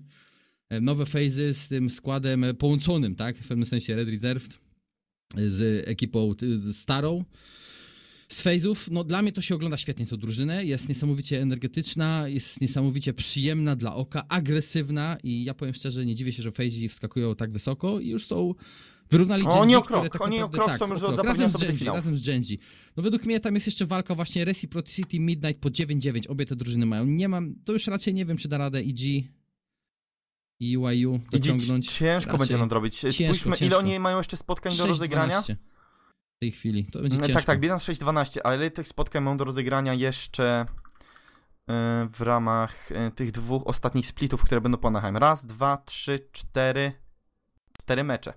E, 0.69 0.82
nowe 0.82 1.06
phazy 1.06 1.53
z 1.53 1.67
tym 1.67 1.89
składem 1.89 2.43
e, 2.43 2.53
połączonym, 2.53 3.15
tak? 3.15 3.38
W 3.38 3.47
pewnym 3.47 3.65
sensie 3.65 3.95
Red 3.95 4.10
Reserved 4.10 4.60
e, 5.38 5.49
z 5.49 5.88
ekipą 5.88 6.34
starą 6.71 7.25
z 8.27 8.43
phase'ów. 8.43 8.91
No 8.91 9.03
dla 9.03 9.21
mnie 9.21 9.32
to 9.32 9.41
się 9.41 9.56
ogląda 9.56 9.77
świetnie 9.77 10.06
tę 10.06 10.17
drużynę, 10.17 10.65
jest 10.65 10.89
niesamowicie 10.89 11.41
energetyczna, 11.41 12.27
jest 12.27 12.62
niesamowicie 12.62 13.13
przyjemna 13.13 13.75
dla 13.75 13.95
oka, 13.95 14.27
agresywna 14.30 15.17
i 15.23 15.43
ja 15.43 15.53
powiem 15.53 15.73
szczerze, 15.73 16.06
nie 16.06 16.15
dziwię 16.15 16.34
się, 16.34 16.43
że 16.43 16.51
phase'i 16.51 16.89
wskakują 16.89 17.36
tak 17.36 17.51
wysoko 17.51 17.99
i 17.99 18.08
już 18.08 18.25
są 18.25 18.53
Wyrównali 19.12 19.43
Genji, 19.43 19.60
oni 19.60 19.75
o 19.75 19.82
krok, 19.82 20.10
tak 20.10 20.21
oni 20.21 20.38
o 20.38 20.41
naprawdę, 20.41 20.58
krok 20.58 20.69
tak, 20.69 20.80
są 20.80 20.89
już 20.89 21.03
o 21.03 21.13
krok. 21.13 21.25
razem 21.25 21.49
z 21.49 21.58
Genji, 21.58 21.86
razem 21.86 22.17
z 22.17 22.25
Genji. 22.25 22.60
No 22.97 23.03
według 23.03 23.25
mnie 23.25 23.39
tam 23.39 23.53
jest 23.53 23.65
jeszcze 23.67 23.86
walka 23.86 24.15
właśnie 24.15 24.45
Reciprocity, 24.45 25.19
Midnight 25.19 25.62
po 25.62 25.69
9-9, 25.69 26.21
obie 26.27 26.45
te 26.45 26.56
drużyny 26.56 26.86
mają. 26.86 27.06
Nie 27.06 27.30
mam, 27.30 27.56
to 27.63 27.73
już 27.73 27.88
raczej 27.88 28.13
nie 28.13 28.25
wiem, 28.25 28.38
czy 28.38 28.47
da 28.47 28.58
radę 28.58 28.80
EG 28.80 29.23
i 30.60 31.39
dziś 31.39 31.52
dociągnąć. 31.54 31.93
ciężko 31.93 32.32
Raczej 32.32 32.39
będzie 32.39 32.58
nadrobić. 32.58 32.96
Spójrzmy, 32.98 33.48
ile 33.48 33.58
ciężko. 33.58 33.78
oni 33.78 34.00
mają 34.00 34.17
jeszcze 34.17 34.38
spotkań 34.38 34.78
do 34.78 34.86
rozegrania. 34.86 35.41
6-12 35.41 35.56
W 36.36 36.39
tej 36.39 36.52
chwili, 36.52 36.86
to 36.86 37.02
będzie 37.02 37.17
No, 37.17 37.22
ciężko. 37.28 37.39
tak, 37.39 37.46
tak, 37.46 37.60
bilans 37.60 37.84
6-12, 37.84 38.39
ale 38.43 38.56
ile 38.58 38.72
tych 38.72 38.88
spotkań 38.88 39.24
mam 39.24 39.38
do 39.38 39.43
rozegrania 39.46 39.93
jeszcze 39.93 40.65
e, 41.70 42.08
w 42.12 42.22
ramach 42.22 42.91
e, 42.91 43.12
tych 43.12 43.32
dwóch 43.32 43.67
ostatnich 43.67 44.08
splitów, 44.08 44.43
które 44.43 44.62
będą 44.62 44.78
po 44.78 44.88
Anaheim? 44.88 45.17
Raz, 45.17 45.46
dwa, 45.46 45.78
trzy, 45.86 46.20
cztery, 46.32 46.91
cztery 47.82 48.04
mecze. 48.04 48.34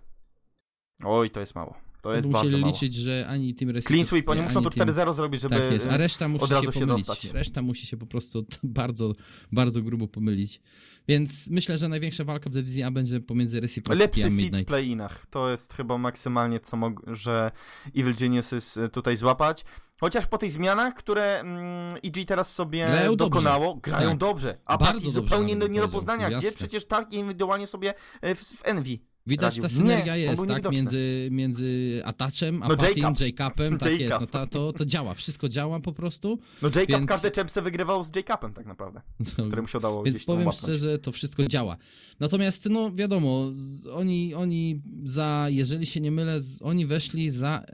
Oj, 1.05 1.31
to 1.31 1.41
jest 1.41 1.55
mało. 1.55 1.75
To 2.03 2.15
jest 2.15 2.29
bardzo 2.29 2.45
musieli 2.45 2.63
mało. 2.63 2.73
liczyć, 2.73 2.95
że 2.95 3.27
ani 3.29 3.55
Team 3.55 3.71
Reciprocity, 3.71 3.89
Clean 3.89 4.05
sweep, 4.05 4.29
oni 4.29 4.43
muszą 4.43 4.59
ani 4.61 4.71
tu 4.71 4.79
team... 4.79 4.89
4-0 4.89 5.15
zrobić, 5.15 5.41
żeby... 5.41 5.57
Tak 5.57 5.73
jest, 5.73 5.87
a 5.87 5.97
reszta 5.97 6.29
musi 6.29 6.45
od 6.45 6.51
razu 6.51 6.73
się 6.73 6.79
się 6.81 6.87
dostać. 6.87 7.25
Reszta 7.25 7.63
musi 7.63 7.87
się 7.87 7.97
po 7.97 8.07
prostu 8.07 8.47
bardzo, 8.63 9.15
bardzo 9.53 9.83
grubo 9.83 10.09
pomylić. 10.09 10.61
Więc 11.09 11.51
myślę, 11.51 11.79
że 11.79 11.89
największa 11.89 12.25
walka 12.25 12.51
w 12.51 12.53
dywizji 12.53 12.83
A 12.83 12.91
będzie 12.91 13.21
pomiędzy 13.21 13.61
Reciprocity 13.61 14.05
Lepszy 14.05 14.27
a 14.27 14.31
seed 14.31 14.57
w 14.57 14.65
play-inach. 14.65 15.27
To 15.31 15.51
jest 15.51 15.75
chyba 15.75 15.99
maksymalnie, 15.99 16.61
co 16.61 16.77
mog- 16.77 17.15
że 17.15 17.51
Evil 17.97 18.15
Geniuses 18.15 18.77
y, 18.77 18.89
tutaj 18.89 19.17
złapać. 19.17 19.65
Chociaż 20.01 20.27
po 20.27 20.39
tych 20.39 20.51
zmianach, 20.51 20.95
które 20.95 21.41
mm, 21.41 21.97
EG 22.05 22.27
teraz 22.27 22.55
sobie 22.55 22.87
Grają 22.87 23.17
dobrze. 23.17 23.31
dokonało, 23.31 23.77
grają 23.77 24.09
Tak. 24.09 24.19
dobrze. 24.19 24.59
A 24.65 24.79
Bardzo 24.79 25.01
dobrze 25.01 25.21
zupełnie 25.21 25.55
nie, 25.55 25.81
do 25.81 25.89
poznania. 25.89 26.31
Gdzie 26.31 26.53
przecież 26.53 26.87
tak 26.87 27.13
indywidualnie 27.13 27.67
sobie 27.67 27.95
y, 28.25 28.35
w, 28.35 28.41
w 28.41 28.67
Envy. 28.67 28.99
Widać, 29.27 29.45
radził. 29.45 29.63
ta 29.63 29.69
synergia 29.69 30.17
Nie, 30.17 30.23
jest, 30.23 30.47
tak? 30.47 30.73
Między, 30.73 31.29
między 31.31 32.01
Atachem, 32.05 32.63
a 32.63 32.69
No. 32.69 32.75
Jacobem, 32.75 33.79
tak 33.79 33.91
Jacob. 33.93 34.01
jest. 34.01 34.21
No 34.21 34.27
to, 34.27 34.47
to, 34.47 34.73
to 34.73 34.85
działa, 34.87 35.15
wszystko 35.15 35.49
działa 35.49 35.81
po 35.81 35.93
prostu. 35.93 36.39
No 36.63 36.69
Jacob 36.69 36.89
Więc- 36.89 37.09
każde 37.09 37.31
czempce 37.31 37.63
wygrywał 37.63 38.05
z 38.05 38.17
Jacobem 38.17 38.55
tak 38.55 38.67
naprawdę, 38.67 39.01
któremu 39.49 39.69
się 39.69 39.79
udało 39.79 40.03
Więc 40.03 40.17
tam 40.17 40.25
powiem 40.27 40.47
łapnąć. 40.47 40.63
szczerze, 40.63 40.99
to 40.99 41.13
wszystko 41.13 41.47
działa. 41.47 41.77
Natomiast, 42.21 42.67
no 42.71 42.93
wiadomo, 42.95 43.51
oni, 43.93 44.35
oni 44.35 44.83
za, 45.05 45.47
jeżeli 45.51 45.87
się 45.87 46.01
nie 46.01 46.11
mylę, 46.11 46.41
oni 46.63 46.87
weszli 46.87 47.31
za... 47.31 47.65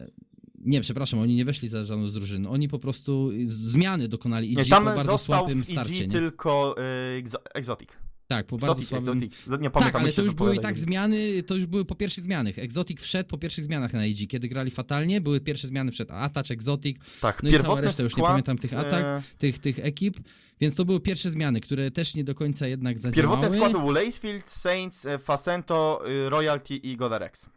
Nie, 0.58 0.80
przepraszam, 0.80 1.20
oni 1.20 1.34
nie 1.34 1.44
weszli 1.44 1.68
za 1.68 1.84
żadną 1.84 2.08
z 2.08 2.14
drużyn. 2.14 2.46
Oni 2.46 2.68
po 2.68 2.78
prostu 2.78 3.30
zmiany 3.44 4.08
dokonali 4.08 4.52
i 4.52 4.56
Nie, 4.56 4.64
po 4.64 4.70
tam 4.70 4.84
bardzo 4.84 5.12
został 5.12 5.18
słabym 5.38 5.62
w 5.62 5.66
starcie. 5.66 6.00
Nie? 6.00 6.08
tylko 6.08 6.74
y, 7.18 7.22
egzo- 7.22 7.42
Exotic. 7.54 7.88
Tak, 8.28 8.46
po 8.46 8.56
bardzo 8.56 8.82
słabym... 8.82 9.18
Exotic. 9.18 9.46
Nie 9.46 9.70
Tak, 9.70 9.72
pamiętam, 9.72 10.00
ale 10.00 10.06
jak 10.08 10.16
to 10.16 10.22
już 10.22 10.34
były 10.34 10.56
i 10.56 10.60
tak 10.60 10.78
zmiany, 10.78 11.42
to 11.42 11.54
już 11.54 11.66
były 11.66 11.84
po 11.84 11.94
pierwszych 11.94 12.24
zmianach. 12.24 12.58
Exotic 12.58 13.00
wszedł 13.00 13.28
po 13.28 13.38
pierwszych 13.38 13.64
zmianach 13.64 13.92
na 13.92 14.06
IG, 14.06 14.30
kiedy 14.30 14.48
grali 14.48 14.70
fatalnie, 14.70 15.20
były 15.20 15.40
pierwsze 15.40 15.66
zmiany 15.66 15.92
przed 15.92 16.10
Atacz, 16.10 16.50
Exotic, 16.50 16.96
Tak, 17.20 17.42
no 17.42 17.50
i 17.50 17.60
cała 17.60 17.80
reszta, 17.80 18.02
już 18.02 18.12
nie 18.16 18.20
skład, 18.20 18.30
pamiętam 18.30 18.58
tych 18.58 18.74
atak. 18.74 19.04
e, 19.04 19.22
tych, 19.38 19.58
tych 19.58 19.78
ekip, 19.78 20.16
więc 20.60 20.74
to 20.74 20.84
były 20.84 21.00
pierwsze 21.00 21.30
zmiany, 21.30 21.60
które 21.60 21.90
też 21.90 22.14
nie 22.14 22.24
do 22.24 22.34
końca 22.34 22.66
jednak 22.66 22.98
zadziałały. 22.98 23.36
Pierwotny 23.36 23.58
skład 23.58 23.72
był 23.72 23.90
Lacefield, 23.90 24.50
Saints, 24.50 25.06
e, 25.06 25.18
Facento, 25.18 26.04
y, 26.08 26.30
Royalty 26.30 26.76
i 26.76 26.96
Godarex. 26.96 27.48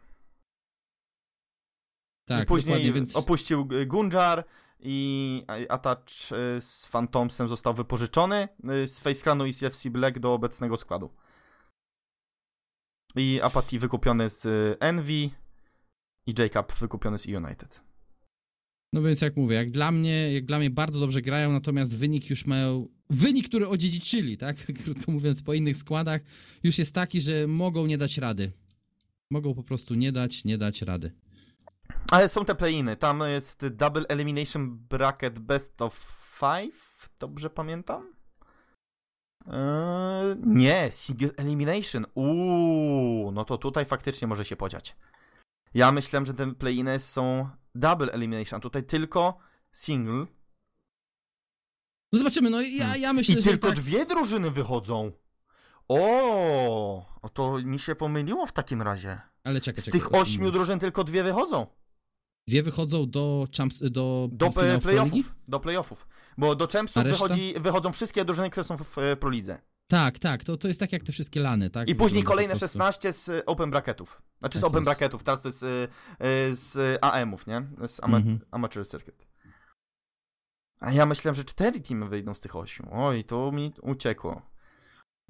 tak, 2.24 2.42
I 2.44 2.46
później 2.46 2.92
więc... 2.92 3.16
opuścił 3.16 3.68
Gunjar 3.86 4.44
i 4.82 5.42
Attach 5.68 5.98
y, 6.56 6.60
z 6.60 6.88
Phantomsem 6.88 7.48
został 7.48 7.74
wypożyczony 7.74 8.48
y, 8.84 8.88
z 8.88 9.00
Face 9.00 9.22
Clanu 9.22 9.46
i 9.46 9.54
CFC 9.54 9.90
Black 9.90 10.18
do 10.18 10.34
obecnego 10.34 10.76
składu. 10.76 11.10
I 13.16 13.40
Apathy 13.42 13.78
wykupiony 13.78 14.30
z 14.30 14.44
y, 14.44 14.76
Envy 14.80 15.30
i 16.26 16.34
Jacob 16.38 16.72
wykupiony 16.72 17.18
z 17.18 17.26
United. 17.26 17.82
No 18.92 19.02
więc 19.02 19.20
jak 19.20 19.36
mówię, 19.36 19.56
jak 19.56 19.70
dla 19.70 19.92
mnie, 19.92 20.32
jak 20.32 20.44
dla 20.44 20.58
mnie 20.58 20.70
bardzo 20.70 21.00
dobrze 21.00 21.22
grają, 21.22 21.52
natomiast 21.52 21.96
wynik 21.96 22.30
już 22.30 22.46
mają, 22.46 22.88
wynik, 23.10 23.48
który 23.48 23.68
odziedziczyli, 23.68 24.36
tak, 24.36 24.56
krótko 24.84 25.12
mówiąc, 25.12 25.42
po 25.42 25.54
innych 25.54 25.76
składach, 25.76 26.20
już 26.62 26.78
jest 26.78 26.94
taki, 26.94 27.20
że 27.20 27.46
mogą 27.46 27.86
nie 27.86 27.98
dać 27.98 28.18
rady. 28.18 28.52
Mogą 29.30 29.54
po 29.54 29.62
prostu 29.62 29.94
nie 29.94 30.12
dać, 30.12 30.44
nie 30.44 30.58
dać 30.58 30.82
rady. 30.82 31.12
Ale 32.10 32.28
są 32.28 32.44
te 32.44 32.54
play-iny. 32.54 32.96
Tam 32.96 33.20
jest 33.20 33.66
Double 33.68 34.04
Elimination 34.08 34.78
Bracket 34.78 35.38
Best 35.38 35.82
of 35.82 35.94
Five. 36.40 37.08
Dobrze 37.20 37.50
pamiętam? 37.50 38.12
Eee, 39.46 40.36
nie, 40.46 40.88
Single 40.92 41.30
Elimination. 41.36 42.06
Uuu, 42.14 43.32
no 43.32 43.44
to 43.44 43.58
tutaj 43.58 43.84
faktycznie 43.84 44.28
może 44.28 44.44
się 44.44 44.56
podziać. 44.56 44.96
Ja 45.74 45.92
myślałem, 45.92 46.26
że 46.26 46.34
te 46.34 46.54
play-iny 46.54 47.00
są 47.00 47.48
Double 47.74 48.12
Elimination, 48.12 48.56
a 48.56 48.60
tutaj 48.60 48.84
tylko 48.84 49.38
Single. 49.72 50.26
No 52.12 52.18
zobaczymy, 52.18 52.50
no 52.50 52.60
ja, 52.60 52.96
ja 52.96 53.12
myślę, 53.12 53.34
I 53.34 53.42
że 53.42 53.50
tylko 53.50 53.68
tak, 53.68 53.76
dwie 53.76 54.06
drużyny 54.06 54.50
wychodzą. 54.50 55.12
O, 55.88 57.06
o, 57.22 57.28
to 57.28 57.58
mi 57.58 57.78
się 57.78 57.94
pomyliło 57.94 58.46
w 58.46 58.52
takim 58.52 58.82
razie. 58.82 59.20
ale 59.44 59.60
czekaj, 59.60 59.82
Z 59.82 59.84
czekaj. 59.84 60.00
tych 60.00 60.08
o 60.08 60.12
czym 60.12 60.22
ośmiu 60.22 60.50
drużyn 60.50 60.78
tylko 60.78 61.04
dwie 61.04 61.22
wychodzą. 61.22 61.66
Dwie 62.48 62.62
wychodzą 62.62 63.10
do, 63.10 63.46
champs, 63.56 63.82
do, 63.90 64.28
Do 64.32 64.50
Pro 64.50 64.62
Ligi? 64.66 64.80
playoffów. 64.82 65.34
Do 65.48 65.60
playoffów. 65.60 66.06
Bo 66.38 66.54
do 66.54 66.66
Champsów 66.68 67.04
wychodzi, 67.04 67.54
wychodzą 67.60 67.92
wszystkie 67.92 68.24
drużyny, 68.24 68.50
które 68.50 68.64
są 68.64 68.76
w, 68.76 68.82
w 68.96 69.16
Prolidze. 69.20 69.58
Tak, 69.90 70.18
tak, 70.18 70.44
to, 70.44 70.56
to 70.56 70.68
jest 70.68 70.80
tak 70.80 70.92
jak 70.92 71.02
te 71.02 71.12
wszystkie 71.12 71.40
lany, 71.40 71.70
tak? 71.70 71.88
I 71.88 71.94
później 71.94 72.22
kolejne 72.22 72.54
po 72.54 72.58
prostu. 72.58 72.78
16 72.78 73.12
z 73.12 73.42
Open 73.46 73.70
Bracketów. 73.70 74.22
Znaczy 74.40 74.58
z 74.58 74.60
Tak 74.60 74.68
Open 74.68 74.78
jest. 74.80 74.84
Bracketów, 74.84 75.22
teraz 75.22 75.42
to 75.42 75.48
jest 75.48 75.62
y, 75.62 75.66
y, 75.66 76.56
z 76.56 76.98
AM-ów, 77.04 77.46
nie? 77.46 77.62
Z 77.88 78.00
ama 78.02 78.16
Mhm. 78.16 78.40
Amateur 78.50 78.88
Circuit. 78.88 79.26
A 80.80 80.92
ja 80.92 81.06
myślałem, 81.06 81.34
że 81.34 81.44
cztery 81.44 81.80
teamy 81.80 82.08
wyjdą 82.08 82.34
z 82.34 82.40
tych 82.40 82.56
ośmiu. 82.56 82.88
Oj, 82.92 83.24
to 83.24 83.52
mi 83.52 83.72
uciekło. 83.82 84.42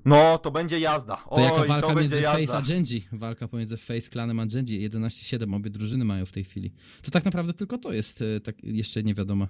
No, 0.05 0.39
to 0.39 0.51
będzie 0.51 0.81
jazda. 0.81 1.17
To 1.17 1.31
Oj, 1.31 1.43
jaka 1.43 1.65
walka 1.65 1.87
to 1.87 1.95
między 1.95 2.23
Face 2.23 2.57
a 2.57 2.63
Genji. 2.63 3.09
Walka 3.13 3.49
pomiędzy 3.49 3.77
Face 3.77 4.01
Clanem 4.11 4.41
a 4.41 4.47
Genji. 4.47 4.91
11-7 4.91 5.57
obie 5.57 5.71
drużyny 5.71 6.05
mają 6.05 6.27
w 6.27 6.33
tej 6.33 6.45
chwili. 6.45 6.73
To 7.03 7.11
tak 7.11 7.25
naprawdę 7.25 7.55
tylko 7.55 7.79
to 7.79 7.93
jest 7.93 8.23
e, 8.23 8.41
tak 8.41 8.65
jeszcze 8.65 9.03
nie 9.03 9.15
wiadomo. 9.15 9.49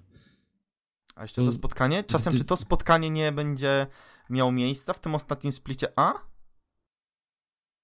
A 1.14 1.22
jeszcze 1.22 1.42
to 1.42 1.46
to- 1.46 1.52
spotkanie? 1.52 2.04
Czasem, 2.04 2.32
ty- 2.32 2.38
czy 2.38 2.44
to 2.44 2.56
spotkanie 2.56 3.10
nie 3.10 3.32
będzie 3.32 3.86
miało 4.30 4.52
miejsca 4.52 4.92
w 4.92 5.00
tym 5.00 5.14
ostatnim 5.14 5.52
splicie 5.52 5.88
A? 5.96 6.12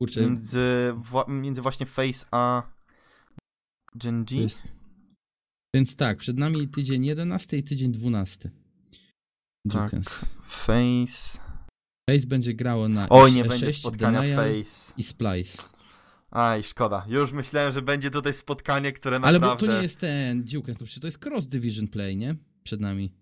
Kurczę, 0.03 0.21
Między, 0.21 0.95
między 1.29 1.63
właśnie 1.63 1.87
Face 1.87 2.27
a 2.31 2.63
Genji? 3.95 4.39
jest... 4.43 4.69
Więc 5.75 5.97
tak, 5.97 6.19
przed 6.19 6.39
nami 6.39 6.69
tydzień 6.69 7.05
11 7.05 7.57
i 7.57 7.63
tydzień 7.63 7.93
12. 7.93 8.51
Tak. 9.73 9.83
Jukens. 9.85 10.21
Face. 10.43 11.46
Face 12.11 12.27
będzie 12.27 12.55
grało 12.55 12.89
na 12.89 13.09
Oj, 13.09 13.33
nie 13.33 13.45
E6, 13.45 13.49
będzie 13.49 13.73
spotkania 13.73 14.21
Denial 14.21 14.37
Face. 14.37 14.93
i 14.97 15.03
Splice. 15.03 15.63
Aj, 16.31 16.63
szkoda. 16.63 17.07
Już 17.09 17.33
myślałem, 17.33 17.73
że 17.73 17.83
będzie 17.83 18.11
tutaj 18.11 18.35
spotkanie, 18.35 18.93
które 18.93 19.17
Ale 19.23 19.39
naprawdę... 19.39 19.67
bo 19.67 19.73
to 19.73 19.77
nie 19.79 19.83
jest 19.83 20.01
ten 20.01 20.45
Jukens, 20.53 20.79
to 21.01 21.07
jest 21.07 21.25
Cross 21.27 21.49
Division 21.49 21.89
Play, 21.89 22.17
nie? 22.17 22.35
Przed 22.63 22.81
nami. 22.81 23.13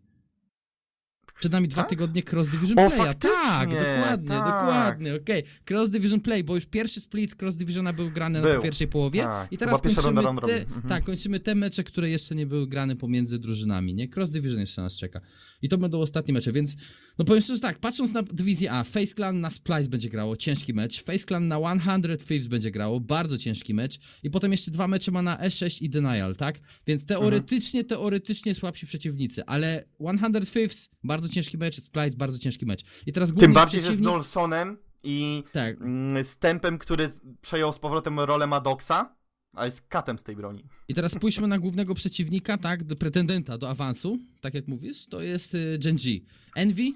Przed 1.41 1.53
nami 1.53 1.69
dwa 1.69 1.83
Tak? 1.83 1.89
tygodnie 1.89 2.23
Cross 2.33 2.49
Division 2.49 2.79
O, 2.79 2.91
Playa. 2.91 3.15
Tak, 3.15 3.69
dokładnie, 3.71 4.29
tak. 4.29 4.45
dokładnie, 4.45 5.15
okej. 5.15 5.43
Cross 5.71 5.91
Division 5.91 6.21
Play, 6.21 6.45
bo 6.45 6.55
już 6.55 6.67
pierwszy 6.67 7.01
split 7.01 7.43
Cross 7.43 7.57
Divisiona 7.57 7.93
był 7.93 8.11
grany 8.11 8.39
na 8.39 8.45
Był. 8.45 8.53
tej 8.55 8.63
pierwszej 8.63 8.89
połowie 8.89 9.23
Tak, 9.23 9.53
i 9.53 9.59
teraz 9.59 9.81
pierwsza 9.81 10.01
runda 10.01 10.23
kończymy 10.23 10.41
round 10.41 10.69
te. 10.69 10.75
Mhm. 10.75 10.89
tak, 10.89 11.05
kończymy 11.05 11.41
te 11.41 11.55
mecze, 11.55 11.85
które 11.85 12.11
jeszcze 12.11 12.35
nie 12.35 12.47
były 12.47 12.67
grane 12.67 12.97
pomiędzy 12.97 13.39
drużynami, 13.39 13.95
nie? 13.95 14.09
Cross 14.09 14.31
Division 14.31 14.61
jeszcze 14.61 14.83
nas 14.83 14.97
czeka. 14.97 15.21
I 15.63 15.69
to 15.69 15.79
będą 15.79 16.01
ostatnie 16.01 16.35
mecze, 16.35 16.53
więc 16.53 16.77
no 17.19 17.25
powiem 17.25 17.43
szczerze 17.43 17.61
tak, 17.61 17.79
patrząc 17.79 18.13
na 18.13 18.23
dywizję 18.23 18.73
A, 18.73 18.85
Face 18.85 19.15
Clan 19.15 19.41
na 19.41 19.51
Splice 19.51 19.89
będzie 19.91 20.09
grało, 20.09 20.37
ciężki 20.37 20.75
mecz, 20.75 21.03
Face 21.05 21.19
Clan 21.27 21.49
na 21.49 21.59
100 21.59 22.17
Thieves 22.29 22.47
będzie 22.47 22.71
grało, 22.71 23.01
bardzo 23.01 23.39
ciężki 23.39 23.75
mecz 23.75 23.99
i 24.23 24.31
potem 24.31 24.53
jeszcze 24.53 24.71
dwa 24.71 24.89
mecze 24.89 25.11
ma 25.11 25.23
na 25.23 25.37
E6 25.37 25.83
i 25.83 25.91
Denial, 25.91 26.37
tak? 26.37 26.61
Więc 26.87 27.07
teoretycznie, 27.07 27.81
Mhm. 27.81 27.89
teoretycznie 27.89 28.55
słabsi 28.55 28.87
przeciwnicy, 28.87 29.45
ale 29.47 29.85
100 30.01 30.41
Thieves, 30.53 30.89
bardzo 31.05 31.29
ciężki 31.29 31.59
mecz, 31.59 31.81
Splice, 31.81 32.17
bardzo 32.17 32.39
ciężki 32.39 32.67
mecz. 32.67 32.85
I 33.07 33.13
teraz 33.13 33.35
Tym 33.35 33.53
bardziej, 33.53 33.81
że 33.81 33.85
z 33.85 33.89
przeciwnik... 33.89 34.13
Nolsonem 34.13 34.77
i 35.03 35.45
Tak, 35.53 35.81
mm, 35.81 36.25
z 36.25 36.39
Tempem, 36.39 36.79
który 36.79 37.11
przejął 37.41 37.73
z 37.73 37.79
powrotem 37.79 38.21
rolę 38.21 38.47
Maddoxa, 38.47 39.15
a 39.57 39.65
jest 39.65 39.81
katem 39.89 40.19
z 40.19 40.23
tej 40.23 40.37
broni. 40.37 40.65
I 40.89 40.95
teraz 40.95 41.13
spójrzmy 41.13 41.49
na 41.49 41.59
głównego 41.59 41.95
przeciwnika, 41.95 42.59
tak, 42.59 42.85
do 42.85 42.97
pretendenta 42.97 43.59
do 43.59 43.71
awansu, 43.71 44.19
tak 44.41 44.55
jak 44.55 44.69
mówisz, 44.69 45.07
to 45.07 45.23
jest 45.23 45.55
y, 45.55 45.79
Gen 45.79 45.97
G. 45.97 46.21
Envy 46.57 46.93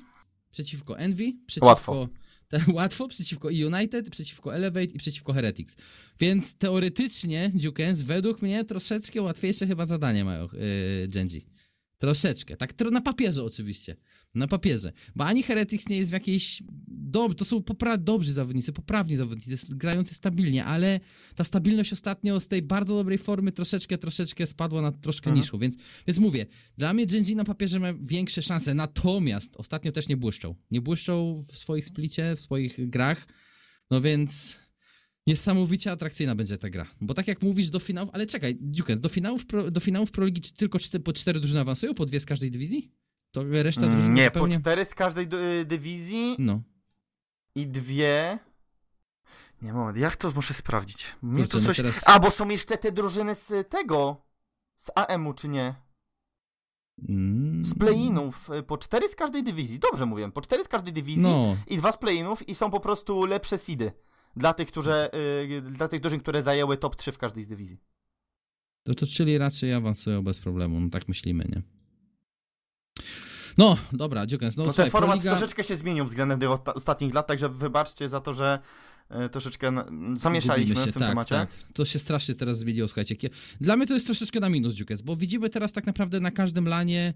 przeciwko 0.58 0.98
Envy, 0.98 1.32
przeciwko... 1.46 1.66
Łatwo. 1.66 2.08
Te, 2.48 2.60
łatwo 2.72 3.08
przeciwko 3.08 3.48
United, 3.48 4.10
przeciwko 4.10 4.54
Elevate 4.54 4.94
i 4.94 4.98
przeciwko 4.98 5.32
Heretics. 5.32 5.76
Więc 6.20 6.56
teoretycznie 6.56 7.50
Dukens 7.54 8.02
według 8.02 8.42
mnie 8.42 8.64
troszeczkę 8.64 9.22
łatwiejsze 9.22 9.66
chyba 9.66 9.86
zadanie 9.86 10.24
mają 10.24 10.48
yy, 10.52 11.08
Genji. 11.08 11.46
Troszeczkę, 11.98 12.56
tak 12.56 12.72
na 12.90 13.00
papierze 13.00 13.44
oczywiście. 13.44 13.96
Na 14.34 14.46
papierze. 14.48 14.92
Bo 15.16 15.24
ani 15.24 15.42
Heretics 15.42 15.88
nie 15.88 15.96
jest 15.96 16.10
w 16.10 16.12
jakiejś. 16.12 16.62
Dob 16.88 17.34
to 17.34 17.44
są 17.44 17.58
popra- 17.58 17.98
dobrzy 17.98 18.32
zawodnicy, 18.32 18.72
poprawni 18.72 19.16
zawodnicy, 19.16 19.76
grający 19.76 20.14
stabilnie, 20.14 20.64
ale 20.64 21.00
ta 21.34 21.44
stabilność 21.44 21.92
ostatnio 21.92 22.40
z 22.40 22.48
tej 22.48 22.62
bardzo 22.62 22.94
dobrej 22.96 23.18
formy 23.18 23.52
troszeczkę, 23.52 23.98
troszeczkę 23.98 24.46
spadła 24.46 24.82
na 24.82 24.92
troszkę 24.92 25.30
Mhm. 25.30 25.36
niższą. 25.40 25.58
Więc, 25.58 25.76
więc 26.06 26.18
mówię, 26.18 26.46
dla 26.78 26.94
mnie 26.94 27.06
Genji 27.06 27.36
na 27.36 27.44
papierze 27.44 27.80
ma 27.80 27.94
większe 28.02 28.42
szanse. 28.42 28.74
Natomiast 28.74 29.56
ostatnio 29.56 29.92
też 29.92 30.08
nie 30.08 30.16
błyszczą. 30.16 30.54
Nie 30.70 30.80
błyszczą 30.80 31.44
w 31.48 31.58
swoich 31.58 31.84
splicie, 31.84 32.36
w 32.36 32.40
swoich 32.40 32.90
grach. 32.90 33.26
No 33.90 34.00
więc. 34.00 34.58
Niesamowicie 35.26 35.92
atrakcyjna 35.92 36.34
będzie 36.34 36.58
ta 36.58 36.70
gra. 36.70 36.86
Bo 37.00 37.14
tak 37.14 37.28
jak 37.28 37.42
mówisz 37.42 37.70
do 37.70 37.78
finałów, 37.78 38.10
ale 38.12 38.26
czekaj, 38.26 38.58
Dukens, 38.60 39.00
do 39.00 39.08
finałów, 39.08 39.46
pro, 39.46 39.70
do 39.70 39.80
finałów 39.80 40.10
Proligi 40.10 40.40
czy 40.40 40.54
tylko 40.54 40.78
czty, 40.78 41.00
po 41.00 41.12
cztery 41.12 41.40
drużyny 41.40 41.60
awansują? 41.60 41.94
Po 41.94 42.06
dwie 42.06 42.20
z 42.20 42.26
każdej 42.26 42.50
dywizji? 42.50 42.90
To 43.32 43.44
reszta 43.62 43.82
Mm, 43.82 44.14
Nie, 44.14 44.24
zupełnie... 44.24 44.54
po 44.54 44.60
cztery 44.60 44.84
z 44.84 44.94
każdej 44.94 45.28
dy- 45.28 45.64
dywizji 45.64 46.36
No. 46.38 46.60
i 47.54 47.66
dwie... 47.66 48.38
Nie, 49.62 49.72
moment, 49.72 49.98
jak 49.98 50.16
to 50.16 50.30
muszę 50.30 50.54
sprawdzić? 50.54 51.06
Mnie 51.22 51.42
Kurczę, 51.42 51.58
no 51.58 51.64
coś... 51.66 51.76
teraz- 51.76 52.02
A, 52.08 52.20
bo 52.20 52.30
są 52.30 52.48
jeszcze 52.48 52.78
te 52.78 52.92
drużyny 52.92 53.34
z 53.34 53.68
tego... 53.70 54.24
Z 54.74 54.90
AM-u, 54.94 55.34
czy 55.34 55.48
nie? 55.48 55.74
Mm. 57.08 57.64
Z 57.64 57.74
play-inów. 57.74 58.50
y, 58.50 58.62
Po 58.62 58.78
cztery 58.78 59.08
z 59.08 59.14
każdej 59.14 59.42
dywizji. 59.42 59.78
Dobrze 59.78 60.06
mówię, 60.06 60.30
po 60.32 60.40
cztery 60.40 60.64
z 60.64 60.68
każdej 60.68 60.92
dywizji 60.92 61.22
No, 61.22 61.56
i 61.66 61.76
dwa 61.76 61.92
z 61.92 61.96
play-inów 61.96 62.48
i 62.48 62.54
są 62.54 62.70
po 62.70 62.80
prostu 62.80 63.24
lepsze 63.24 63.58
seedy. 63.58 63.92
Dla 64.36 64.54
tych, 64.54 64.68
którzy, 64.68 64.92
y, 65.58 65.62
dla 65.62 65.88
tych 65.88 66.00
drużyn, 66.00 66.20
które 66.20 66.42
zajęły 66.42 66.76
top 66.76 66.96
3 66.96 67.12
w 67.12 67.18
każdej 67.18 67.44
z 67.44 67.48
dywizji. 67.48 67.80
to, 68.82 68.94
to 68.94 69.06
czyli 69.06 69.38
raczej 69.38 69.72
awansują 69.74 70.22
bez 70.22 70.38
problemu, 70.38 70.80
no 70.80 70.88
tak 70.90 71.08
myślimy, 71.08 71.44
nie? 71.48 71.62
No, 73.58 73.76
dobra, 73.92 74.26
Dukens, 74.26 74.56
no, 74.56 74.64
No, 74.64 74.70
słuchaj, 74.70 74.84
ten 74.84 74.92
format 74.92 75.10
Proliga... 75.10 75.30
troszeczkę 75.30 75.64
się 75.64 75.76
zmienił 75.76 76.04
względem 76.04 76.40
tych 76.40 76.48
ostatnich 76.74 77.14
lat, 77.14 77.26
także 77.26 77.48
wybaczcie 77.48 78.08
za 78.08 78.20
to, 78.20 78.34
że 78.34 78.58
y, 79.26 79.28
troszeczkę 79.28 79.72
zamieszaliśmy 80.14 80.74
Gubimy 80.74 80.86
się, 80.86 80.90
w 80.90 80.94
tym 80.94 81.00
tak, 81.00 81.10
temacie. 81.10 81.34
Tak, 81.34 81.48
to 81.72 81.84
się 81.84 81.98
strasznie 81.98 82.34
teraz 82.34 82.58
zmieniło, 82.58 82.88
słuchajcie. 82.88 83.16
Dla 83.60 83.76
mnie 83.76 83.86
to 83.86 83.94
jest 83.94 84.06
troszeczkę 84.06 84.40
na 84.40 84.48
minus, 84.48 84.74
Dukes, 84.74 85.02
bo 85.02 85.16
widzimy 85.16 85.50
teraz 85.50 85.72
tak 85.72 85.86
naprawdę 85.86 86.20
na 86.20 86.30
każdym 86.30 86.68
lanie 86.68 87.08
e, 87.08 87.14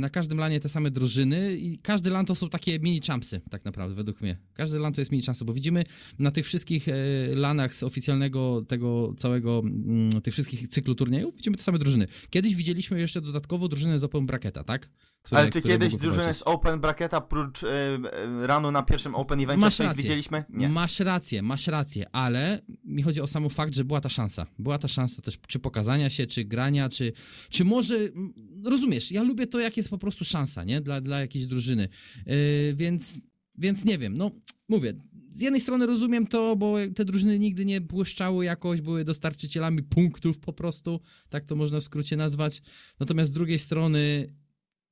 na 0.00 0.10
każdym 0.10 0.38
lanie 0.38 0.60
te 0.60 0.68
same 0.68 0.90
drużyny 0.90 1.56
i 1.56 1.78
każdy 1.78 2.10
lan 2.10 2.26
to 2.26 2.34
są 2.34 2.48
takie 2.48 2.78
mini 2.78 3.00
champsy, 3.06 3.40
tak 3.50 3.64
naprawdę, 3.64 3.94
według 3.94 4.20
mnie. 4.20 4.38
Każdy 4.54 4.78
lan 4.78 4.92
to 4.92 5.00
jest 5.00 5.10
mini 5.12 5.24
champsy, 5.24 5.44
bo 5.44 5.52
widzimy 5.52 5.84
na 6.18 6.30
tych 6.30 6.46
wszystkich 6.46 6.88
e, 6.88 6.94
lanach 7.34 7.74
z 7.74 7.82
oficjalnego 7.82 8.62
tego 8.68 9.14
całego, 9.16 9.58
mm, 9.64 10.22
tych 10.22 10.34
wszystkich 10.34 10.68
cyklu 10.68 10.94
turniejów, 10.94 11.36
widzimy 11.36 11.56
te 11.56 11.62
same 11.62 11.78
drużyny. 11.78 12.06
Kiedyś 12.30 12.54
widzieliśmy 12.56 13.00
jeszcze 13.00 13.20
dodatkowo 13.20 13.68
drużynę 13.68 13.98
z 13.98 14.04
Open 14.04 14.26
Bracketa, 14.26 14.64
tak? 14.64 14.88
Które- 15.22 15.40
Ale 15.40 15.50
czy 15.50 15.62
kiedyś 15.62 15.96
powalczyć. 15.96 16.36
z 16.36 16.42
Open 16.42 16.80
Bracketa 16.80 17.20
prócz 17.20 17.62
y, 17.62 17.66
y, 17.66 18.46
ranu 18.46 18.70
na 18.70 18.82
pierwszym 18.82 19.14
Open 19.14 19.40
Evencie 19.40 19.60
Masz 19.60 19.78
rację. 19.78 20.02
widzieliśmy? 20.02 20.44
Nie. 20.48 20.68
Masz 20.68 21.00
rację, 21.00 21.42
masz 21.42 21.66
rację, 21.66 22.06
ale 22.12 22.62
mi 22.84 23.02
chodzi 23.02 23.20
o 23.20 23.26
sam 23.26 23.50
fakt, 23.50 23.74
że 23.74 23.84
była 23.84 24.00
ta 24.00 24.08
szansa. 24.08 24.46
Była 24.58 24.78
ta 24.78 24.88
szansa 24.88 25.22
też 25.22 25.38
czy 25.48 25.58
pokazania 25.58 26.10
się, 26.10 26.26
czy 26.26 26.44
grania, 26.44 26.88
czy, 26.88 27.12
czy 27.50 27.64
może. 27.64 27.94
mm, 27.96 28.32
Rozumiesz, 28.64 29.12
ja 29.12 29.21
lubię 29.22 29.46
to, 29.46 29.60
jak 29.60 29.76
jest 29.76 29.88
po 29.88 29.98
prostu 29.98 30.24
szansa, 30.24 30.64
nie? 30.64 30.80
Dla, 30.80 31.00
dla 31.00 31.20
jakiejś 31.20 31.46
drużyny. 31.46 31.88
Yy, 32.26 32.34
więc, 32.74 33.18
więc 33.58 33.84
nie 33.84 33.98
wiem, 33.98 34.16
no 34.16 34.30
mówię. 34.68 34.94
Z 35.30 35.40
jednej 35.40 35.60
strony 35.60 35.86
rozumiem 35.86 36.26
to, 36.26 36.56
bo 36.56 36.76
te 36.94 37.04
drużyny 37.04 37.38
nigdy 37.38 37.64
nie 37.64 37.80
błyszczały 37.80 38.44
jakoś, 38.44 38.80
były 38.80 39.04
dostarczycielami 39.04 39.82
punktów 39.82 40.38
po 40.38 40.52
prostu, 40.52 41.00
tak 41.28 41.44
to 41.44 41.56
można 41.56 41.80
w 41.80 41.84
skrócie 41.84 42.16
nazwać. 42.16 42.62
Natomiast 43.00 43.30
z 43.30 43.34
drugiej 43.34 43.58
strony, 43.58 44.34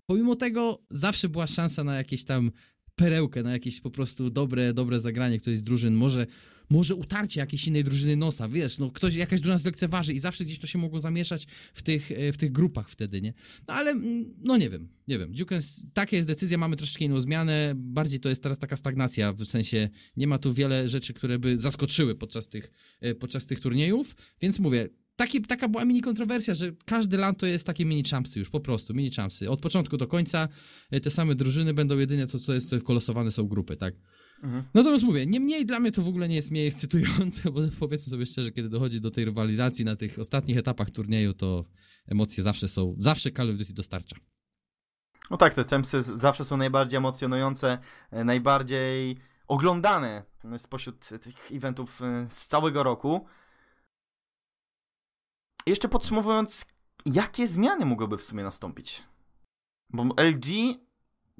pomimo 0.06 0.36
tego, 0.36 0.82
zawsze 0.90 1.28
była 1.28 1.46
szansa 1.46 1.84
na 1.84 1.96
jakieś 1.96 2.24
tam 2.24 2.50
perełkę, 2.94 3.42
na 3.42 3.52
jakieś 3.52 3.80
po 3.80 3.90
prostu 3.90 4.30
dobre, 4.30 4.74
dobre 4.74 5.00
zagranie 5.00 5.40
którejś 5.40 5.60
z 5.60 5.64
drużyn, 5.64 5.94
może, 5.94 6.26
może 6.70 6.94
utarcie 6.94 7.40
jakiejś 7.40 7.66
innej 7.66 7.84
drużyny 7.84 8.16
nosa, 8.16 8.48
wiesz, 8.48 8.78
no 8.78 8.90
ktoś, 8.90 9.14
jakaś 9.14 9.40
drużyna 9.40 9.58
zlekceważy 9.58 10.12
i 10.12 10.20
zawsze 10.20 10.44
gdzieś 10.44 10.58
to 10.58 10.66
się 10.66 10.78
mogło 10.78 11.00
zamieszać 11.00 11.46
w 11.74 11.82
tych, 11.82 12.12
e, 12.12 12.32
w 12.32 12.36
tych 12.36 12.52
grupach 12.52 12.90
wtedy, 12.90 13.22
nie? 13.22 13.34
No 13.68 13.74
ale, 13.74 13.90
mm, 13.90 14.34
no 14.38 14.56
nie 14.56 14.70
wiem, 14.70 14.88
nie 15.08 15.18
wiem, 15.18 15.32
Dukens, 15.32 15.84
taka 15.92 16.16
jest 16.16 16.28
decyzja, 16.28 16.58
mamy 16.58 16.76
troszeczkę 16.76 17.04
inną 17.04 17.20
zmianę, 17.20 17.72
bardziej 17.76 18.20
to 18.20 18.28
jest 18.28 18.42
teraz 18.42 18.58
taka 18.58 18.76
stagnacja, 18.76 19.32
w 19.32 19.44
sensie 19.44 19.88
nie 20.16 20.26
ma 20.26 20.38
tu 20.38 20.54
wiele 20.54 20.88
rzeczy, 20.88 21.12
które 21.14 21.38
by 21.38 21.58
zaskoczyły 21.58 22.14
podczas 22.14 22.48
tych, 22.48 22.72
e, 23.00 23.14
podczas 23.14 23.46
tych 23.46 23.60
turniejów, 23.60 24.16
więc 24.40 24.58
mówię, 24.58 24.88
Taki, 25.20 25.42
taka 25.42 25.68
była 25.68 25.84
mini 25.84 26.00
kontrowersja, 26.00 26.54
że 26.54 26.72
każdy 26.84 27.16
land 27.16 27.38
to 27.38 27.46
jest 27.46 27.66
takie 27.66 27.84
mini 27.84 28.02
champsy 28.10 28.38
już, 28.38 28.50
po 28.50 28.60
prostu, 28.60 28.94
mini 28.94 29.10
champsy. 29.10 29.50
Od 29.50 29.60
początku 29.60 29.96
do 29.96 30.06
końca 30.06 30.48
e, 30.90 31.00
te 31.00 31.10
same 31.10 31.34
drużyny 31.34 31.74
będą 31.74 31.98
jedynie 31.98 32.26
to, 32.26 32.38
co 32.38 32.54
jest, 32.54 32.70
to 32.70 32.80
kolosowane 32.80 33.30
są 33.30 33.48
grupy, 33.48 33.76
tak? 33.76 33.94
Mhm. 34.42 34.62
Natomiast 34.74 35.04
mówię, 35.04 35.26
niemniej 35.26 35.66
dla 35.66 35.80
mnie 35.80 35.92
to 35.92 36.02
w 36.02 36.08
ogóle 36.08 36.28
nie 36.28 36.34
jest 36.34 36.50
mniej 36.50 36.66
ekscytujące, 36.66 37.50
bo 37.50 37.60
powiedzmy 37.80 38.10
sobie 38.10 38.26
szczerze, 38.26 38.50
kiedy 38.52 38.68
dochodzi 38.68 39.00
do 39.00 39.10
tej 39.10 39.24
rywalizacji 39.24 39.84
na 39.84 39.96
tych 39.96 40.18
ostatnich 40.18 40.58
etapach 40.58 40.90
turnieju, 40.90 41.32
to 41.34 41.64
emocje 42.06 42.44
zawsze 42.44 42.68
są, 42.68 42.94
zawsze 42.98 43.30
Call 43.30 43.50
of 43.50 43.56
Duty 43.56 43.72
dostarcza. 43.72 44.16
No 45.30 45.36
tak, 45.36 45.54
te 45.54 45.64
champsy 45.64 46.02
z- 46.02 46.06
zawsze 46.06 46.44
są 46.44 46.56
najbardziej 46.56 46.96
emocjonujące, 46.96 47.78
e, 48.10 48.24
najbardziej 48.24 49.16
oglądane 49.46 50.22
spośród 50.58 51.08
tych 51.20 51.52
eventów 51.52 52.02
e, 52.02 52.26
z 52.30 52.46
całego 52.46 52.82
roku. 52.82 53.26
Jeszcze 55.66 55.88
podsumowując, 55.88 56.66
jakie 57.06 57.48
zmiany 57.48 57.84
mogłyby 57.84 58.18
w 58.18 58.24
sumie 58.24 58.44
nastąpić? 58.44 59.02
Bo 59.90 60.02
LG 60.16 60.46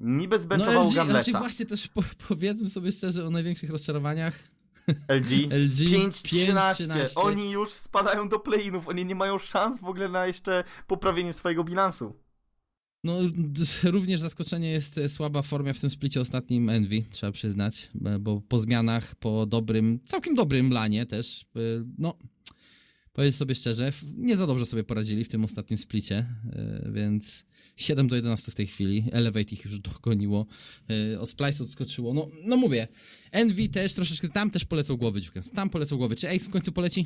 niby 0.01 0.39
zbenchował 0.39 0.83
no 0.83 0.89
LG, 0.89 0.95
Gamlesa. 0.95 1.39
właśnie 1.39 1.65
też 1.65 1.87
po, 1.87 2.03
powiedzmy 2.27 2.69
sobie 2.69 2.91
szczerze 2.91 3.27
o 3.27 3.29
największych 3.29 3.69
rozczarowaniach. 3.69 4.39
LG 4.87 5.31
LG 5.51 5.79
5-13. 5.89 6.87
5-13. 6.87 7.11
Oni 7.15 7.51
już 7.51 7.69
spadają 7.69 8.29
do 8.29 8.39
play-inów. 8.39 8.87
Oni 8.87 9.05
nie 9.05 9.15
mają 9.15 9.39
szans 9.39 9.79
w 9.79 9.85
ogóle 9.85 10.09
na 10.09 10.25
jeszcze 10.25 10.63
poprawienie 10.87 11.33
swojego 11.33 11.63
bilansu. 11.63 12.13
No, 13.03 13.17
również 13.83 14.19
zaskoczenie 14.19 14.71
jest 14.71 14.99
słaba 15.07 15.41
forma 15.41 15.73
w 15.73 15.79
tym 15.79 15.89
splicie 15.89 16.21
ostatnim 16.21 16.69
Envy, 16.69 17.05
trzeba 17.11 17.31
przyznać, 17.31 17.91
bo 18.19 18.41
po 18.41 18.59
zmianach, 18.59 19.15
po 19.15 19.45
dobrym, 19.45 19.99
całkiem 20.05 20.35
dobrym 20.35 20.71
lanie 20.71 21.05
też, 21.05 21.45
e, 21.55 21.59
no, 21.97 22.17
powiem 23.13 23.31
sobie 23.31 23.55
szczerze, 23.55 23.91
nie 24.17 24.37
za 24.37 24.47
dobrze 24.47 24.65
sobie 24.65 24.83
poradzili 24.83 25.23
w 25.23 25.29
tym 25.29 25.45
ostatnim 25.45 25.77
splicie, 25.77 26.25
e, 26.53 26.91
więc 26.91 27.45
7 27.75 28.07
do 28.07 28.15
11 28.15 28.51
w 28.51 28.55
tej 28.55 28.67
chwili, 28.67 29.05
Elevate 29.11 29.51
ich 29.51 29.65
już 29.65 29.79
dogoniło, 29.79 30.45
e, 31.13 31.19
o 31.19 31.25
Splice 31.25 31.63
odskoczyło, 31.63 32.13
no, 32.13 32.27
no 32.43 32.57
mówię, 32.57 32.87
Envy 33.31 33.69
też 33.69 33.93
troszeczkę, 33.93 34.29
tam 34.29 34.51
też 34.51 34.65
polecą 34.65 34.97
głowy, 34.97 35.21
Dziukens, 35.21 35.51
tam 35.51 35.69
polecą 35.69 35.97
głowy, 35.97 36.15
czy 36.15 36.29
Ace 36.29 36.45
w 36.45 36.49
końcu 36.49 36.71
poleci? 36.71 37.05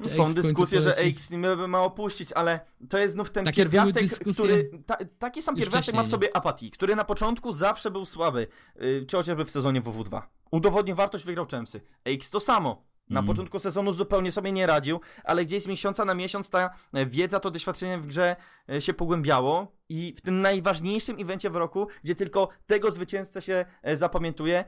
No, 0.00 0.08
są 0.08 0.34
dyskusje, 0.34 0.82
że? 0.82 0.96
Aix 0.98 1.30
nie 1.30 1.38
ma 1.68 1.82
opuścić, 1.82 2.32
ale 2.32 2.60
to 2.88 2.98
jest 2.98 3.14
znów 3.14 3.30
ten 3.30 3.44
Takie 3.44 3.56
pierwiastek, 3.56 4.34
który. 4.34 4.70
Ta, 4.86 4.96
taki 5.18 5.42
sam 5.42 5.56
pierwiastek 5.56 5.94
ma 5.94 6.02
w 6.02 6.08
sobie 6.08 6.36
apatii, 6.36 6.70
który 6.70 6.96
na 6.96 7.04
początku 7.04 7.52
zawsze 7.52 7.90
był 7.90 8.06
słaby, 8.06 8.46
yy, 8.80 9.06
czy 9.06 9.16
chociażby 9.16 9.44
w 9.44 9.50
sezonie 9.50 9.82
WW2. 9.82 10.22
Udowodnił 10.50 10.96
wartość, 10.96 11.24
wygrał 11.24 11.46
Czemsy. 11.46 11.80
Aix 12.04 12.30
to 12.30 12.40
samo. 12.40 12.89
Na 13.10 13.20
Mm. 13.20 13.26
początku 13.26 13.58
sezonu 13.58 13.92
zupełnie 13.92 14.32
sobie 14.32 14.52
nie 14.52 14.66
radził, 14.66 15.00
ale 15.24 15.44
gdzieś 15.44 15.62
z 15.62 15.66
miesiąca 15.66 16.04
na 16.04 16.14
miesiąc 16.14 16.50
ta 16.50 16.70
wiedza, 17.06 17.40
to 17.40 17.50
doświadczenie 17.50 17.98
w 17.98 18.06
grze 18.06 18.36
e, 18.72 18.80
się 18.82 18.94
pogłębiało 18.94 19.72
i 19.88 20.14
w 20.16 20.20
tym 20.20 20.40
najważniejszym 20.40 21.16
evencie 21.20 21.50
w 21.50 21.56
roku, 21.56 21.86
gdzie 22.04 22.14
tylko 22.14 22.48
tego 22.66 22.90
zwycięzcę 22.90 23.42
się 23.42 23.64
e, 23.82 23.96
zapamiętuje, 23.96 24.64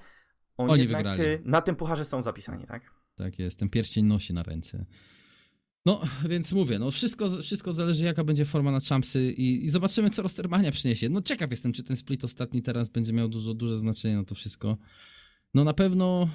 oni, 0.56 0.72
Oni 0.72 0.82
jednak 0.82 0.98
wygrali. 1.06 1.22
e, 1.30 1.38
na 1.44 1.60
tym 1.60 1.76
pucharze 1.76 2.04
są 2.04 2.22
zapisani, 2.22 2.66
tak? 2.66 2.82
Tak 3.14 3.38
jest, 3.38 3.58
ten 3.58 3.68
pierścień 3.68 4.04
nosi 4.06 4.34
na 4.34 4.42
ręce. 4.42 4.84
No, 5.86 6.00
więc 6.28 6.52
mówię, 6.52 6.78
no 6.78 6.90
wszystko, 6.90 7.30
wszystko 7.30 7.72
zależy 7.72 8.04
jaka 8.04 8.24
będzie 8.24 8.44
forma 8.44 8.70
na 8.72 8.80
Champsy 8.88 9.32
i, 9.32 9.64
i 9.64 9.68
zobaczymy 9.68 10.10
co 10.10 10.22
Rostermania 10.22 10.72
przyniesie. 10.72 11.08
No 11.08 11.22
ciekaw 11.22 11.50
jestem, 11.50 11.72
czy 11.72 11.82
ten 11.82 11.96
split 11.96 12.24
ostatni 12.24 12.62
teraz 12.62 12.88
będzie 12.88 13.12
miał 13.12 13.28
dużo, 13.28 13.54
duże 13.54 13.78
znaczenie 13.78 14.16
na 14.16 14.24
to 14.24 14.34
wszystko. 14.34 14.76
No 15.54 15.64
na 15.64 15.72
pewno... 15.74 16.28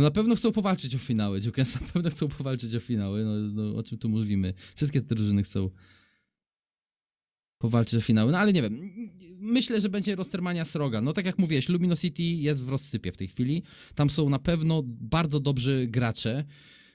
No 0.00 0.04
na 0.04 0.10
pewno 0.10 0.36
chcą 0.36 0.52
powalczyć 0.52 0.94
o 0.94 0.98
finały, 0.98 1.40
Dziukens 1.40 1.80
na 1.80 1.86
pewno 1.86 2.10
chcą 2.10 2.28
powalczyć 2.28 2.74
o 2.74 2.80
finały, 2.80 3.24
no, 3.24 3.62
no 3.62 3.76
o 3.76 3.82
czym 3.82 3.98
tu 3.98 4.08
mówimy. 4.08 4.54
Wszystkie 4.76 5.00
te 5.00 5.14
drużyny 5.14 5.42
chcą 5.42 5.70
powalczyć 7.58 7.94
o 7.94 8.00
finały, 8.00 8.32
no 8.32 8.38
ale 8.38 8.52
nie 8.52 8.62
wiem. 8.62 8.90
Myślę, 9.38 9.80
że 9.80 9.88
będzie 9.88 10.16
Rostermania 10.16 10.64
Sroga. 10.64 11.00
No 11.00 11.12
tak 11.12 11.26
jak 11.26 11.38
mówiłeś, 11.38 11.68
Luminosity 11.68 12.22
jest 12.22 12.62
w 12.62 12.68
rozsypie 12.68 13.12
w 13.12 13.16
tej 13.16 13.28
chwili. 13.28 13.62
Tam 13.94 14.10
są 14.10 14.28
na 14.28 14.38
pewno 14.38 14.82
bardzo 14.86 15.40
dobrzy 15.40 15.86
gracze. 15.86 16.44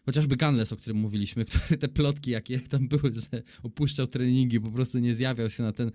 Chociażby 0.05 0.37
Gunless, 0.37 0.73
o 0.73 0.77
którym 0.77 0.97
mówiliśmy, 0.97 1.45
który 1.49 1.77
te 1.77 1.87
plotki, 1.87 2.31
jakie 2.31 2.59
tam 2.59 2.87
były, 2.87 3.11
że 3.13 3.41
opuszczał 3.63 4.07
treningi, 4.07 4.59
po 4.59 4.71
prostu 4.71 4.99
nie 4.99 5.15
zjawiał 5.15 5.49
się 5.49 5.63
na 5.63 5.71
ten... 5.71 5.91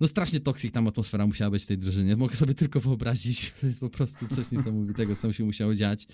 No 0.00 0.06
strasznie 0.06 0.40
toksik 0.40 0.72
tam 0.72 0.88
atmosfera 0.88 1.26
musiała 1.26 1.50
być 1.50 1.64
w 1.64 1.66
tej 1.66 1.78
drużynie. 1.78 2.16
Mogę 2.16 2.36
sobie 2.36 2.54
tylko 2.54 2.80
wyobrazić, 2.80 3.50
to 3.60 3.66
jest 3.66 3.80
po 3.80 3.90
prostu 3.90 4.28
coś 4.28 4.52
niesamowitego, 4.52 5.16
co 5.16 5.22
tam 5.22 5.32
się 5.32 5.44
musiało 5.44 5.74
dziać 5.74 6.06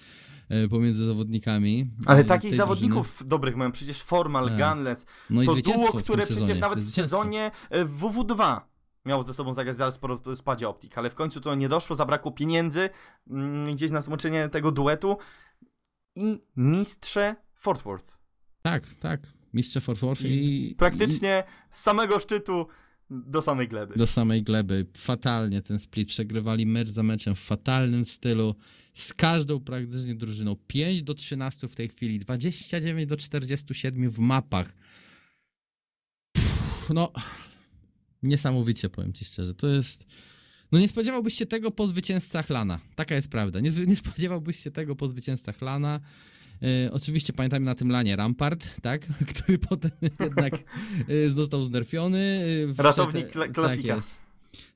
e, 0.48 0.68
pomiędzy 0.68 1.04
zawodnikami. 1.04 1.90
Ale 2.06 2.24
takich 2.24 2.54
zawodników 2.54 3.08
drużyny. 3.08 3.28
dobrych 3.28 3.56
mają 3.56 3.72
przecież 3.72 4.02
Formal, 4.02 4.48
A. 4.48 4.74
Gunless, 4.74 5.06
no 5.30 5.44
to 5.44 5.56
duo, 5.56 5.92
które 5.92 6.22
przecież 6.22 6.58
nawet 6.58 6.78
w 6.78 6.90
sezonie 6.90 7.50
e, 7.70 7.84
WW2 7.84 8.60
miało 9.04 9.22
ze 9.22 9.34
sobą 9.34 9.54
zagrać 9.54 9.76
zaraz 9.76 9.98
po 9.98 10.36
spadzie 10.36 10.68
Optik, 10.68 10.98
ale 10.98 11.10
w 11.10 11.14
końcu 11.14 11.40
to 11.40 11.54
nie 11.54 11.68
doszło, 11.68 11.96
zabrakło 11.96 12.32
pieniędzy 12.32 12.90
mm, 13.30 13.74
gdzieś 13.74 13.90
na 13.90 14.02
zmoczenie 14.02 14.48
tego 14.48 14.72
duetu 14.72 15.16
i 16.20 16.38
mistrze 16.56 17.36
Fort 17.54 17.82
Worth. 17.82 18.18
Tak, 18.62 18.94
tak. 18.94 19.20
Mistrze 19.52 19.80
Fort 19.80 20.00
Worth 20.00 20.22
i... 20.24 20.70
i 20.70 20.74
praktycznie 20.74 21.42
i... 21.46 21.74
z 21.74 21.80
samego 21.80 22.18
szczytu 22.18 22.66
do 23.10 23.42
samej 23.42 23.68
gleby. 23.68 23.94
Do 23.96 24.06
samej 24.06 24.42
gleby. 24.42 24.86
Fatalnie 24.96 25.62
ten 25.62 25.78
split. 25.78 26.08
Przegrywali 26.08 26.66
mecz 26.66 26.88
za 26.88 27.02
meczem 27.02 27.34
w 27.34 27.40
fatalnym 27.40 28.04
stylu. 28.04 28.54
Z 28.94 29.14
każdą 29.14 29.60
praktycznie 29.60 30.14
drużyną. 30.14 30.56
5 30.66 31.02
do 31.02 31.14
13 31.14 31.68
w 31.68 31.74
tej 31.74 31.88
chwili. 31.88 32.18
29 32.18 33.06
do 33.06 33.16
47 33.16 34.10
w 34.10 34.18
mapach. 34.18 34.72
Pff, 36.32 36.90
no, 36.94 37.12
niesamowicie 38.22 38.88
powiem 38.88 39.12
ci 39.12 39.24
szczerze. 39.24 39.54
To 39.54 39.66
jest... 39.66 40.06
No 40.72 40.78
nie 40.78 40.88
spodziewałbyś 40.88 41.34
się 41.34 41.46
tego 41.46 41.70
po 41.70 41.86
zwycięzcach 41.86 42.50
Lana. 42.50 42.80
Taka 42.94 43.14
jest 43.14 43.28
prawda. 43.28 43.60
Nie, 43.60 43.70
nie 43.70 43.96
spodziewałbyś 43.96 44.62
się 44.62 44.70
tego 44.70 44.96
po 44.96 45.08
zwycięzcach 45.08 45.62
Lana. 45.62 46.00
E, 46.62 46.92
oczywiście 46.92 47.32
pamiętajmy 47.32 47.66
na 47.66 47.74
tym 47.74 47.90
lanie 47.90 48.16
Rampart, 48.16 48.80
tak? 48.80 49.06
Który 49.34 49.58
potem 49.58 49.90
jednak 50.20 50.52
e, 51.08 51.28
został 51.28 51.62
znerfiony. 51.62 52.44
E, 52.78 52.82
Ratownik 52.82 53.30
kla 53.30 53.48
klasika. 53.48 53.88
Tak 53.88 53.96
jest. 53.96 54.18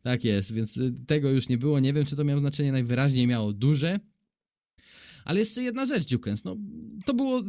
Tak 0.03 0.25
jest, 0.25 0.53
więc 0.53 0.81
tego 1.07 1.31
już 1.31 1.49
nie 1.49 1.59
było. 1.59 1.81
Nie 1.81 1.93
wiem, 1.93 2.05
czy 2.05 2.17
to 2.17 2.25
miało 2.25 2.41
znaczenie 2.41 2.73
najwyraźniej 2.73 3.27
miało 3.27 3.53
duże. 3.53 4.01
Ale 5.25 5.41
jeszcze 5.41 5.63
jedna 5.63 5.87
rzecz, 5.87 6.11
Dukens. 6.11 6.45
No, 6.45 6.57
to 7.05 7.15
było. 7.15 7.43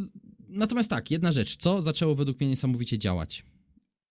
Natomiast 0.49 0.89
tak, 0.89 1.11
jedna 1.11 1.31
rzecz. 1.31 1.57
Co 1.57 1.81
zaczęło 1.81 2.15
według 2.15 2.39
mnie 2.39 2.49
niesamowicie 2.49 2.97
działać? 2.97 3.45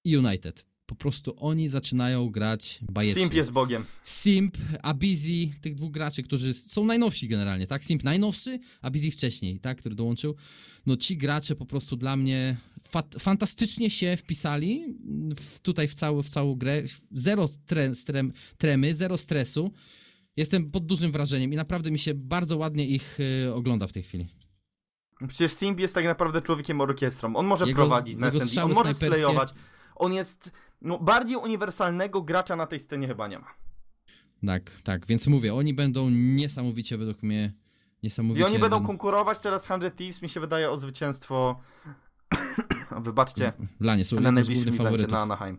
United 0.07 0.74
po 0.87 0.95
prostu 0.95 1.35
oni 1.37 1.69
zaczynają 1.69 2.31
grać 2.31 2.79
bajecznie. 2.83 3.23
Simp 3.23 3.35
jest 3.35 3.51
bogiem. 3.51 3.85
Simp, 4.05 4.57
Abizi, 4.83 5.55
tych 5.61 5.75
dwóch 5.75 5.91
graczy, 5.91 6.23
którzy 6.23 6.55
są 6.55 6.85
najnowsi 6.85 7.29
generalnie, 7.29 7.67
tak? 7.67 7.85
Simp 7.85 8.05
najnowszy, 8.05 8.59
Abizi 8.83 9.11
wcześniej, 9.11 9.61
tak? 9.61 9.79
Który 9.79 9.95
dołączył. 9.95 10.35
No 10.87 10.97
ci 10.97 11.17
gracze 11.17 11.55
po 11.55 11.67
prostu 11.67 11.97
dla 11.97 12.17
mnie 12.17 12.57
fantastycznie 13.19 13.91
się 13.91 14.17
wpisali 14.17 14.99
w, 15.37 15.61
tutaj 15.61 15.89
w, 15.89 15.95
cały, 15.95 16.23
w 16.23 16.29
całą 16.29 16.55
grę. 16.55 16.83
Zero 17.11 17.49
tre 17.67 17.95
strem, 17.95 18.33
tremy, 18.59 18.95
zero 18.95 19.19
stresu. 19.19 19.73
Jestem 20.37 20.71
pod 20.71 20.87
dużym 20.87 21.13
wrażeniem 21.13 21.53
i 21.53 21.57
naprawdę 21.57 21.91
mi 21.91 21.99
się 21.99 22.15
bardzo 22.15 22.57
ładnie 22.57 22.87
ich 22.87 23.19
y, 23.21 23.55
ogląda 23.55 23.87
w 23.87 23.93
tej 23.93 24.03
chwili. 24.03 24.29
Przecież 25.29 25.53
Simp 25.53 25.81
jest 25.81 25.95
tak 25.95 26.05
naprawdę 26.05 26.43
człowiekiem 26.43 26.81
orkiestrą. 26.81 27.37
On 27.37 27.47
może 27.47 27.67
jego, 27.67 27.77
prowadzić 27.77 28.17
na 28.17 28.31
SND, 28.31 28.65
on 28.65 28.73
może 28.73 28.95
slejować. 28.95 29.53
On 29.97 30.13
jest 30.13 30.51
no, 30.85 30.99
bardziej 30.99 31.37
uniwersalnego 31.37 32.23
gracza 32.23 32.57
na 32.57 32.67
tej 32.67 32.81
scenie 32.81 33.07
chyba 33.07 33.29
nie 33.29 33.39
ma. 33.39 33.55
Tak, 34.47 34.71
tak, 34.85 35.07
więc 35.07 35.27
mówię, 35.27 35.55
oni 35.55 35.75
będą 35.75 36.11
niesamowicie 36.11 36.99
według 36.99 37.23
mnie 37.23 37.53
niesamowicie... 38.03 38.47
I 38.47 38.51
oni 38.51 38.59
będą 38.59 38.87
konkurować 38.87 39.41
teraz 39.41 39.65
100 39.65 39.79
Thieves, 39.79 40.23
mi 40.23 40.29
się 40.29 40.41
wydaje, 40.41 40.71
o 40.71 40.77
zwycięstwo 40.77 41.61
wybaczcie, 43.01 43.53
Dla 43.81 43.97
nie, 43.97 44.05
są 44.05 44.21
na 44.21 44.33
najbliższym 44.33 44.87
evencie 44.87 45.07
na 45.07 45.23
Anaheim. 45.23 45.59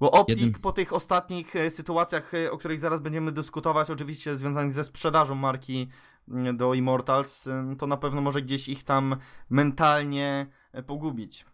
Bo 0.00 0.10
Optik 0.10 0.38
Jednym... 0.38 0.60
po 0.60 0.72
tych 0.72 0.92
ostatnich 0.92 1.56
e, 1.56 1.70
sytuacjach, 1.70 2.34
e, 2.34 2.52
o 2.52 2.58
których 2.58 2.80
zaraz 2.80 3.00
będziemy 3.00 3.32
dyskutować, 3.32 3.90
oczywiście 3.90 4.36
związanych 4.36 4.72
ze 4.72 4.84
sprzedażą 4.84 5.34
marki 5.34 5.88
mm, 6.28 6.56
do 6.56 6.74
Immortals, 6.74 7.48
to 7.78 7.86
na 7.86 7.96
pewno 7.96 8.20
może 8.20 8.42
gdzieś 8.42 8.68
ich 8.68 8.84
tam 8.84 9.16
mentalnie 9.50 10.46
e, 10.72 10.82
pogubić. 10.82 11.44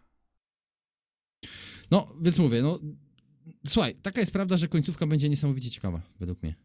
No, 1.93 2.07
więc 2.21 2.39
mówię, 2.39 2.61
no. 2.61 2.79
Słuchaj, 3.67 3.95
taka 4.01 4.19
jest 4.19 4.31
prawda, 4.31 4.57
że 4.57 4.67
końcówka 4.67 5.07
będzie 5.07 5.29
niesamowicie 5.29 5.69
ciekawa, 5.69 6.01
według 6.19 6.43
mnie. 6.43 6.55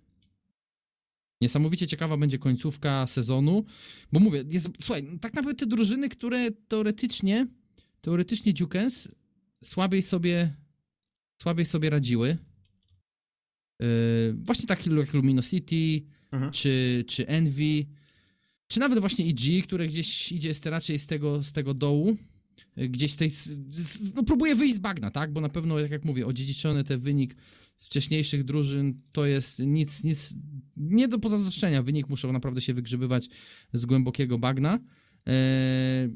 Niesamowicie 1.41 1.87
ciekawa 1.87 2.17
będzie 2.17 2.39
końcówka 2.39 3.07
sezonu, 3.07 3.65
bo 4.13 4.21
mówię, 4.21 4.45
jest, 4.51 4.69
słuchaj, 4.81 5.19
tak 5.21 5.35
naprawdę 5.35 5.59
te 5.59 5.67
drużyny, 5.67 6.09
które 6.09 6.51
teoretycznie, 6.51 7.47
teoretycznie 8.01 8.53
Dukens 8.53 9.09
słabiej 9.65 10.03
sobie, 10.03 10.55
słabiej 11.43 11.67
sobie 11.67 11.91
radziły. 11.91 12.39
Yy, 13.81 13.87
właśnie 14.35 14.67
tak 14.67 14.87
jak 14.87 15.15
Luminosity, 15.15 16.03
mhm. 16.33 16.53
czy, 16.53 17.05
czy 17.07 17.27
Envy, 17.27 17.87
czy 18.69 18.81
nawet 18.81 18.99
właśnie 18.99 19.25
EG, 19.25 19.65
które 19.65 19.89
gdzieś 19.89 20.33
idzie 20.33 20.53
raczej 20.65 20.99
z 20.99 21.07
tego, 21.07 21.43
z 21.43 21.53
tego 21.53 21.75
dołu 21.75 22.17
gdzieś 22.89 23.17
tej, 23.17 23.31
no 24.15 24.23
próbuje 24.23 24.55
wyjść 24.55 24.75
z 24.75 24.79
bagna, 24.79 25.11
tak, 25.11 25.33
bo 25.33 25.41
na 25.41 25.49
pewno, 25.49 25.81
tak 25.81 25.91
jak 25.91 26.05
mówię, 26.05 26.27
odziedziczony 26.27 26.85
ten 26.85 27.01
wynik 27.01 27.37
z 27.77 27.87
wcześniejszych 27.87 28.45
drużyn 28.45 29.01
to 29.13 29.27
jest 29.27 29.59
nic, 29.59 30.05
nic, 30.05 30.35
nie 30.77 31.09
do 31.09 31.19
pozazdroszczenia, 31.19 31.83
wynik 31.83 32.09
muszą 32.09 32.33
naprawdę 32.33 32.61
się 32.61 32.75
wygrzebywać 32.75 33.29
z 33.73 33.87
głębokiego 33.87 34.39
bagna, 34.39 34.79
eee, 35.27 36.09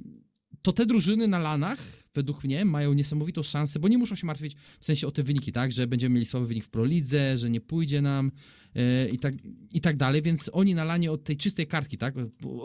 to 0.63 0.73
te 0.73 0.87
drużyny 0.87 1.29
na 1.29 1.39
lanach, 1.39 1.79
według 2.15 2.45
mnie, 2.45 2.65
mają 2.65 2.93
niesamowitą 2.93 3.43
szansę, 3.43 3.79
bo 3.79 3.89
nie 3.89 3.99
muszą 3.99 4.17
się 4.17 4.27
martwić 4.27 4.57
w 4.81 4.85
sensie 4.85 5.07
o 5.07 5.11
te 5.11 5.23
wyniki, 5.23 5.53
tak, 5.53 5.73
że 5.73 5.87
będziemy 5.87 6.15
mieli 6.15 6.27
słaby 6.27 6.47
wynik 6.47 6.65
w 6.65 6.69
prolidze, 6.69 7.39
że 7.39 7.51
nie 7.51 7.61
pójdzie 7.61 8.03
nam 8.03 8.33
e, 8.75 9.09
i, 9.09 9.19
tak, 9.19 9.35
i 9.75 9.81
tak 9.81 9.97
dalej, 9.97 10.23
więc 10.23 10.51
oni 10.53 10.75
na 10.75 10.85
lanie 10.85 11.13
od 11.13 11.25
tej 11.25 11.37
czystej 11.37 11.67
kartki, 11.67 11.99
tak, 11.99 12.15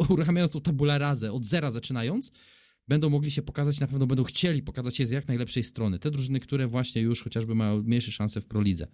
uruchamiając 0.10 0.52
tą 0.52 0.62
tabulę 0.62 0.98
razę, 0.98 1.32
od 1.32 1.46
zera 1.46 1.72
zaczynając, 1.72 2.32
będą 2.88 3.10
mogli 3.10 3.32
się 3.32 3.42
pokazać, 3.42 3.80
na 3.80 3.88
pewno 3.88 4.08
będą 4.08 4.24
chcieli 4.24 4.64
pokazać 4.64 4.96
się 4.96 5.06
z 5.06 5.10
jak 5.10 5.28
najlepszej 5.28 5.64
strony. 5.64 6.00
Te 6.00 6.12
drużyny, 6.12 6.40
które 6.40 6.68
właśnie 6.68 7.02
już 7.02 7.24
chociażby 7.24 7.56
mają 7.56 7.84
mniejsze 7.84 8.12
szanse 8.12 8.42
w 8.42 8.46
Prolidze. 8.46 8.88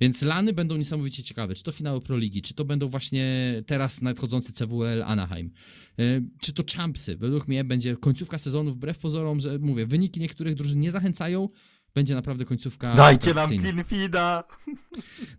Więc 0.00 0.22
lany 0.22 0.52
będą 0.52 0.76
niesamowicie 0.76 1.22
ciekawe. 1.22 1.54
Czy 1.54 1.62
to 1.62 1.72
finały 1.72 2.00
Proligi, 2.00 2.42
czy 2.42 2.54
to 2.54 2.64
będą 2.64 2.88
właśnie 2.88 3.54
teraz 3.66 4.02
nadchodzący 4.02 4.52
CWL 4.52 5.02
Anaheim, 5.02 5.50
yy, 5.98 6.24
czy 6.40 6.52
to 6.52 6.62
Champsy. 6.76 7.16
Według 7.16 7.48
mnie 7.48 7.64
będzie 7.64 7.96
końcówka 7.96 8.38
sezonu, 8.38 8.70
wbrew 8.70 8.98
pozorom, 8.98 9.40
że 9.40 9.58
mówię, 9.58 9.86
wyniki 9.86 10.20
niektórych 10.20 10.54
drużyn 10.54 10.80
nie 10.80 10.90
zachęcają, 10.90 11.48
będzie 11.94 12.14
naprawdę 12.14 12.44
końcówka. 12.44 12.94
Dajcie 12.94 13.34
nam 13.34 13.48
Cleanfeeda! 13.48 14.44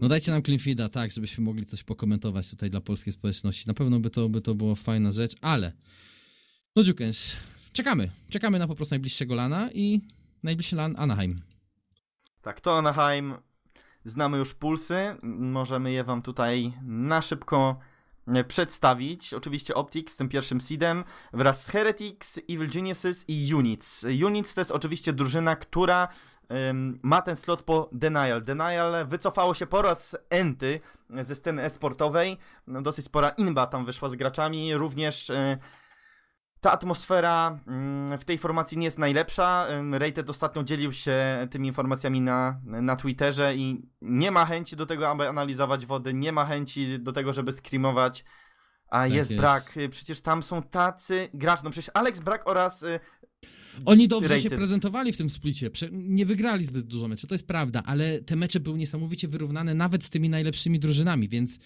No 0.02 0.08
dajcie 0.08 0.32
nam 0.32 0.44
Cleanfeeda, 0.44 0.89
tak, 0.89 1.12
żebyśmy 1.12 1.44
mogli 1.44 1.66
coś 1.66 1.84
pokomentować 1.84 2.50
tutaj 2.50 2.70
dla 2.70 2.82
polskiej 2.82 3.14
społeczności. 3.14 3.64
Na 3.68 3.74
pewno 3.74 4.00
by 4.00 4.10
to, 4.10 4.30
by 4.30 4.41
to 4.41 4.56
była 4.56 4.76
fajna 4.76 5.12
rzecz, 5.12 5.36
ale 5.41 5.74
no 6.76 6.84
Dziukens, 6.84 7.36
czekamy. 7.74 8.09
Czekamy 8.30 8.59
na 8.59 8.67
po 8.67 8.76
prostu 8.76 8.95
najbliższego 8.95 9.36
lana 9.36 9.69
i 9.74 10.01
najbliższy 10.43 10.76
lan 10.76 10.95
Anaheim. 10.97 11.41
Tak, 12.41 12.61
to 12.61 12.78
Anaheim. 12.78 13.34
Znamy 14.05 14.38
już 14.38 14.53
pulsy. 14.53 15.15
Możemy 15.24 15.91
je 15.91 16.03
wam 16.03 16.21
tutaj 16.21 16.74
na 16.84 17.21
szybko 17.21 17.80
e, 18.28 18.43
przedstawić. 18.43 19.34
Oczywiście 19.34 19.76
Optic 19.76 20.11
z 20.11 20.17
tym 20.17 20.30
pierwszym 20.30 20.61
seedem 20.61 21.03
wraz 21.34 21.65
z 21.65 21.69
Heretics, 21.69 22.39
Evil 22.49 22.69
Geniuses 22.69 23.26
i 23.28 23.53
Units. 23.53 24.05
Units 24.26 24.53
to 24.53 24.61
jest 24.61 24.71
oczywiście 24.71 25.13
drużyna, 25.13 25.55
która 25.55 26.07
um, 26.49 26.99
ma 27.03 27.21
ten 27.21 27.36
slot 27.36 27.63
po 27.63 27.89
Denial. 27.91 28.43
Denial 28.43 29.07
wycofało 29.07 29.53
się 29.53 29.67
po 29.67 29.82
raz 29.82 30.17
enty 30.30 30.80
ze 31.09 31.36
sceny 31.36 31.61
esportowej. 31.61 32.38
No, 32.67 32.82
dosyć 32.82 33.05
spora 33.05 33.30
inba 33.30 33.67
tam 33.67 33.86
wyszła 33.86 34.09
z 34.09 34.15
graczami. 34.15 34.76
Również... 34.76 35.30
Y 35.30 35.82
ta 36.64 36.72
atmosfera 36.72 37.59
mm, 37.68 38.18
w 38.18 38.26
tej 38.26 38.38
formacji 38.38 38.78
nie 38.78 38.86
jest 38.86 38.99
najlepsza. 38.99 39.68
Rated 39.91 40.30
ostatnio 40.30 40.64
dzielił 40.64 40.93
się 40.93 41.47
tymi 41.51 41.68
informacjami 41.68 42.22
na, 42.22 42.61
na 42.64 42.95
Twitterze 42.95 43.55
i 43.55 43.82
nie 44.01 44.32
ma 44.32 44.45
chęci 44.45 44.76
do 44.76 44.86
tego, 44.86 45.09
aby 45.09 45.30
analizować 45.30 45.86
wody, 45.86 46.14
nie 46.14 46.32
ma 46.32 46.45
chęci 46.45 46.99
do 46.99 47.11
tego, 47.11 47.34
żeby 47.34 47.53
screamować, 47.53 48.26
a 48.89 49.03
tak 49.03 49.11
jest, 49.14 49.32
jest, 49.32 49.41
brak. 49.41 49.74
Przecież 49.89 50.22
tam 50.22 50.43
są 50.43 50.64
tacy 50.64 51.30
gracze, 51.34 51.61
no 51.64 51.70
przecież 51.70 51.91
Alex 51.93 52.20
Brak 52.20 52.49
oraz 52.49 52.84
y, 52.84 52.99
oni 53.86 54.07
dobrze 54.07 54.30
rated. 54.30 54.43
się 54.43 54.57
prezentowali 54.57 55.14
w 55.14 55.18
tym 55.18 55.30
splicie. 55.30 55.70
Nie 55.91 56.26
wygrali 56.26 56.66
zbyt 56.66 56.88
dużo 56.88 57.07
meczy, 57.07 57.28
to 57.28 57.36
jest 57.36 57.47
prawda, 57.47 57.84
ale 57.86 58.22
te 58.22 58.36
mecze 58.36 58.59
były 58.59 58.78
niesamowicie 58.78 59.28
wyrównane 59.28 59.74
nawet 59.74 60.03
z 60.03 60.09
tymi 60.09 60.30
najlepszymi 60.30 60.80
drużynami, 60.80 61.30
więc 61.30 61.59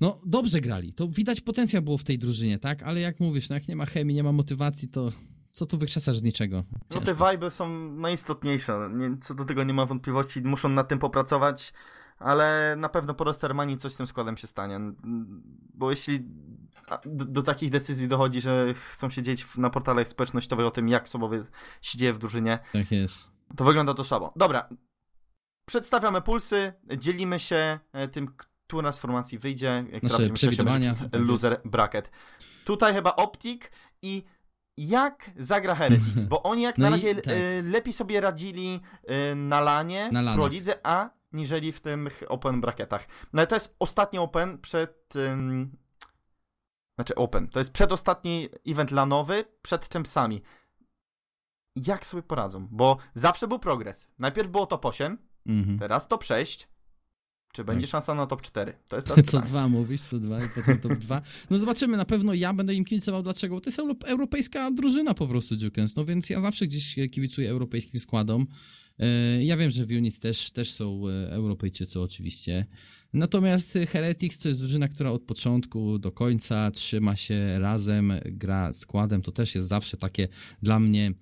no 0.00 0.20
dobrze 0.26 0.60
grali. 0.60 0.92
To 0.92 1.08
widać 1.08 1.40
potencjał 1.40 1.82
było 1.82 1.98
w 1.98 2.04
tej 2.04 2.18
drużynie, 2.18 2.58
tak? 2.58 2.82
Ale 2.82 3.00
jak 3.00 3.20
mówisz, 3.20 3.48
no 3.48 3.54
jak 3.54 3.68
nie 3.68 3.76
ma 3.76 3.86
chemii, 3.86 4.16
nie 4.16 4.22
ma 4.22 4.32
motywacji, 4.32 4.88
to 4.88 5.10
co 5.50 5.66
tu 5.66 5.78
wykrzeszasz 5.78 6.16
z 6.16 6.22
niczego? 6.22 6.64
Ciężko. 6.72 7.00
No 7.00 7.00
te 7.00 7.32
vibe 7.32 7.50
są 7.50 7.92
najistotniejsze. 7.92 8.90
Nie, 8.92 9.16
co 9.20 9.34
do 9.34 9.44
tego 9.44 9.64
nie 9.64 9.74
ma 9.74 9.86
wątpliwości. 9.86 10.42
Muszą 10.42 10.68
nad 10.68 10.88
tym 10.88 10.98
popracować, 10.98 11.72
ale 12.18 12.74
na 12.78 12.88
pewno 12.88 13.14
po 13.14 13.24
Rostermanii 13.24 13.78
coś 13.78 13.92
z 13.92 13.96
tym 13.96 14.06
składem 14.06 14.36
się 14.36 14.46
stanie. 14.46 14.80
Bo 15.74 15.90
jeśli 15.90 16.20
do, 17.06 17.24
do, 17.24 17.42
takich 17.42 17.70
decyzji 17.70 18.08
dochodzi, 18.08 18.40
że 18.40 18.74
chcą 18.92 19.10
się 19.10 19.22
dzieć 19.22 19.56
na 19.56 19.70
portalach 19.70 20.08
społecznościowych 20.08 20.66
o 20.66 20.70
tym, 20.70 20.88
jak 20.88 21.08
sobie 21.08 21.44
się 21.82 21.98
dzieje 21.98 22.12
w 22.12 22.18
drużynie. 22.18 22.58
Tak 22.72 22.90
jest. 22.90 23.30
To 23.56 23.64
wygląda 23.64 23.94
to 23.94 24.04
słabo. 24.04 24.32
Dobra. 24.36 24.68
Przedstawiamy 25.64 26.22
pulsy, 26.22 26.72
dzielimy 26.98 27.38
się 27.38 27.78
e, 27.92 28.08
tym, 28.08 28.28
która 28.68 28.92
z 28.92 28.98
formacji 28.98 29.38
wyjdzie, 29.38 29.84
Nasze 30.02 30.30
przewidywania. 30.30 30.94
Tak 30.94 31.20
loser 31.20 31.60
bracket. 31.64 32.10
Tutaj 32.64 32.94
chyba 32.94 33.16
Optik 33.16 33.70
i 34.02 34.24
jak 34.76 35.30
zagra 35.36 35.74
Heretics, 35.74 36.24
bo 36.30 36.42
oni 36.42 36.62
jak 36.62 36.78
no 36.78 36.82
na 36.82 36.90
razie 36.90 37.14
tak. 37.14 37.34
lepiej 37.62 37.92
sobie 37.92 38.20
radzili 38.20 38.80
na 39.36 39.60
lanie, 39.60 40.08
na 40.12 40.32
w 40.32 40.34
Pro 40.34 40.48
Lidze, 40.48 40.74
a 40.82 41.10
niżeli 41.32 41.72
w 41.72 41.80
tych 41.80 42.22
open 42.28 42.60
bracketach. 42.60 43.06
No 43.32 43.40
ale 43.40 43.46
to 43.46 43.56
jest 43.56 43.76
ostatni 43.78 44.18
open 44.18 44.58
przed... 44.58 45.14
Um, 45.16 45.76
znaczy 46.94 47.14
open. 47.14 47.48
To 47.48 47.58
jest 47.58 47.72
przedostatni 47.72 48.48
event 48.66 48.90
lanowy 48.90 49.44
przed 49.62 49.92
Champsami. 49.92 50.42
Jak 51.76 52.06
sobie 52.06 52.22
poradzą? 52.22 52.68
Bo 52.70 52.96
zawsze 53.14 53.48
był 53.48 53.58
progres. 53.58 54.08
Najpierw 54.18 54.48
było 54.48 54.66
top 54.66 54.86
8, 54.86 55.18
mhm. 55.46 55.78
teraz 55.78 56.08
top 56.08 56.24
6, 56.24 56.68
czy 57.52 57.64
będzie 57.64 57.86
tak. 57.86 57.90
szansa 57.90 58.14
na 58.14 58.26
top 58.26 58.42
4? 58.42 58.72
To 58.88 58.96
jest 58.96 59.08
Co 59.30 59.40
dwa 59.40 59.68
mówisz, 59.68 60.00
co 60.00 60.18
dwa 60.18 60.44
i 60.44 60.48
potem 60.54 60.80
top 60.80 60.92
2. 60.92 61.22
No 61.50 61.58
zobaczymy, 61.58 61.96
na 61.96 62.04
pewno 62.04 62.34
ja 62.34 62.52
będę 62.52 62.74
im 62.74 62.84
kibicował. 62.84 63.22
Dlaczego? 63.22 63.54
Bo 63.54 63.60
to 63.60 63.70
jest 63.70 63.80
europejska 64.06 64.70
drużyna 64.70 65.14
po 65.14 65.28
prostu 65.28 65.54
Jukens, 65.54 65.96
no 65.96 66.04
więc 66.04 66.30
ja 66.30 66.40
zawsze 66.40 66.66
gdzieś 66.66 66.94
kibicuję 67.10 67.50
europejskim 67.50 68.00
składom. 68.00 68.46
E, 68.98 69.44
ja 69.44 69.56
wiem, 69.56 69.70
że 69.70 69.86
w 69.86 69.90
Units 69.90 70.20
też, 70.20 70.50
też 70.50 70.72
są 70.72 71.02
e, 71.08 71.32
Europejczycy 71.32 72.00
oczywiście. 72.00 72.66
Natomiast 73.12 73.78
Heretics 73.88 74.38
to 74.38 74.48
jest 74.48 74.60
drużyna, 74.60 74.88
która 74.88 75.10
od 75.10 75.22
początku 75.22 75.98
do 75.98 76.12
końca 76.12 76.70
trzyma 76.70 77.16
się 77.16 77.58
razem, 77.58 78.12
gra 78.24 78.72
składem. 78.72 79.22
To 79.22 79.32
też 79.32 79.54
jest 79.54 79.68
zawsze 79.68 79.96
takie 79.96 80.28
dla 80.62 80.80
mnie 80.80 81.12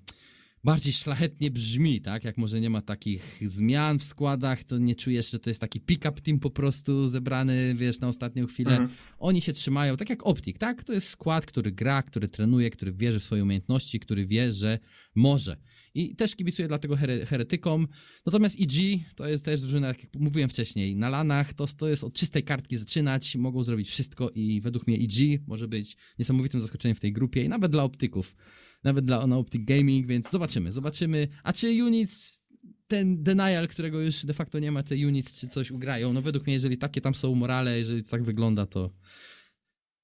bardziej 0.66 0.92
szlachetnie 0.92 1.50
brzmi, 1.50 2.00
tak? 2.00 2.24
Jak 2.24 2.38
może 2.38 2.60
nie 2.60 2.70
ma 2.70 2.82
takich 2.82 3.40
zmian 3.44 3.98
w 3.98 4.04
składach, 4.04 4.64
to 4.64 4.78
nie 4.78 4.94
czujesz, 4.94 5.30
że 5.30 5.38
to 5.38 5.50
jest 5.50 5.60
taki 5.60 5.80
pick-up 5.80 6.20
team 6.20 6.38
po 6.38 6.50
prostu 6.50 7.08
zebrany, 7.08 7.74
wiesz, 7.74 8.00
na 8.00 8.08
ostatnią 8.08 8.46
chwilę. 8.46 8.70
Mhm. 8.70 8.90
Oni 9.18 9.40
się 9.40 9.52
trzymają, 9.52 9.96
tak 9.96 10.10
jak 10.10 10.26
Optik, 10.26 10.58
tak? 10.58 10.84
To 10.84 10.92
jest 10.92 11.08
skład, 11.08 11.46
który 11.46 11.72
gra, 11.72 12.02
który 12.02 12.28
trenuje, 12.28 12.70
który 12.70 12.92
wierzy 12.92 13.20
w 13.20 13.24
swoje 13.24 13.42
umiejętności, 13.42 14.00
który 14.00 14.26
wie, 14.26 14.52
że 14.52 14.78
może. 15.14 15.56
I 15.94 16.16
też 16.16 16.36
kibicuję 16.36 16.68
dlatego 16.68 16.96
here, 16.96 17.26
heretykom. 17.26 17.88
Natomiast 18.26 18.56
EG 18.60 19.00
to 19.16 19.28
jest 19.28 19.44
też 19.44 19.60
drużyna, 19.60 19.86
jak 19.86 19.98
mówiłem 20.18 20.48
wcześniej, 20.48 20.96
na 20.96 21.08
lanach 21.08 21.54
to, 21.54 21.66
to 21.66 21.88
jest 21.88 22.04
od 22.04 22.12
czystej 22.12 22.42
kartki 22.42 22.76
zaczynać, 22.76 23.36
mogą 23.36 23.64
zrobić 23.64 23.88
wszystko 23.88 24.30
i 24.34 24.60
według 24.60 24.86
mnie 24.86 24.96
EG 24.96 25.42
może 25.46 25.68
być 25.68 25.96
niesamowitym 26.18 26.60
zaskoczeniem 26.60 26.96
w 26.96 27.00
tej 27.00 27.12
grupie 27.12 27.42
i 27.44 27.48
nawet 27.48 27.72
dla 27.72 27.82
optyków, 27.82 28.36
nawet 28.84 29.04
dla 29.04 29.26
na 29.26 29.36
Optic 29.36 29.64
Gaming, 29.64 30.06
więc 30.06 30.30
zobaczymy, 30.30 30.72
zobaczymy. 30.72 31.28
A 31.42 31.52
czy 31.52 31.84
Units 31.84 32.46
ten 32.86 33.22
denial, 33.22 33.68
którego 33.68 34.00
już 34.00 34.26
de 34.26 34.34
facto 34.34 34.58
nie 34.58 34.72
ma, 34.72 34.82
te 34.82 34.94
units 34.94 35.40
czy 35.40 35.48
coś 35.48 35.70
ugrają. 35.70 36.12
No 36.12 36.22
według 36.22 36.46
mnie, 36.46 36.52
jeżeli 36.52 36.78
takie 36.78 37.00
tam 37.00 37.14
są 37.14 37.34
morale, 37.34 37.78
jeżeli 37.78 38.02
to 38.02 38.10
tak 38.10 38.24
wygląda, 38.24 38.66
to 38.66 38.90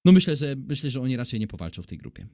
no 0.05 0.13
myślę, 0.13 0.37
że 0.37 0.55
myślę, 0.69 0.91
że 0.91 1.01
oni 1.01 1.17
raczej 1.17 1.41
nie 1.41 1.47
powalczą 1.47 1.83
w 1.83 1.87
tej 1.87 1.99
grupie. 1.99 2.27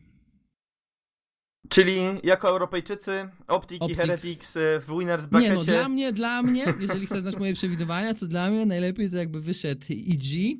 Czyli 1.68 1.96
jako 2.24 2.48
Europejczycy, 2.48 3.28
Optik, 3.46 3.82
Optik. 3.82 3.98
i 3.98 4.00
Heretics 4.00 4.56
y, 4.56 4.60
w 4.80 4.98
Winners 4.98 5.26
Brackecie... 5.26 5.52
Nie 5.52 5.58
no, 5.58 5.64
dla 5.64 5.88
mnie, 5.88 6.12
dla 6.12 6.42
mnie, 6.42 6.64
jeżeli 6.80 7.06
chcesz 7.06 7.20
znać 7.20 7.36
moje 7.36 7.54
przewidywania, 7.54 8.14
to 8.14 8.26
dla 8.26 8.50
mnie 8.50 8.66
najlepiej 8.66 9.10
to 9.10 9.16
jakby 9.16 9.40
wyszedł 9.40 9.86
EG, 9.90 10.58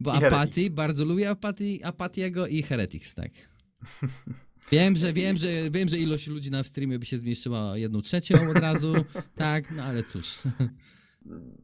bo 0.00 0.14
I 0.14 0.24
Apaty, 0.24 0.70
bardzo 0.70 1.04
lubię 1.04 1.30
Apaty, 1.30 1.78
Apatiego 1.82 2.46
i 2.46 2.62
Heretics, 2.62 3.14
tak. 3.14 3.30
Wiem, 4.72 4.96
że 4.96 5.12
wiem, 5.12 5.36
że 5.36 5.70
wiem, 5.70 5.88
że 5.88 5.98
ilość 5.98 6.26
ludzi 6.26 6.50
na 6.50 6.62
streamie 6.62 6.98
by 6.98 7.06
się 7.06 7.18
zmniejszyła 7.18 7.70
o 7.70 7.76
jedną 7.76 8.02
trzecią 8.02 8.50
od 8.50 8.56
razu, 8.56 8.94
tak, 9.34 9.70
no 9.70 9.82
ale 9.82 10.02
cóż. 10.02 10.38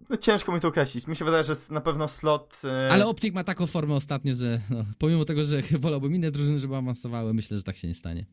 No, 0.09 0.17
ciężko 0.17 0.53
mi 0.53 0.61
to 0.61 0.69
określić. 0.69 1.07
Mi 1.07 1.17
się 1.17 1.25
wydaje, 1.25 1.45
że 1.45 1.55
na 1.71 1.81
pewno 1.81 2.09
slot. 2.09 2.61
Yy... 2.65 2.93
Ale 2.93 3.07
Optik 3.07 3.35
ma 3.35 3.45
taką 3.45 3.67
formę 3.67 3.95
ostatnio, 3.95 4.35
że 4.35 4.61
no, 4.71 4.85
pomimo 4.99 5.25
tego, 5.25 5.45
że 5.45 5.63
wolałbym 5.81 6.15
inne 6.15 6.31
drużyny, 6.31 6.59
żeby 6.59 6.77
awansowały, 6.77 7.35
myślę, 7.35 7.57
że 7.57 7.63
tak 7.63 7.77
się 7.77 7.89
nie 7.89 7.95
stanie. 7.95 8.27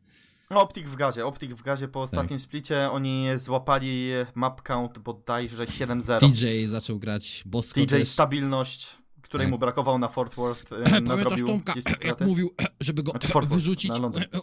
No, 0.50 0.62
Optik 0.62 0.88
w 0.88 0.96
gazie, 0.96 1.26
Optik 1.26 1.54
w 1.54 1.62
gazie 1.62 1.88
po 1.88 2.02
ostatnim 2.02 2.40
tak. 2.40 2.46
splicie, 2.46 2.92
oni 2.92 3.28
złapali 3.38 4.10
map 4.36 4.62
count 4.62 5.00
bodajże 5.00 5.66
7-0. 5.66 6.20
TJ 6.20 6.66
zaczął 6.66 7.00
grać 7.00 7.44
bosko 7.46 7.82
TJ 7.82 7.88
też. 7.88 8.08
stabilność, 8.08 8.98
której 9.28 9.46
tak. 9.46 9.52
mu 9.52 9.58
brakowało 9.58 9.98
na 9.98 10.08
Fort 10.08 10.36
Worth. 10.36 10.66
Pamiętasz 11.06 11.42
Tomka, 11.46 11.74
jak 12.04 12.22
mówił, 12.22 12.54
żeby 12.80 13.04
go 13.04 13.12
znaczy 13.12 13.28
wyrzucić, 13.48 13.92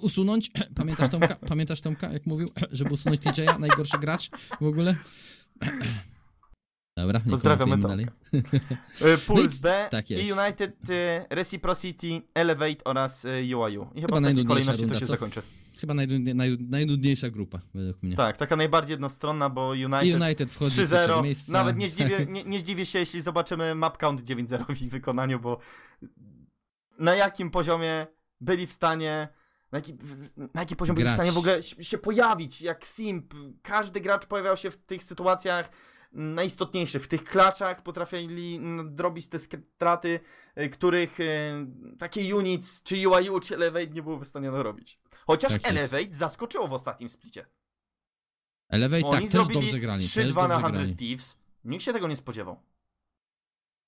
usunąć? 0.01 0.51
Pamiętasz 0.77 1.11
Tomka, 1.11 1.37
pamiętasz 1.49 1.81
Tomka, 1.81 2.13
jak 2.13 2.27
mówił, 2.27 2.51
żeby 2.71 2.95
usunąć 2.95 3.21
TJ'a, 3.21 3.61
najgorszy 3.61 3.99
gracz 3.99 4.31
w 4.61 4.67
ogóle? 4.67 4.97
Dobra, 6.97 7.21
Pozdrawiamy 7.31 7.83
to. 7.83 7.89
Dalej. 7.89 8.07
E, 9.01 9.19
Puls 9.27 9.61
B, 9.61 9.89
tak 9.91 10.11
jest. 10.11 10.31
United, 10.31 10.91
e, 10.91 11.27
Reciprocity, 11.31 12.23
Elevate 12.35 12.85
oraz 12.85 13.25
UIU. 13.25 13.83
E, 13.83 13.99
I 13.99 14.01
chyba, 14.01 14.17
chyba 14.17 14.21
w 14.21 14.23
takiej 14.23 14.45
kolejności 14.45 14.83
runda, 14.83 14.95
to 14.95 15.01
się 15.01 15.07
co? 15.07 15.13
zakończy. 15.13 15.43
Chyba 15.85 15.95
najnudniej, 15.95 16.35
naj, 16.35 16.57
najnudniejsza 16.61 17.31
grupa, 17.31 17.61
według 17.75 18.03
mnie. 18.03 18.17
Tak, 18.17 18.37
taka 18.37 18.57
najbardziej 18.57 18.93
jednostronna, 18.93 19.51
bo 19.51 19.69
United, 19.69 20.23
United 20.23 20.51
wchodzi 20.51 20.81
3-0. 20.81 21.53
Nawet 21.53 21.77
nie 21.77 21.91
zdziwię, 21.91 22.27
nie, 22.29 22.45
nie 22.45 22.61
zdziwię 22.61 22.87
się, 22.87 22.99
jeśli 22.99 23.21
zobaczymy 23.21 23.75
map 23.75 23.99
count 23.99 24.23
9-0 24.23 24.77
w 24.77 24.83
ich 24.83 24.91
wykonaniu, 24.91 25.41
bo 25.41 25.59
na 26.99 27.15
jakim 27.15 27.51
poziomie 27.51 28.07
byli 28.41 28.67
w 28.67 28.73
stanie 28.73 29.29
na 29.73 29.79
jaki, 29.79 29.95
na 30.37 30.61
jaki 30.61 30.77
poziom 30.77 30.97
gracz. 30.97 31.05
byli 31.05 31.15
w 31.15 31.21
stanie 31.21 31.33
w 31.33 31.39
ogóle 31.39 31.63
się 31.63 31.99
pojawić, 31.99 32.63
jak 32.63 32.87
simp. 32.87 33.35
Każdy 33.63 34.01
gracz 34.01 34.27
pojawiał 34.27 34.57
się 34.57 34.71
w 34.71 34.77
tych 34.77 35.03
sytuacjach 35.03 35.71
najistotniejszych. 36.15 37.03
W 37.03 37.09
tych 37.09 37.25
klaczach 37.25 37.83
potrafili 37.83 38.61
drobić 38.85 39.29
te 39.29 39.39
straty, 39.39 40.21
y, 40.59 40.69
których 40.69 41.21
y, 41.21 41.67
takie 41.99 42.37
units, 42.37 42.83
czy 42.83 43.09
UIU, 43.09 43.41
czy 43.41 43.55
Elevate 43.55 43.87
nie 43.87 44.03
byłoby 44.03 44.25
w 44.25 44.29
stanie 44.29 44.51
narobić. 44.51 45.01
Chociaż 45.27 45.53
tak 45.53 45.61
Elevate 45.65 46.13
zaskoczyło 46.13 46.69
w 46.69 46.73
ostatnim 46.73 47.09
splicie. 47.09 47.47
Elevate 48.69 49.07
Oni 49.07 49.29
tak, 49.29 49.33
też 49.33 49.55
dobrze 49.55 49.81
grali. 49.81 50.05
3-2 50.05 50.49
na 50.49 50.59
100 50.59 50.97
Thieves. 50.97 51.39
Nikt 51.65 51.85
się 51.85 51.93
tego 51.93 52.09
nie 52.09 52.17
spodziewał. 52.17 52.61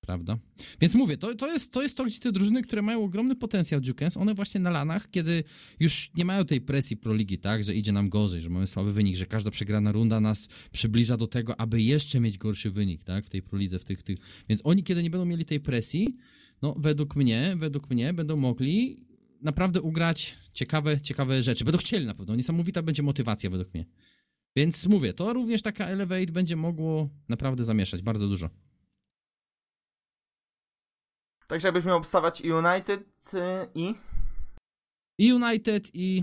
Prawda? 0.07 0.39
Więc 0.81 0.95
mówię, 0.95 1.17
to, 1.17 1.35
to, 1.35 1.53
jest, 1.53 1.73
to 1.73 1.83
jest 1.83 1.97
to, 1.97 2.05
gdzie 2.05 2.21
te 2.21 2.33
drużyny, 2.33 2.63
które 2.63 2.83
mają 2.83 3.05
ogromny 3.05 3.37
potencjał 3.37 3.81
Jukens, 3.85 4.17
one 4.17 4.35
właśnie 4.35 4.61
na 4.61 4.71
lanach, 4.71 5.11
kiedy 5.11 5.45
już 5.81 6.11
nie 6.17 6.25
mają 6.25 6.45
tej 6.45 6.61
presji 6.61 6.97
pro 6.97 7.15
ligi, 7.15 7.39
tak, 7.39 7.65
że 7.65 7.75
idzie 7.75 7.93
nam 7.93 8.09
gorzej, 8.09 8.41
że 8.41 8.51
mamy 8.51 8.67
słaby 8.67 8.93
wynik, 8.93 9.17
że 9.17 9.27
każda 9.27 9.51
przegrana 9.51 9.93
runda 9.93 10.21
nas 10.21 10.49
przybliża 10.73 11.17
do 11.17 11.27
tego, 11.27 11.61
aby 11.61 11.83
jeszcze 11.83 12.21
mieć 12.21 12.39
gorszy 12.39 12.71
wynik, 12.71 13.05
tak, 13.05 13.25
w 13.25 13.31
tej 13.31 13.43
pro 13.43 13.59
lidze, 13.59 13.79
w 13.79 13.85
tych, 13.85 14.03
tych. 14.03 14.19
Więc 14.49 14.61
oni, 14.65 14.85
kiedy 14.85 15.03
nie 15.03 15.11
będą 15.11 15.25
mieli 15.25 15.45
tej 15.45 15.61
presji, 15.61 16.17
no 16.63 16.75
według 16.79 17.17
mnie, 17.17 17.57
według 17.59 17.91
mnie 17.91 18.13
będą 18.15 18.37
mogli 18.37 19.07
naprawdę 19.43 19.83
ugrać 19.83 20.37
ciekawe, 20.53 21.01
ciekawe 21.01 21.43
rzeczy. 21.43 21.65
Będą 21.65 21.79
chcieli 21.79 22.07
na 22.07 22.15
pewno. 22.15 22.37
Niesamowita 22.37 22.83
będzie 22.83 23.03
motywacja 23.03 23.51
według 23.51 23.75
mnie. 23.75 23.87
Więc 24.57 24.87
mówię, 24.87 25.13
to 25.13 25.33
również 25.33 25.63
taka 25.63 25.87
Elevate 25.87 26.33
będzie 26.33 26.57
mogło 26.57 27.09
naprawdę 27.29 27.65
zamieszać 27.65 28.03
bardzo 28.03 28.29
dużo. 28.29 28.51
Także 31.47 31.69
jakbyś 31.69 31.85
miał 31.85 31.97
obstawać 31.97 32.43
United 32.43 33.01
y, 33.35 33.39
i... 33.75 33.95
I 35.19 35.33
United 35.33 35.91
i... 35.95 36.23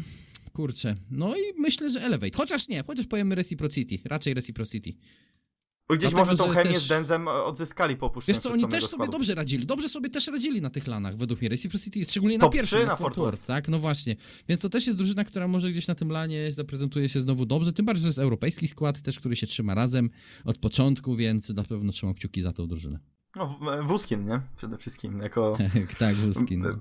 Kurczę. 0.53 0.95
No 1.11 1.35
i 1.35 1.41
myślę, 1.57 1.89
że 1.89 2.01
Elevate. 2.01 2.37
Chociaż 2.37 2.67
nie, 2.67 2.83
chociaż 2.83 3.07
powiemy 3.07 3.35
Reciprocity. 3.35 3.99
Raczej 4.05 4.33
Reciprocity. 4.33 4.93
Bo 5.87 5.95
gdzieś 5.95 6.11
Dlatego, 6.11 6.31
może 6.31 6.43
tą 6.43 6.49
chemię 6.49 6.73
też... 6.73 6.83
z 6.83 6.87
Denzem 6.87 7.27
odzyskali 7.27 7.95
po 7.95 8.13
Wiesz 8.27 8.37
co, 8.37 8.51
oni 8.51 8.67
też 8.67 8.85
sobie 8.85 9.07
dobrze 9.07 9.35
radzili. 9.35 9.65
Dobrze 9.65 9.89
sobie 9.89 10.09
też 10.09 10.27
radzili 10.27 10.61
na 10.61 10.69
tych 10.69 10.87
lanach, 10.87 11.17
według 11.17 11.41
mnie. 11.41 11.49
Reciprocity, 11.49 12.05
szczególnie 12.05 12.39
Top 12.39 12.53
na 12.53 12.59
pierwszym, 12.59 12.85
na 12.85 12.95
Fort 12.95 13.15
Worth, 13.15 13.45
tak? 13.45 13.67
No 13.67 13.79
właśnie. 13.79 14.15
Więc 14.49 14.61
to 14.61 14.69
też 14.69 14.85
jest 14.87 14.97
drużyna, 14.97 15.23
która 15.23 15.47
może 15.47 15.71
gdzieś 15.71 15.87
na 15.87 15.95
tym 15.95 16.11
lanie 16.11 16.53
zaprezentuje 16.53 17.09
się 17.09 17.21
znowu 17.21 17.45
dobrze. 17.45 17.73
Tym 17.73 17.85
bardziej, 17.85 18.01
że 18.01 18.05
to 18.05 18.09
jest 18.09 18.19
europejski 18.19 18.67
skład 18.67 19.01
też, 19.01 19.19
który 19.19 19.35
się 19.35 19.47
trzyma 19.47 19.73
razem 19.73 20.09
od 20.45 20.57
początku, 20.57 21.15
więc 21.15 21.49
na 21.49 21.63
pewno 21.63 21.91
trzymam 21.91 22.15
kciuki 22.15 22.41
za 22.41 22.53
tą 22.53 22.67
drużynę. 22.67 22.99
No, 23.35 23.57
Wuskin, 23.83 24.25
nie? 24.25 24.41
Przede 24.57 24.77
wszystkim, 24.77 25.19
jako... 25.19 25.53
tak, 25.73 25.95
tak, 25.95 26.15
Wuskin. 26.15 26.61
No. 26.61 26.79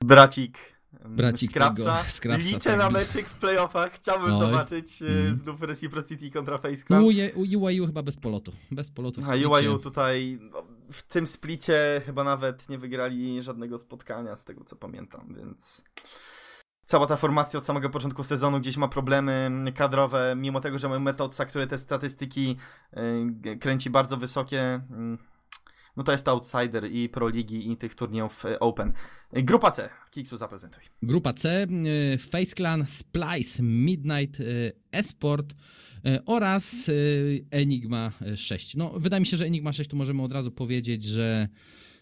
Bracik 0.00 0.74
Bracik 1.08 1.50
Scrapsa. 1.50 1.96
Tego, 1.96 2.10
Scrapsa 2.10 2.48
Liczę 2.48 2.70
tak. 2.70 2.78
na 2.78 2.90
meczyk 2.90 3.28
w 3.28 3.38
playoffach. 3.38 3.92
Chciałbym 3.92 4.34
Oj. 4.34 4.40
zobaczyć 4.40 5.02
mm. 5.02 5.36
znów 5.36 5.62
Reciprocity 5.62 6.30
kontra 6.30 6.58
FaceClan. 6.58 7.04
UIU 7.36 7.86
chyba 7.86 8.02
bez 8.02 8.16
polotu. 8.16 8.52
Bez 8.70 8.90
polotu 8.90 9.22
w 9.22 9.30
A 9.30 9.34
UIU 9.34 9.78
tutaj 9.78 10.38
no, 10.52 10.62
w 10.92 11.02
tym 11.02 11.26
splicie 11.26 12.02
chyba 12.06 12.24
nawet 12.24 12.68
nie 12.68 12.78
wygrali 12.78 13.42
żadnego 13.42 13.78
spotkania, 13.78 14.36
z 14.36 14.44
tego 14.44 14.64
co 14.64 14.76
pamiętam, 14.76 15.34
więc 15.36 15.84
cała 16.86 17.06
ta 17.06 17.16
formacja 17.16 17.58
od 17.58 17.64
samego 17.64 17.90
początku 17.90 18.24
sezonu 18.24 18.60
gdzieś 18.60 18.76
ma 18.76 18.88
problemy 18.88 19.50
kadrowe, 19.74 20.34
mimo 20.36 20.60
tego, 20.60 20.78
że 20.78 20.88
mamy 20.88 21.00
Metodsa, 21.00 21.44
który 21.44 21.66
te 21.66 21.78
statystyki 21.78 22.56
yy, 23.44 23.56
kręci 23.56 23.90
bardzo 23.90 24.16
wysokie. 24.16 24.80
No 25.96 26.02
to 26.02 26.12
jest 26.12 26.28
outsider 26.28 26.92
i 26.92 27.08
Pro 27.08 27.28
Ligi 27.28 27.72
i 27.72 27.76
tych 27.76 27.94
turniejów 27.94 28.46
e, 28.46 28.60
Open. 28.60 28.92
E, 29.32 29.42
grupa 29.42 29.70
C, 29.70 29.88
Kiksu 30.10 30.36
zaprezentuj. 30.36 30.82
Grupa 31.02 31.32
C, 31.32 31.66
Face 32.18 32.54
Clan, 32.56 32.84
Splice, 32.86 33.62
Midnight, 33.62 34.38
Esport 34.92 35.54
oraz 36.26 36.90
Enigma 37.50 38.12
6. 38.36 38.76
No, 38.76 38.90
wydaje 38.96 39.20
mi 39.20 39.26
się, 39.26 39.36
że 39.36 39.44
Enigma 39.44 39.72
6 39.72 39.90
to 39.90 39.96
możemy 39.96 40.22
od 40.22 40.32
razu 40.32 40.50
powiedzieć, 40.50 41.04
że 41.04 41.48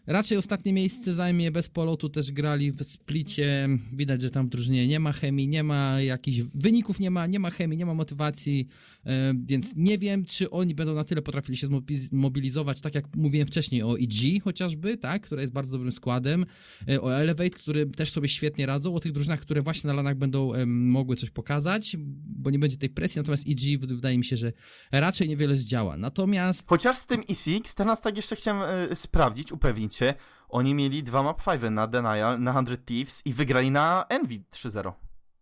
Raczej 0.07 0.38
ostatnie 0.38 0.72
miejsce 0.72 1.14
zajmie 1.14 1.51
bez 1.51 1.68
polotu, 1.68 2.09
też 2.09 2.32
grali 2.32 2.72
w 2.72 2.84
splicie. 2.84 3.68
Widać, 3.93 4.22
że 4.22 4.30
tam 4.30 4.47
w 4.47 4.49
drużynie 4.49 4.86
nie 4.86 5.01
ma 5.01 5.12
chemii, 5.12 5.49
nie 5.49 5.62
ma 5.62 6.01
jakichś 6.01 6.38
wyników, 6.55 7.01
nie 7.01 7.11
ma, 7.11 7.26
nie 7.26 7.38
ma 7.38 7.51
chemii, 7.51 7.78
nie 7.78 7.86
ma 7.86 7.95
motywacji, 7.95 8.68
e, 9.01 9.01
więc 9.44 9.76
nie 9.76 9.98
wiem, 9.98 10.24
czy 10.24 10.50
oni 10.50 10.74
będą 10.74 10.94
na 10.94 11.05
tyle 11.05 11.22
potrafili 11.22 11.59
się 11.59 11.66
zmobilizować, 11.86 12.80
tak 12.80 12.94
jak 12.94 13.16
mówiłem 13.16 13.46
wcześniej 13.46 13.82
o 13.82 13.98
EG 13.98 14.42
chociażby, 14.44 14.96
tak, 14.96 15.22
która 15.22 15.40
jest 15.40 15.53
bardzo 15.53 15.72
dobrym 15.72 15.92
składem, 15.92 16.46
e, 16.88 17.03
o 17.03 17.14
Elevate, 17.14 17.50
który 17.50 17.86
też 17.86 18.11
sobie 18.11 18.28
świetnie 18.28 18.66
radzą, 18.66 18.94
o 18.94 19.00
tych 19.00 19.12
drużynach, 19.12 19.40
które 19.40 19.62
właśnie 19.62 19.88
na 19.88 19.94
lanach 19.94 20.14
będą 20.14 20.53
mogły 20.66 21.16
coś 21.16 21.30
pokazać, 21.30 21.96
bo 22.36 22.50
nie 22.50 22.59
będzie 22.59 22.76
tej 22.76 22.90
presji, 22.90 23.18
natomiast 23.18 23.44
EG 23.48 23.80
wydaje 23.80 24.18
mi 24.18 24.24
się, 24.24 24.36
że 24.36 24.53
raczej 24.92 25.28
niewiele 25.28 25.57
zdziała. 25.57 25.96
Natomiast... 25.96 26.68
Chociaż 26.68 26.96
z 26.96 27.07
tym 27.07 27.20
E6, 27.20 27.74
teraz 27.76 28.00
tak 28.00 28.16
jeszcze 28.16 28.36
chciałem 28.36 28.90
e, 28.90 28.96
sprawdzić, 28.96 29.53
upewnić 29.53 29.92
momencie 29.92 30.14
oni 30.48 30.74
mieli 30.74 31.03
dwa 31.03 31.22
map 31.22 31.42
5 31.44 31.62
na 31.70 31.86
Denial, 31.86 32.40
na 32.40 32.62
100 32.62 32.76
Thieves 32.76 33.22
i 33.24 33.32
wygrali 33.32 33.70
na 33.70 34.05
Envy 34.09 34.38
3-0. 34.50 34.92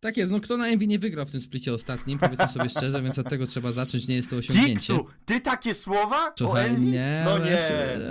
Tak 0.00 0.16
jest, 0.16 0.32
no 0.32 0.40
kto 0.40 0.56
na 0.56 0.68
Envy 0.68 0.86
nie 0.86 0.98
wygrał 0.98 1.26
w 1.26 1.30
tym 1.30 1.40
splicie 1.40 1.74
ostatnim, 1.74 2.18
powiedzmy 2.18 2.48
sobie 2.48 2.68
szczerze, 2.70 3.02
więc 3.02 3.18
od 3.18 3.28
tego 3.28 3.46
trzeba 3.46 3.72
zacząć, 3.72 4.08
nie 4.08 4.14
jest 4.14 4.30
to 4.30 4.36
osiągnięcie. 4.36 4.92
Dixu, 4.92 5.06
ty 5.26 5.40
takie 5.40 5.74
słowa 5.74 6.32
Słuchaj, 6.38 6.64
o 6.64 6.68
Envy? 6.68 6.90
Nie, 6.90 7.22
no 7.24 7.38
nie. 7.38 7.58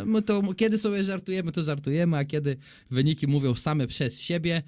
My 0.06 0.22
to, 0.22 0.42
kiedy 0.58 0.78
sobie 0.78 1.04
żartujemy, 1.04 1.52
to 1.52 1.64
żartujemy, 1.64 2.18
a 2.18 2.26
kiedy 2.26 2.58
wyniki 2.92 3.28
mówią 3.28 3.56
same 3.56 3.88
przez 3.88 4.22
siebie, 4.22 4.64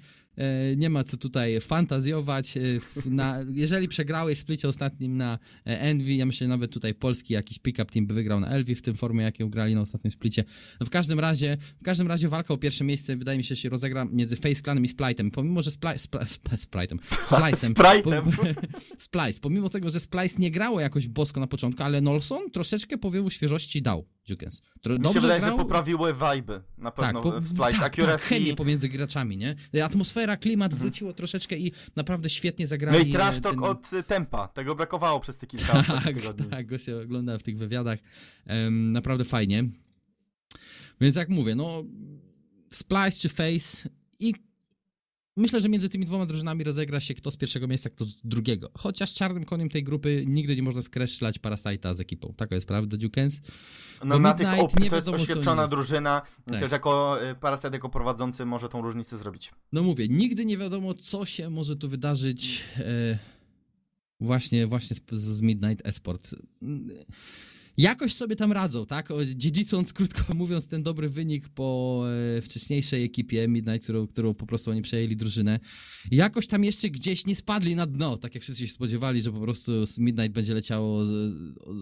nie 0.76 0.90
ma 0.90 1.04
co 1.04 1.16
tutaj 1.16 1.60
fantazjować. 1.60 2.56
E, 2.56 2.60
na, 3.04 3.38
jeżeli 3.52 3.88
przegrałeś 3.88 4.38
splicie 4.38 4.68
ostatnim 4.68 5.16
na 5.16 5.38
e, 5.66 5.80
Envy, 5.80 6.14
ja 6.14 6.26
myślę, 6.26 6.44
że 6.44 6.48
nawet 6.48 6.72
tutaj 6.72 6.94
polski 6.94 7.34
jakiś 7.34 7.58
pick-up 7.58 7.92
team 7.92 8.06
by 8.06 8.14
wygrał 8.14 8.40
na 8.40 8.48
Elvi 8.48 8.74
w 8.74 8.82
tym 8.82 8.94
formie, 8.94 9.24
jaką 9.24 9.50
grali 9.50 9.74
na 9.74 9.80
ostatnim 9.80 10.10
splicie. 10.10 10.44
No 10.80 10.86
w 10.86 10.90
każdym 10.90 11.20
razie, 11.20 11.56
w 11.80 11.84
każdym 11.84 12.08
razie 12.08 12.28
walka 12.28 12.54
o 12.54 12.58
pierwsze 12.58 12.84
miejsce 12.84 13.16
wydaje 13.16 13.38
mi 13.38 13.44
się 13.44 13.56
się 13.56 13.68
rozegra 13.68 14.04
między 14.04 14.36
Face 14.36 14.62
Clanem 14.62 14.84
i 14.84 14.88
Splitem. 14.88 15.30
Pomimo, 15.30 15.62
że 15.62 15.70
Spli 15.70 15.98
Spl 15.98 16.18
Splitem, 16.56 16.98
Splicem, 17.22 17.74
Splice, 18.98 19.40
pomimo 19.40 19.68
tego, 19.68 19.90
że 19.90 20.00
Splice 20.00 20.36
nie 20.38 20.50
grało 20.50 20.80
jakoś 20.80 21.08
bosko 21.08 21.40
na 21.40 21.46
początku, 21.46 21.82
ale 21.82 22.00
Nolson 22.00 22.50
troszeczkę 22.50 22.98
powiewu 22.98 23.30
świeżości 23.30 23.82
dał 23.82 24.06
Jukens. 24.28 24.62
Mi 24.86 25.08
się 25.08 25.20
wydaje, 25.20 25.40
grał... 25.40 25.52
że 25.52 25.64
poprawiły 25.64 26.14
vibe 26.14 26.62
na 26.78 26.90
pewno 26.90 27.22
tak, 27.22 27.32
po, 27.32 27.40
w 27.40 27.48
Splice. 27.48 27.78
Tak, 27.78 27.96
tak, 27.96 28.20
chemię 28.20 28.56
pomiędzy 28.56 28.88
graczami, 28.88 29.36
nie? 29.36 29.56
Atmosfera, 29.84 30.21
klimat 30.36 30.72
mhm. 30.72 30.88
wróciło 30.88 31.12
troszeczkę 31.12 31.56
i 31.56 31.72
naprawdę 31.96 32.30
świetnie 32.30 32.66
zagrali. 32.66 32.98
No 32.98 33.04
i 33.04 33.12
trash 33.12 33.40
talk 33.40 33.54
ten... 33.54 33.64
od 33.64 34.06
tempa. 34.06 34.48
Tego 34.48 34.74
brakowało 34.74 35.20
przez 35.20 35.38
te 35.38 35.46
kilka 35.46 35.82
tak, 35.82 36.04
tygodni. 36.04 36.46
Tak, 36.46 36.66
go 36.66 36.78
się 36.78 36.96
ogląda 36.96 37.38
w 37.38 37.42
tych 37.42 37.58
wywiadach. 37.58 37.98
Um, 38.46 38.92
naprawdę 38.92 39.24
fajnie. 39.24 39.64
Więc 41.00 41.16
jak 41.16 41.28
mówię, 41.28 41.54
no 41.54 41.84
Splice 42.72 43.18
czy 43.20 43.28
Face 43.28 43.88
i 44.18 44.34
Myślę, 45.36 45.60
że 45.60 45.68
między 45.68 45.88
tymi 45.88 46.06
dwoma 46.06 46.26
drużynami 46.26 46.64
rozegra 46.64 47.00
się 47.00 47.14
kto 47.14 47.30
z 47.30 47.36
pierwszego 47.36 47.68
miejsca, 47.68 47.90
kto 47.90 48.04
z 48.04 48.16
drugiego. 48.24 48.70
Chociaż 48.78 49.14
czarnym 49.14 49.44
koniem 49.44 49.68
tej 49.68 49.84
grupy 49.84 50.24
nigdy 50.26 50.56
nie 50.56 50.62
można 50.62 50.82
skreślać 50.82 51.38
Parasite'a 51.38 51.94
z 51.94 52.00
ekipą. 52.00 52.34
Taka 52.36 52.54
jest 52.54 52.66
prawda, 52.66 52.96
Dukens? 52.96 53.40
No 54.04 54.18
na 54.18 54.34
tych 54.34 54.48
Open 54.58 54.90
to 54.90 54.96
jest 54.96 55.08
oświadczona 55.08 55.68
drużyna, 55.68 56.22
tak. 56.44 56.60
też 56.60 56.72
jako 56.72 57.18
y, 57.30 57.34
Parasite, 57.34 57.70
jako 57.70 57.88
prowadzący 57.88 58.44
może 58.44 58.68
tą 58.68 58.82
różnicę 58.82 59.18
zrobić. 59.18 59.52
No 59.72 59.82
mówię, 59.82 60.08
nigdy 60.08 60.44
nie 60.44 60.58
wiadomo, 60.58 60.94
co 60.94 61.24
się 61.24 61.50
może 61.50 61.76
tu 61.76 61.88
wydarzyć 61.88 62.64
e, 62.78 63.18
właśnie, 64.20 64.66
właśnie 64.66 64.96
z, 64.96 65.02
z 65.12 65.42
Midnight 65.42 65.86
Esport 65.86 66.34
jakoś 67.76 68.14
sobie 68.14 68.36
tam 68.36 68.52
radzą, 68.52 68.86
tak? 68.86 69.08
Dziedzicąc, 69.34 69.92
krótko 70.02 70.34
mówiąc, 70.34 70.68
ten 70.68 70.82
dobry 70.82 71.08
wynik 71.08 71.48
po 71.48 72.04
e, 72.36 72.42
wcześniejszej 72.42 73.04
ekipie 73.04 73.48
Midnight, 73.48 73.82
którą, 73.82 74.06
którą 74.06 74.34
po 74.34 74.46
prostu 74.46 74.70
oni 74.70 74.82
przejęli 74.82 75.16
drużynę, 75.16 75.60
jakoś 76.10 76.46
tam 76.46 76.64
jeszcze 76.64 76.90
gdzieś 76.90 77.26
nie 77.26 77.36
spadli 77.36 77.76
na 77.76 77.86
dno, 77.86 78.18
tak 78.18 78.34
jak 78.34 78.42
wszyscy 78.42 78.66
się 78.66 78.72
spodziewali, 78.72 79.22
że 79.22 79.32
po 79.32 79.40
prostu 79.40 79.72
Midnight 79.98 80.32
będzie 80.32 80.54
leciało 80.54 81.06
z, 81.06 81.10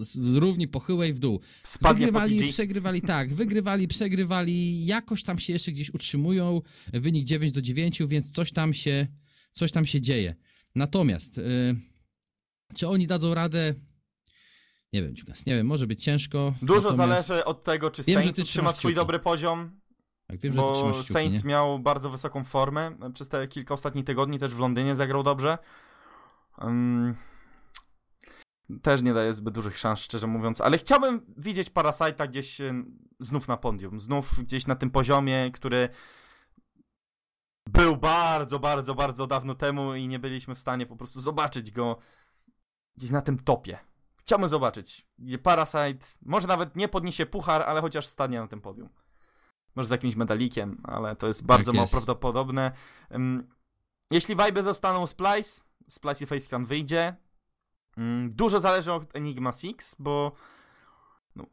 z 0.00 0.34
równi 0.36 0.68
pochyłej 0.68 1.12
w 1.12 1.18
dół. 1.18 1.40
Spadnie 1.64 2.06
wygrywali, 2.06 2.48
przegrywali, 2.48 3.02
tak, 3.02 3.34
wygrywali, 3.34 3.88
przegrywali, 3.88 4.86
jakoś 4.86 5.22
tam 5.22 5.38
się 5.38 5.52
jeszcze 5.52 5.72
gdzieś 5.72 5.94
utrzymują, 5.94 6.60
wynik 6.92 7.24
9 7.24 7.52
do 7.52 7.62
9, 7.62 8.02
więc 8.08 8.32
coś 8.32 8.52
tam 8.52 8.74
się, 8.74 9.06
coś 9.52 9.72
tam 9.72 9.86
się 9.86 10.00
dzieje. 10.00 10.34
Natomiast, 10.74 11.36
yy, 11.36 11.76
czy 12.74 12.88
oni 12.88 13.06
dadzą 13.06 13.34
radę? 13.34 13.74
Nie 14.92 15.02
wiem, 15.02 15.14
Ciukas, 15.14 15.46
nie 15.46 15.56
wiem, 15.56 15.66
może 15.66 15.86
być 15.86 16.04
ciężko. 16.04 16.54
Dużo 16.62 16.94
zależy 16.94 17.44
od 17.44 17.64
tego, 17.64 17.90
czy 17.90 18.02
wiem, 18.02 18.22
Saints 18.22 18.50
trzyma 18.50 18.72
swój 18.72 18.94
dobry 18.94 19.18
poziom. 19.18 19.80
Tak, 20.26 20.40
wiem, 20.40 20.54
bo 20.54 20.74
że 20.74 20.92
kciuki, 20.92 21.12
Saints 21.12 21.44
nie? 21.44 21.50
miał 21.50 21.78
bardzo 21.78 22.10
wysoką 22.10 22.44
formę. 22.44 22.96
Przez 23.14 23.28
te 23.28 23.48
kilka 23.48 23.74
ostatnich 23.74 24.04
tygodni 24.04 24.38
też 24.38 24.54
w 24.54 24.58
Londynie 24.58 24.96
zagrał 24.96 25.22
dobrze. 25.22 25.58
Um, 26.58 27.16
też 28.82 29.02
nie 29.02 29.14
daje 29.14 29.32
zbyt 29.32 29.54
dużych 29.54 29.78
szans, 29.78 30.00
szczerze 30.00 30.26
mówiąc, 30.26 30.60
ale 30.60 30.78
chciałbym 30.78 31.34
widzieć 31.36 31.70
Parasite'a 31.70 32.28
gdzieś 32.28 32.58
znów 33.20 33.48
na 33.48 33.56
podium, 33.56 34.00
znów 34.00 34.44
gdzieś 34.44 34.66
na 34.66 34.74
tym 34.74 34.90
poziomie, 34.90 35.50
który 35.52 35.88
był 37.66 37.96
bardzo, 37.96 38.58
bardzo, 38.58 38.94
bardzo 38.94 39.26
dawno 39.26 39.54
temu 39.54 39.94
i 39.94 40.08
nie 40.08 40.18
byliśmy 40.18 40.54
w 40.54 40.58
stanie 40.58 40.86
po 40.86 40.96
prostu 40.96 41.20
zobaczyć 41.20 41.70
go 41.70 41.98
gdzieś 42.96 43.10
na 43.10 43.22
tym 43.22 43.38
topie. 43.38 43.78
Chciałbym 44.24 44.48
zobaczyć, 44.48 45.06
gdzie 45.18 45.38
Parasite 45.38 46.06
może 46.22 46.48
nawet 46.48 46.76
nie 46.76 46.88
podniesie 46.88 47.26
puchar, 47.26 47.62
ale 47.62 47.80
chociaż 47.80 48.06
stanie 48.06 48.40
na 48.40 48.46
tym 48.46 48.60
podium. 48.60 48.88
Może 49.74 49.88
z 49.88 49.90
jakimś 49.90 50.16
medalikiem, 50.16 50.80
ale 50.84 51.16
to 51.16 51.26
jest 51.26 51.46
bardzo 51.46 51.72
tak 51.72 51.76
mało 51.76 51.88
prawdopodobne. 51.88 52.72
Jeśli 54.10 54.36
vibe 54.36 54.62
zostaną 54.62 55.06
Splice, 55.06 55.60
Splice 55.88 56.24
i 56.24 56.26
Faceclan 56.26 56.64
wyjdzie. 56.64 57.16
Dużo 58.28 58.60
zależy 58.60 58.92
od 58.92 59.16
Enigma 59.16 59.52
Six, 59.52 59.96
bo 59.98 60.32
no, 61.36 61.46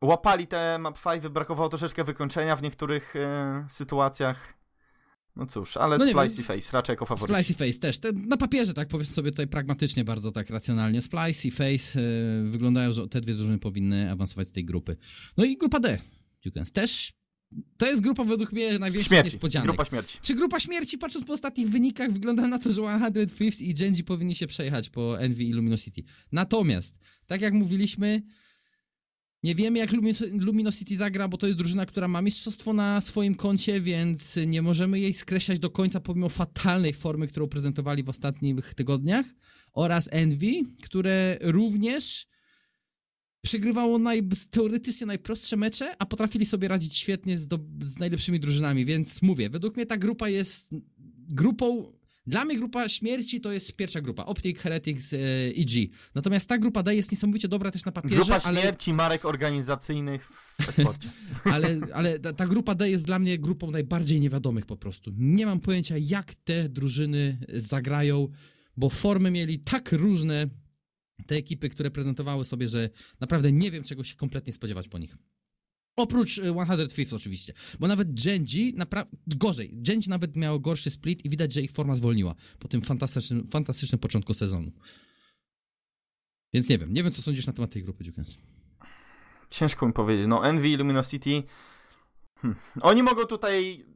łapali 0.00 0.46
te 0.46 0.78
map 0.78 0.98
5, 1.02 1.28
brakowało 1.28 1.68
troszeczkę 1.68 2.04
wykończenia 2.04 2.56
w 2.56 2.62
niektórych 2.62 3.16
e, 3.16 3.66
sytuacjach. 3.68 4.59
No 5.36 5.46
cóż, 5.46 5.76
ale 5.76 5.98
no 5.98 6.04
Splice 6.06 6.42
i 6.42 6.44
Face 6.44 6.72
raczej 6.72 6.92
jako 6.92 7.06
faworyt. 7.06 7.36
Splice 7.36 7.52
i 7.52 7.68
Face 7.68 7.80
też. 7.80 7.98
Te, 7.98 8.12
na 8.12 8.36
papierze, 8.36 8.74
tak 8.74 8.88
powiedzmy 8.88 9.14
sobie 9.14 9.30
tutaj 9.30 9.46
pragmatycznie, 9.46 10.04
bardzo 10.04 10.32
tak 10.32 10.50
racjonalnie. 10.50 11.02
Splice 11.02 11.48
i 11.48 11.50
Face 11.50 12.00
y, 12.00 12.50
wyglądają, 12.50 12.92
że 12.92 13.08
te 13.08 13.20
dwie 13.20 13.34
drużyny 13.34 13.58
powinny 13.58 14.10
awansować 14.10 14.48
z 14.48 14.52
tej 14.52 14.64
grupy. 14.64 14.96
No 15.36 15.44
i 15.44 15.56
grupa 15.56 15.80
D. 15.80 15.98
Jukens 16.44 16.72
też 16.72 17.12
to 17.76 17.86
jest 17.86 18.00
grupa 18.02 18.24
według 18.24 18.52
mnie 18.52 18.78
największych 18.78 19.24
niespodzianek. 19.24 19.68
Grupa 19.68 19.84
śmierci. 19.84 20.18
Czy 20.22 20.34
grupa 20.34 20.60
śmierci, 20.60 20.98
patrząc 20.98 21.26
po 21.26 21.32
ostatnich 21.32 21.68
wynikach, 21.68 22.12
wygląda 22.12 22.48
na 22.48 22.58
to, 22.58 22.72
że 22.72 22.72
100 22.72 23.36
Thieves 23.38 23.60
i 23.60 23.74
Genji 23.74 24.04
powinni 24.04 24.34
się 24.34 24.46
przejechać 24.46 24.90
po 24.90 25.20
Envy 25.20 25.44
i 25.44 25.52
Luminosity. 25.52 26.02
Natomiast, 26.32 26.98
tak 27.26 27.40
jak 27.40 27.54
mówiliśmy, 27.54 28.22
nie 29.42 29.54
wiemy, 29.54 29.78
jak 29.78 29.90
Luminosity 30.32 30.96
zagra, 30.96 31.28
bo 31.28 31.36
to 31.36 31.46
jest 31.46 31.58
drużyna, 31.58 31.86
która 31.86 32.08
ma 32.08 32.22
mistrzostwo 32.22 32.72
na 32.72 33.00
swoim 33.00 33.34
koncie, 33.34 33.80
więc 33.80 34.38
nie 34.46 34.62
możemy 34.62 35.00
jej 35.00 35.14
skreślać 35.14 35.58
do 35.58 35.70
końca, 35.70 36.00
pomimo 36.00 36.28
fatalnej 36.28 36.92
formy, 36.92 37.26
którą 37.26 37.48
prezentowali 37.48 38.02
w 38.02 38.08
ostatnich 38.08 38.74
tygodniach. 38.74 39.26
Oraz 39.72 40.08
Envy, 40.12 40.52
które 40.82 41.38
również 41.40 42.26
przegrywało 43.42 43.98
naj, 43.98 44.28
teoretycznie 44.50 45.06
najprostsze 45.06 45.56
mecze, 45.56 45.94
a 45.98 46.06
potrafili 46.06 46.46
sobie 46.46 46.68
radzić 46.68 46.96
świetnie 46.96 47.38
z, 47.38 47.48
do, 47.48 47.58
z 47.80 47.98
najlepszymi 47.98 48.40
drużynami, 48.40 48.84
więc 48.84 49.22
mówię, 49.22 49.50
według 49.50 49.76
mnie 49.76 49.86
ta 49.86 49.96
grupa 49.96 50.28
jest 50.28 50.70
grupą 51.28 51.92
dla 52.26 52.44
mnie 52.44 52.56
grupa 52.56 52.88
śmierci 52.88 53.40
to 53.40 53.52
jest 53.52 53.76
pierwsza 53.76 54.00
grupa, 54.00 54.24
Optic, 54.24 54.58
Heretics, 54.58 55.12
i 55.12 55.16
e, 55.16 55.18
EG. 55.48 55.90
Natomiast 56.14 56.48
ta 56.48 56.58
grupa 56.58 56.82
D 56.82 56.94
jest 56.94 57.12
niesamowicie 57.12 57.48
dobra 57.48 57.70
też 57.70 57.84
na 57.84 57.92
papierze, 57.92 58.16
Grupa 58.16 58.38
ale... 58.44 58.60
śmierci 58.60 58.92
marek 58.92 59.24
organizacyjnych 59.24 60.28
w 60.60 60.72
sporcie. 60.72 61.08
ale 61.54 61.80
ale 61.94 62.18
ta, 62.18 62.32
ta, 62.32 62.46
grupa 62.46 62.74
D 62.74 62.90
jest 62.90 63.06
dla 63.06 63.18
mnie 63.18 63.38
grupą 63.38 63.70
najbardziej 63.70 64.20
niewiadomych 64.20 64.66
po 64.66 64.76
prostu. 64.76 65.10
Nie 65.16 65.46
mam 65.46 65.60
pojęcia, 65.60 65.94
jak 65.98 66.34
te 66.34 66.68
drużyny 66.68 67.38
zagrają, 67.48 68.28
bo 68.76 68.90
formy 68.90 69.30
mieli 69.30 69.58
tak 69.58 69.92
różne 69.92 70.48
te 71.26 71.34
ekipy, 71.36 71.68
które 71.68 71.90
prezentowały 71.90 72.44
sobie, 72.44 72.68
że 72.68 72.90
naprawdę 73.20 73.52
nie 73.52 73.70
wiem, 73.70 73.84
czego 73.84 74.04
się 74.04 74.16
kompletnie 74.16 74.52
spodziewać 74.52 74.88
po 74.88 74.98
nich. 74.98 75.16
Oprócz 76.02 76.32
105 76.32 77.12
y, 77.12 77.16
oczywiście, 77.16 77.52
bo 77.78 77.88
nawet 77.88 78.22
Genji, 78.24 78.74
naprawdę 78.76 79.16
gorzej, 79.26 79.70
Genji 79.72 80.08
nawet 80.08 80.36
miał 80.36 80.60
gorszy 80.60 80.90
split 80.90 81.24
i 81.24 81.30
widać, 81.30 81.52
że 81.52 81.60
ich 81.60 81.72
forma 81.72 81.94
zwolniła 81.94 82.34
po 82.58 82.68
tym 82.68 82.82
fantastycznym, 82.82 83.46
fantastycznym 83.46 83.98
początku 83.98 84.34
sezonu. 84.34 84.72
Więc 86.52 86.68
nie 86.68 86.78
wiem, 86.78 86.92
nie 86.92 87.02
wiem 87.02 87.12
co 87.12 87.22
sądzisz 87.22 87.46
na 87.46 87.52
temat 87.52 87.70
tej 87.70 87.84
grupy, 87.84 88.04
Dziukens. 88.04 88.38
ciężko 89.50 89.86
mi 89.86 89.92
powiedzieć. 89.92 90.26
No, 90.28 90.48
Envy 90.48 90.68
i 90.68 90.76
Luminosity. 90.76 91.42
Hmm. 92.38 92.60
Oni 92.80 93.02
mogą 93.02 93.24
tutaj 93.24 93.86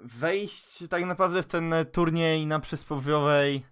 wejść 0.00 0.88
tak 0.90 1.06
naprawdę 1.06 1.42
w 1.42 1.46
ten 1.46 1.74
turniej 1.92 2.46
na 2.46 2.60
przysłowiowej. 2.60 3.71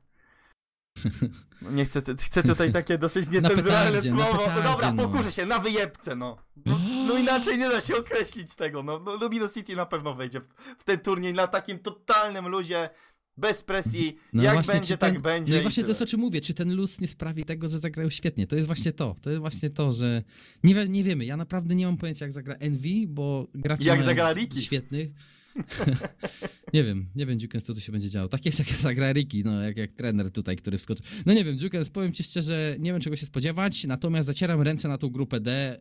No 1.62 1.70
nie 1.76 1.84
chcę, 1.84 2.02
chcę 2.26 2.42
tutaj 2.42 2.72
takie 2.72 2.98
dosyć 2.98 3.30
niecenzuralne 3.30 4.02
słowo. 4.02 4.38
Petardzie, 4.38 4.62
no 4.62 4.72
dobra, 4.72 4.92
no. 4.92 5.08
pokuszę 5.08 5.32
się, 5.32 5.46
na 5.46 5.58
wyjebce, 5.58 6.16
no. 6.16 6.36
no. 6.66 6.78
no. 7.08 7.18
inaczej 7.18 7.58
nie 7.58 7.68
da 7.68 7.80
się 7.80 7.96
określić 7.96 8.54
tego, 8.54 8.82
no. 8.82 8.98
no 8.98 9.16
Luminosity 9.16 9.76
na 9.76 9.86
pewno 9.86 10.14
wejdzie 10.14 10.40
w, 10.40 10.44
w 10.78 10.84
ten 10.84 10.98
turniej 10.98 11.32
na 11.32 11.46
takim 11.46 11.78
totalnym 11.78 12.48
luzie 12.48 12.90
bez 13.36 13.62
presji, 13.62 14.16
no 14.32 14.42
jak 14.42 14.54
właśnie, 14.54 14.74
będzie, 14.74 14.98
ten, 14.98 15.12
tak 15.14 15.22
będzie. 15.22 15.52
No 15.52 15.58
i 15.58 15.62
właśnie 15.62 15.82
to 15.82 15.88
jest 15.88 15.98
to, 15.98 16.06
czym 16.06 16.20
mówię, 16.20 16.40
czy 16.40 16.54
ten 16.54 16.74
luz 16.74 17.00
nie 17.00 17.08
sprawi 17.08 17.44
tego, 17.44 17.68
że 17.68 17.78
zagrają 17.78 18.10
świetnie. 18.10 18.46
To 18.46 18.56
jest 18.56 18.66
właśnie 18.66 18.92
to, 18.92 19.14
to 19.22 19.30
jest 19.30 19.40
właśnie 19.40 19.70
to, 19.70 19.92
że 19.92 20.22
nie, 20.64 20.88
nie 20.88 21.04
wiemy, 21.04 21.24
ja 21.24 21.36
naprawdę 21.36 21.74
nie 21.74 21.86
mam 21.86 21.96
pojęcia, 21.96 22.24
jak 22.24 22.32
zagra 22.32 22.54
Envy, 22.54 23.06
bo 23.08 23.46
gracze 23.54 23.84
jak 23.84 24.02
zagra 24.02 24.32
Riki? 24.32 24.62
świetnych. 24.62 25.10
nie 26.74 26.84
wiem, 26.84 27.08
nie 27.14 27.26
wiem, 27.26 27.38
Jukens, 27.40 27.64
co 27.64 27.74
tu 27.74 27.80
się 27.80 27.92
będzie 27.92 28.08
działo. 28.08 28.28
Tak 28.28 28.46
jest, 28.46 28.58
jak 28.58 28.68
zagra 28.80 29.12
Riki, 29.12 29.44
no, 29.44 29.62
jak, 29.62 29.76
jak 29.76 29.92
trener 29.92 30.30
tutaj, 30.30 30.56
który 30.56 30.78
wskoczy. 30.78 31.02
No 31.26 31.32
nie 31.32 31.44
wiem, 31.44 31.56
Jukens, 31.62 31.90
powiem 31.90 32.12
ci 32.12 32.22
szczerze, 32.24 32.76
nie 32.78 32.92
wiem, 32.92 33.00
czego 33.00 33.16
się 33.16 33.26
spodziewać, 33.26 33.84
natomiast 33.84 34.26
zacieram 34.26 34.62
ręce 34.62 34.88
na 34.88 34.98
tą 34.98 35.08
grupę 35.08 35.40
D 35.40 35.80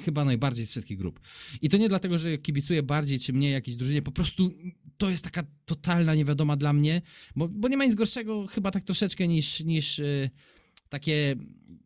chyba 0.00 0.24
najbardziej 0.24 0.66
z 0.66 0.70
wszystkich 0.70 0.98
grup. 0.98 1.20
I 1.62 1.68
to 1.68 1.76
nie 1.76 1.88
dlatego, 1.88 2.18
że 2.18 2.38
kibicuję 2.38 2.82
bardziej 2.82 3.18
czy 3.18 3.32
mniej 3.32 3.52
jakiejś 3.52 3.76
drużynie, 3.76 4.02
po 4.02 4.12
prostu 4.12 4.50
to 4.96 5.10
jest 5.10 5.24
taka 5.24 5.42
totalna 5.64 6.14
niewiadoma 6.14 6.56
dla 6.56 6.72
mnie, 6.72 7.02
bo, 7.36 7.48
bo 7.48 7.68
nie 7.68 7.76
ma 7.76 7.84
nic 7.84 7.94
gorszego 7.94 8.46
chyba 8.46 8.70
tak 8.70 8.84
troszeczkę 8.84 9.28
niż, 9.28 9.60
niż 9.60 9.98
yy, 9.98 10.30
takie 10.88 11.36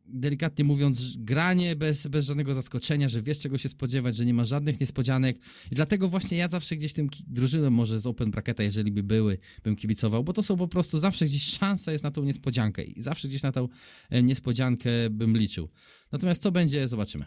delikatnie 0.08 0.64
mówiąc, 0.64 1.16
granie 1.16 1.76
bez, 1.76 2.06
bez 2.06 2.26
żadnego 2.26 2.54
zaskoczenia, 2.54 3.08
że 3.08 3.22
wiesz 3.22 3.40
czego 3.40 3.58
się 3.58 3.68
spodziewać, 3.68 4.16
że 4.16 4.26
nie 4.26 4.34
ma 4.34 4.44
żadnych 4.44 4.80
niespodzianek. 4.80 5.36
I 5.72 5.74
dlatego 5.74 6.08
właśnie 6.08 6.38
ja 6.38 6.48
zawsze 6.48 6.76
gdzieś 6.76 6.92
tym 6.92 7.08
drużynom 7.26 7.74
może 7.74 8.00
z 8.00 8.06
Open 8.06 8.30
Bracketa, 8.30 8.62
jeżeli 8.62 8.92
by 8.92 9.02
były, 9.02 9.38
bym 9.64 9.76
kibicował, 9.76 10.24
bo 10.24 10.32
to 10.32 10.42
są 10.42 10.56
po 10.56 10.68
prostu 10.68 10.98
zawsze 10.98 11.24
gdzieś 11.24 11.42
szansa 11.42 11.92
jest 11.92 12.04
na 12.04 12.10
tą 12.10 12.22
niespodziankę 12.22 12.82
i 12.82 13.02
zawsze 13.02 13.28
gdzieś 13.28 13.42
na 13.42 13.52
tą 13.52 13.68
e, 14.10 14.22
niespodziankę 14.22 14.90
bym 15.10 15.36
liczył. 15.36 15.68
Natomiast 16.12 16.42
co 16.42 16.52
będzie, 16.52 16.88
zobaczymy. 16.88 17.24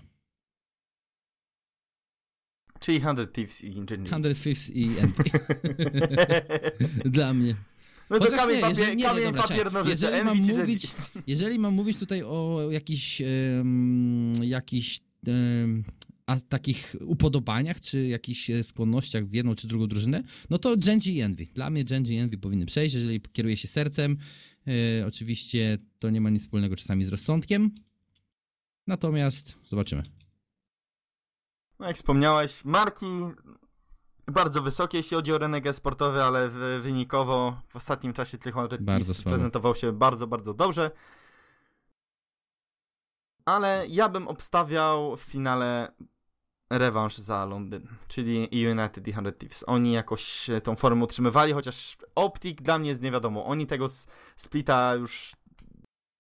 Czyli 2.80 3.00
100 3.00 3.28
Thieves 3.28 3.64
i 3.64 3.72
Ginger 3.72 4.08
100 4.08 4.20
Thieves 4.22 4.70
i. 4.70 4.90
Dla 7.06 7.34
mnie. 7.34 7.56
No 8.10 8.20
to 8.20 8.26
Chociaż 8.26 8.40
kamień, 8.40 8.56
nie, 8.56 8.62
papier, 8.62 8.80
jeżeli, 8.80 8.98
nie, 8.98 9.04
kamień, 9.04 9.24
dobra, 9.24 9.42
papier, 9.42 9.74
nożyce, 9.74 9.92
jeżeli 9.92 10.26
mam, 10.26 10.38
mówić, 10.38 10.88
jeżeli 11.28 11.60
mam 11.60 11.74
mówić 11.74 12.00
tutaj 12.00 12.24
o 12.24 12.68
jakichś 12.72 13.22
um, 13.22 14.34
jakichś 14.42 15.00
um, 15.28 15.84
a 16.30 16.40
takich 16.40 16.96
upodobaniach, 17.06 17.82
czy 17.82 18.08
jakichś 18.08 18.50
e, 18.50 18.64
skłonnościach 18.64 19.26
w 19.26 19.34
jedną 19.34 19.56
czy 19.56 19.68
drugą 19.68 19.88
drużynę, 19.88 20.24
no 20.50 20.58
to 20.58 20.78
Genji 20.78 21.16
i 21.16 21.22
Envy. 21.22 21.46
Dla 21.46 21.70
mnie 21.70 21.84
Genji 21.86 22.16
i 22.16 22.20
Envy 22.20 22.38
powinny 22.38 22.66
przejść, 22.66 22.96
jeżeli 22.96 23.22
kieruje 23.22 23.58
się 23.58 23.68
sercem. 23.68 24.18
E, 24.68 25.08
oczywiście 25.08 25.78
to 26.00 26.10
nie 26.10 26.22
ma 26.22 26.30
nic 26.30 26.42
wspólnego 26.42 26.76
czasami 26.76 27.04
z 27.04 27.10
rozsądkiem. 27.10 27.72
Natomiast 28.88 29.58
zobaczymy. 29.64 30.04
No 31.80 31.88
jak 31.88 31.96
wspomniałeś, 31.96 32.66
marki 32.66 33.06
bardzo 34.32 34.62
wysokie, 34.62 34.98
jeśli 34.98 35.16
chodzi 35.16 35.34
o 35.34 35.38
rynek 35.38 35.76
sportowy, 35.76 36.24
ale 36.24 36.50
wynikowo 36.82 37.62
w 37.68 37.76
ostatnim 37.76 38.14
czasie 38.14 38.38
Trychon 38.38 38.68
prezentował 39.24 39.76
się 39.76 39.92
bardzo, 39.92 40.28
bardzo 40.28 40.54
dobrze. 40.54 40.92
Ale 43.46 43.86
ja 43.88 44.10
bym 44.10 44.28
obstawiał 44.28 45.18
w 45.18 45.22
finale 45.22 45.92
rewanż 46.70 47.18
za 47.18 47.46
Londyn, 47.46 47.88
czyli 48.08 48.50
United 48.68 49.08
i 49.08 49.12
100 49.12 49.32
Thieves. 49.32 49.64
Oni 49.68 49.92
jakoś 49.92 50.50
tą 50.64 50.76
formę 50.76 51.04
utrzymywali, 51.04 51.54
chociaż 51.54 51.98
Optik 52.16 52.62
dla 52.62 52.80
mnie 52.80 52.90
jest 52.90 53.02
nie 53.02 53.12
wiadomo. 53.12 53.46
Oni 53.46 53.68
tego 53.68 53.88
splita 54.38 54.96
już 54.96 55.36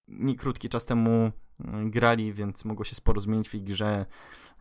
nie 0.08 0.36
krótki 0.36 0.70
czas 0.70 0.86
temu 0.86 1.32
mm, 1.64 1.92
grali, 1.92 2.34
więc 2.34 2.66
mogło 2.66 2.86
się 2.86 2.96
sporo 2.96 3.22
zmienić 3.22 3.50
w 3.50 3.56
ich 3.56 3.64
grze. 3.64 4.06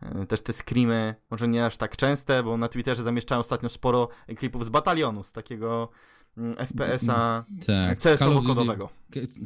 E, 0.01 0.25
też 0.25 0.41
te 0.41 0.53
screamy, 0.53 1.15
może 1.31 1.47
nie 1.47 1.65
aż 1.65 1.77
tak 1.77 1.97
częste, 1.97 2.43
bo 2.43 2.57
na 2.57 2.67
Twitterze 2.67 3.03
zamieszczałem 3.03 3.41
ostatnio 3.41 3.69
sporo 3.69 4.09
klipów 4.37 4.65
z 4.65 4.69
batalionu, 4.69 5.23
z 5.23 5.31
takiego 5.31 5.89
mm, 6.37 6.55
FPS-a 6.55 7.45
tak, 7.67 7.99
CS-owo-kodowego. 7.99 8.89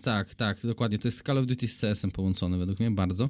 Tak, 0.04 0.36
tak, 0.36 0.58
dokładnie. 0.64 1.00
To 1.00 1.08
jest 1.08 1.26
Call 1.26 1.38
of 1.38 1.46
Duty 1.46 1.68
z 1.68 1.82
CS-em 1.82 2.12
połączone 2.12 2.58
według 2.58 2.80
mnie 2.80 2.92
bardzo. 2.92 3.28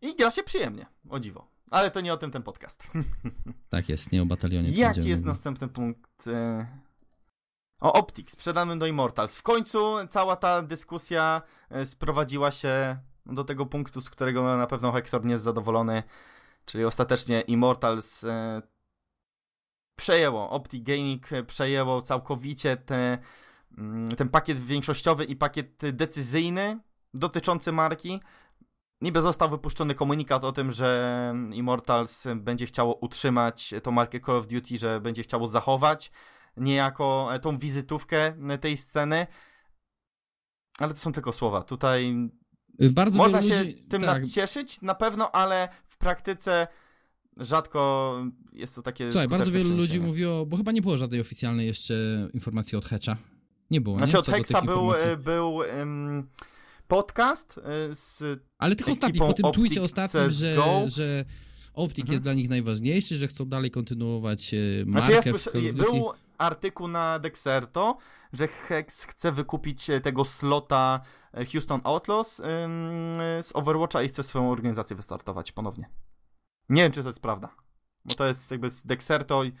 I 0.00 0.16
gra 0.16 0.30
się 0.30 0.42
przyjemnie, 0.42 0.86
o 1.10 1.20
dziwo. 1.20 1.46
Ale 1.70 1.90
to 1.90 2.00
nie 2.00 2.12
o 2.12 2.16
tym 2.16 2.30
ten 2.30 2.42
podcast. 2.42 2.82
Tak 3.68 3.88
jest, 3.88 4.12
nie 4.12 4.22
o 4.22 4.26
batalionie. 4.26 4.70
Jaki 4.70 5.08
jest 5.08 5.24
następny 5.24 5.68
punkt? 5.68 6.26
E, 6.26 6.66
o 7.80 7.92
Optik, 7.92 8.30
sprzedanym 8.30 8.78
do 8.78 8.86
Immortals. 8.86 9.36
W 9.36 9.42
końcu 9.42 9.94
cała 10.08 10.36
ta 10.36 10.62
dyskusja 10.62 11.42
e, 11.70 11.86
sprowadziła 11.86 12.50
się 12.50 12.96
do 13.26 13.44
tego 13.44 13.66
punktu, 13.66 14.00
z 14.00 14.10
którego 14.10 14.56
na 14.56 14.66
pewno 14.66 14.92
Hector 14.92 15.24
nie 15.24 15.32
jest 15.32 15.44
zadowolony, 15.44 16.02
czyli 16.64 16.84
ostatecznie 16.84 17.40
Immortals 17.40 18.24
e, 18.24 18.62
przejęło, 19.96 20.50
Optic 20.50 20.84
Gaming 20.84 21.28
przejęło 21.46 22.02
całkowicie 22.02 22.76
te, 22.76 23.18
mm, 23.78 24.08
ten 24.08 24.28
pakiet 24.28 24.60
większościowy 24.60 25.24
i 25.24 25.36
pakiet 25.36 25.82
decyzyjny 25.92 26.80
dotyczący 27.14 27.72
marki. 27.72 28.20
Niby 29.00 29.22
został 29.22 29.50
wypuszczony 29.50 29.94
komunikat 29.94 30.44
o 30.44 30.52
tym, 30.52 30.70
że 30.70 31.34
Immortals 31.52 32.26
będzie 32.36 32.66
chciało 32.66 32.94
utrzymać 32.94 33.74
tą 33.82 33.90
markę 33.90 34.20
Call 34.20 34.36
of 34.36 34.46
Duty, 34.46 34.78
że 34.78 35.00
będzie 35.00 35.22
chciało 35.22 35.46
zachować 35.46 36.12
niejako 36.56 37.28
tą 37.42 37.58
wizytówkę 37.58 38.34
tej 38.60 38.76
sceny. 38.76 39.26
Ale 40.78 40.94
to 40.94 41.00
są 41.00 41.12
tylko 41.12 41.32
słowa. 41.32 41.62
Tutaj 41.62 42.30
bardzo 42.90 43.18
Można 43.18 43.42
się 43.42 43.58
ludzi, 43.58 43.84
tym 43.88 44.02
tak. 44.02 44.26
cieszyć 44.28 44.80
na 44.80 44.94
pewno, 44.94 45.30
ale 45.30 45.68
w 45.86 45.96
praktyce 45.96 46.66
rzadko 47.36 48.14
jest 48.52 48.74
to 48.74 48.82
takie. 48.82 49.12
Słuchaj, 49.12 49.28
bardzo 49.28 49.52
wielu 49.52 49.76
ludzi 49.76 50.00
mówiło, 50.00 50.46
bo 50.46 50.56
chyba 50.56 50.72
nie 50.72 50.82
było 50.82 50.96
żadnej 50.96 51.20
oficjalnej 51.20 51.66
jeszcze 51.66 51.94
informacji 52.34 52.78
od 52.78 52.86
Hecza. 52.86 53.16
Nie 53.70 53.80
było. 53.80 53.98
Znaczy 53.98 54.12
nie? 54.12 54.18
od 54.18 54.26
Hexa 54.26 54.62
był, 54.62 54.94
e, 54.94 55.16
był 55.16 55.54
um, 55.54 56.28
podcast 56.88 57.58
e, 57.58 57.94
z. 57.94 58.40
Ale 58.58 58.76
tych 58.76 58.88
ostatnich, 58.88 59.22
po 59.22 59.32
tym 59.32 59.52
tweetie 59.52 59.82
ostatnim, 59.82 60.30
że, 60.30 60.56
że 60.86 61.24
Optik 61.74 62.04
mhm. 62.04 62.12
jest 62.12 62.24
dla 62.24 62.34
nich 62.34 62.50
najważniejszy, 62.50 63.16
że 63.16 63.28
chcą 63.28 63.44
dalej 63.44 63.70
kontynuować 63.70 64.54
markę. 64.86 65.06
Znaczy 65.06 65.28
ja 65.28 65.32
słyszę, 65.32 65.50
był 65.72 66.12
artykuł 66.38 66.88
na 66.88 67.18
Dexerto, 67.18 67.96
że 68.32 68.48
Hex 68.48 69.04
chce 69.04 69.32
wykupić 69.32 69.86
tego 70.02 70.24
slota 70.24 71.00
Houston 71.52 71.80
Outlaws 71.84 72.36
z 73.42 73.50
Overwatcha 73.54 74.02
i 74.02 74.08
chce 74.08 74.22
swoją 74.22 74.50
organizację 74.50 74.96
wystartować 74.96 75.52
ponownie. 75.52 75.88
Nie 76.68 76.82
wiem, 76.82 76.92
czy 76.92 77.02
to 77.02 77.08
jest 77.08 77.20
prawda. 77.20 77.48
Bo 78.04 78.14
to 78.14 78.26
jest 78.26 78.50
jakby 78.50 78.70
z 78.70 78.86
Dexerto 78.86 79.44
i, 79.44 79.52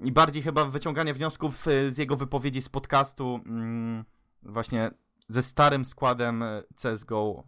i 0.00 0.12
bardziej 0.12 0.42
chyba 0.42 0.64
wyciąganie 0.64 1.14
wniosków 1.14 1.64
z 1.90 1.98
jego 1.98 2.16
wypowiedzi 2.16 2.62
z 2.62 2.68
podcastu 2.68 3.40
właśnie 4.42 4.90
ze 5.28 5.42
starym 5.42 5.84
składem 5.84 6.44
CSGO 6.82 7.44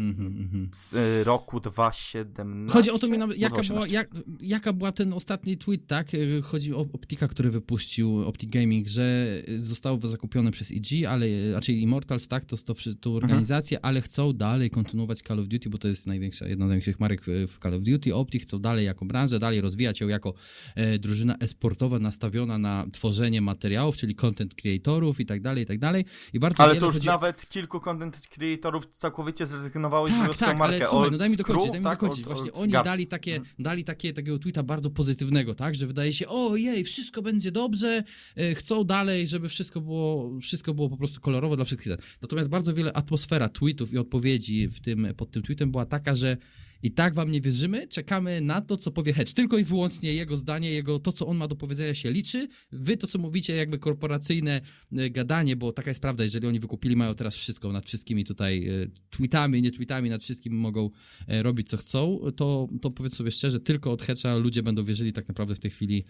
Mm-hmm. 0.00 0.68
Z 0.74 0.94
y, 0.94 1.24
roku 1.24 1.60
2017. 1.60 2.72
Chodzi 2.72 2.90
o 2.90 2.98
to, 2.98 3.06
jaka 3.36 3.62
była, 3.62 3.86
jak, 3.86 4.10
jaka 4.40 4.72
była 4.72 4.92
ten 4.92 5.12
ostatni 5.12 5.56
tweet, 5.56 5.86
tak? 5.86 6.14
Y, 6.14 6.42
chodzi 6.42 6.74
o 6.74 6.78
Optika, 6.92 7.28
który 7.28 7.50
wypuścił 7.50 8.28
Optic 8.28 8.50
Gaming, 8.50 8.88
że 8.88 9.26
zostało 9.56 9.98
zakupione 10.00 10.50
przez 10.50 10.70
EG, 10.70 11.06
ale, 11.08 11.26
znaczy 11.50 11.72
Immortals, 11.72 12.28
tak? 12.28 12.44
To, 12.44 12.56
to, 12.56 12.74
to 12.74 13.10
mhm. 13.10 13.16
organizację, 13.16 13.78
mm-hmm. 13.78 13.86
ale 13.86 14.00
chcą 14.00 14.32
dalej 14.32 14.70
kontynuować 14.70 15.18
Call 15.18 15.40
of 15.40 15.46
Duty, 15.46 15.70
bo 15.70 15.78
to 15.78 15.88
jest 15.88 16.06
największa, 16.06 16.46
jedna 16.46 16.66
z 16.66 16.68
największych 16.68 17.00
marek 17.00 17.22
w 17.48 17.58
Call 17.62 17.74
of 17.74 17.82
Duty. 17.82 18.14
Optik 18.14 18.42
chcą 18.42 18.58
dalej 18.58 18.86
jako 18.86 19.04
branżę, 19.04 19.38
dalej 19.38 19.60
rozwijać 19.60 20.00
ją 20.00 20.08
jako 20.08 20.34
e, 20.74 20.98
drużyna 20.98 21.36
esportowa 21.36 21.98
nastawiona 21.98 22.58
na 22.58 22.86
tworzenie 22.92 23.40
materiałów, 23.40 23.96
czyli 23.96 24.14
content 24.14 24.54
creatorów 24.54 25.20
i 25.20 25.26
tak 25.26 25.42
dalej, 25.42 25.64
i 25.64 25.66
tak 25.66 25.78
dalej. 25.78 26.04
I 26.32 26.38
bardzo 26.38 26.62
ale 26.62 26.76
to 26.76 26.86
już 26.86 26.94
chodzi... 26.94 27.06
nawet 27.06 27.48
kilku 27.48 27.80
content 27.80 28.20
creatorów 28.28 28.86
całkowicie 28.86 29.46
zrezygnowało 29.46 29.81
tak, 29.90 30.36
tak, 30.36 30.58
markę 30.58 30.76
ale 30.76 30.88
słuchaj, 30.90 31.10
no 31.10 31.18
daj 31.18 31.30
mi 31.30 31.36
dokończyć, 31.36 31.70
daj 31.70 31.80
mi 31.80 31.84
tak, 31.84 32.00
dokończyć. 32.00 32.24
Właśnie 32.24 32.52
oni 32.52 32.72
dali 32.72 33.06
takie, 33.06 33.32
hmm. 33.32 33.48
dali 33.58 33.84
takie, 33.84 34.12
takiego 34.12 34.38
tweeta 34.38 34.62
bardzo 34.62 34.90
pozytywnego, 34.90 35.54
tak, 35.54 35.74
że 35.74 35.86
wydaje 35.86 36.12
się, 36.12 36.28
o 36.28 36.56
jej, 36.56 36.84
wszystko 36.84 37.22
będzie 37.22 37.52
dobrze, 37.52 38.02
e, 38.36 38.54
chcą 38.54 38.84
dalej, 38.84 39.28
żeby 39.28 39.48
wszystko 39.48 39.80
było, 39.80 40.40
wszystko 40.40 40.74
było 40.74 40.88
po 40.88 40.96
prostu 40.96 41.20
kolorowo 41.20 41.56
dla 41.56 41.64
wszystkich. 41.64 41.92
Natomiast 42.22 42.48
bardzo 42.48 42.74
wiele 42.74 42.92
atmosfera 42.92 43.48
tweetów 43.48 43.92
i 43.92 43.98
odpowiedzi 43.98 44.68
w 44.68 44.80
tym, 44.80 45.08
pod 45.16 45.30
tym 45.30 45.42
tweetem 45.42 45.70
była 45.70 45.86
taka, 45.86 46.14
że 46.14 46.36
I 46.82 46.90
tak 46.90 47.14
wam 47.14 47.30
nie 47.30 47.40
wierzymy, 47.40 47.88
czekamy 47.88 48.40
na 48.40 48.60
to, 48.60 48.76
co 48.76 48.90
powie 48.90 49.12
Hedge. 49.12 49.32
Tylko 49.32 49.58
i 49.58 49.64
wyłącznie 49.64 50.14
jego 50.14 50.36
zdanie, 50.36 50.70
jego 50.70 50.98
to, 50.98 51.12
co 51.12 51.26
on 51.26 51.36
ma 51.36 51.48
do 51.48 51.56
powiedzenia 51.56 51.94
się 51.94 52.10
liczy. 52.10 52.48
Wy 52.72 52.96
to, 52.96 53.06
co 53.06 53.18
mówicie, 53.18 53.56
jakby 53.56 53.78
korporacyjne 53.78 54.60
e, 54.92 55.10
gadanie, 55.10 55.56
bo 55.56 55.72
taka 55.72 55.90
jest 55.90 56.00
prawda, 56.00 56.24
jeżeli 56.24 56.46
oni 56.46 56.60
wykupili, 56.60 56.96
mają 56.96 57.14
teraz 57.14 57.34
wszystko 57.34 57.72
nad 57.72 57.86
wszystkimi 57.86 58.24
tutaj 58.24 58.68
e, 58.68 58.86
tweetami, 59.10 59.62
nie 59.62 59.70
tweetami, 59.70 60.10
nad 60.10 60.22
wszystkim 60.22 60.54
mogą 60.54 60.90
e, 61.28 61.42
robić, 61.42 61.68
co 61.68 61.76
chcą, 61.76 62.18
to, 62.36 62.68
to 62.82 62.90
powiedz 62.90 63.16
sobie 63.16 63.30
szczerze, 63.30 63.60
tylko 63.60 63.92
od 63.92 64.02
Hedge'a 64.02 64.40
ludzie 64.40 64.62
będą 64.62 64.84
wierzyli 64.84 65.12
tak 65.12 65.28
naprawdę 65.28 65.54
w 65.54 65.60
tej 65.60 65.70
chwili 65.70 66.04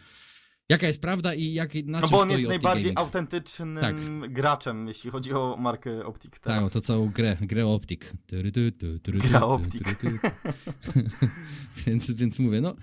jaka 0.68 0.86
jest 0.86 1.00
prawda 1.00 1.34
i 1.34 1.52
jak, 1.52 1.74
na 1.84 2.00
No 2.00 2.08
bo 2.08 2.18
on 2.20 2.30
jest 2.30 2.46
najbardziej 2.48 2.82
Gaming. 2.94 2.98
autentycznym 2.98 3.78
Tak. 3.80 3.96
graczem, 4.32 4.88
jeśli 4.88 5.10
chodzi 5.10 5.32
o 5.32 5.56
markę 5.58 6.04
Optik 6.06 6.38
teraz. 6.38 6.64
Tak, 6.64 6.72
to 6.72 6.80
całą 6.80 7.08
grę, 7.10 7.36
grę 7.40 7.66
Optik. 7.66 8.12
Gra 9.04 9.40
Optik. 9.42 9.82
więc, 11.86 12.10
więc 12.10 12.38
mówię, 12.38 12.60
no. 12.60 12.74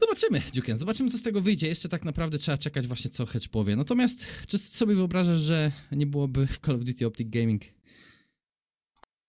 Zobaczymy, 0.00 0.42
Dziuken, 0.52 0.76
zobaczymy, 0.76 1.10
co 1.10 1.18
z 1.18 1.22
tego 1.22 1.40
wyjdzie. 1.40 1.66
Jeszcze 1.68 1.88
tak 1.88 2.04
naprawdę 2.04 2.38
trzeba 2.38 2.58
czekać 2.58 2.86
właśnie, 2.86 3.10
co 3.10 3.26
Hedge 3.26 3.48
powie. 3.48 3.76
Natomiast, 3.76 4.46
czy 4.46 4.58
sobie 4.58 4.94
wyobrażasz, 4.94 5.38
że 5.40 5.72
nie 5.92 6.06
byłoby 6.06 6.46
w 6.46 6.58
Call 6.58 6.74
of 6.76 6.84
Duty 6.84 7.06
Optic 7.06 7.28
Gaming? 7.30 7.62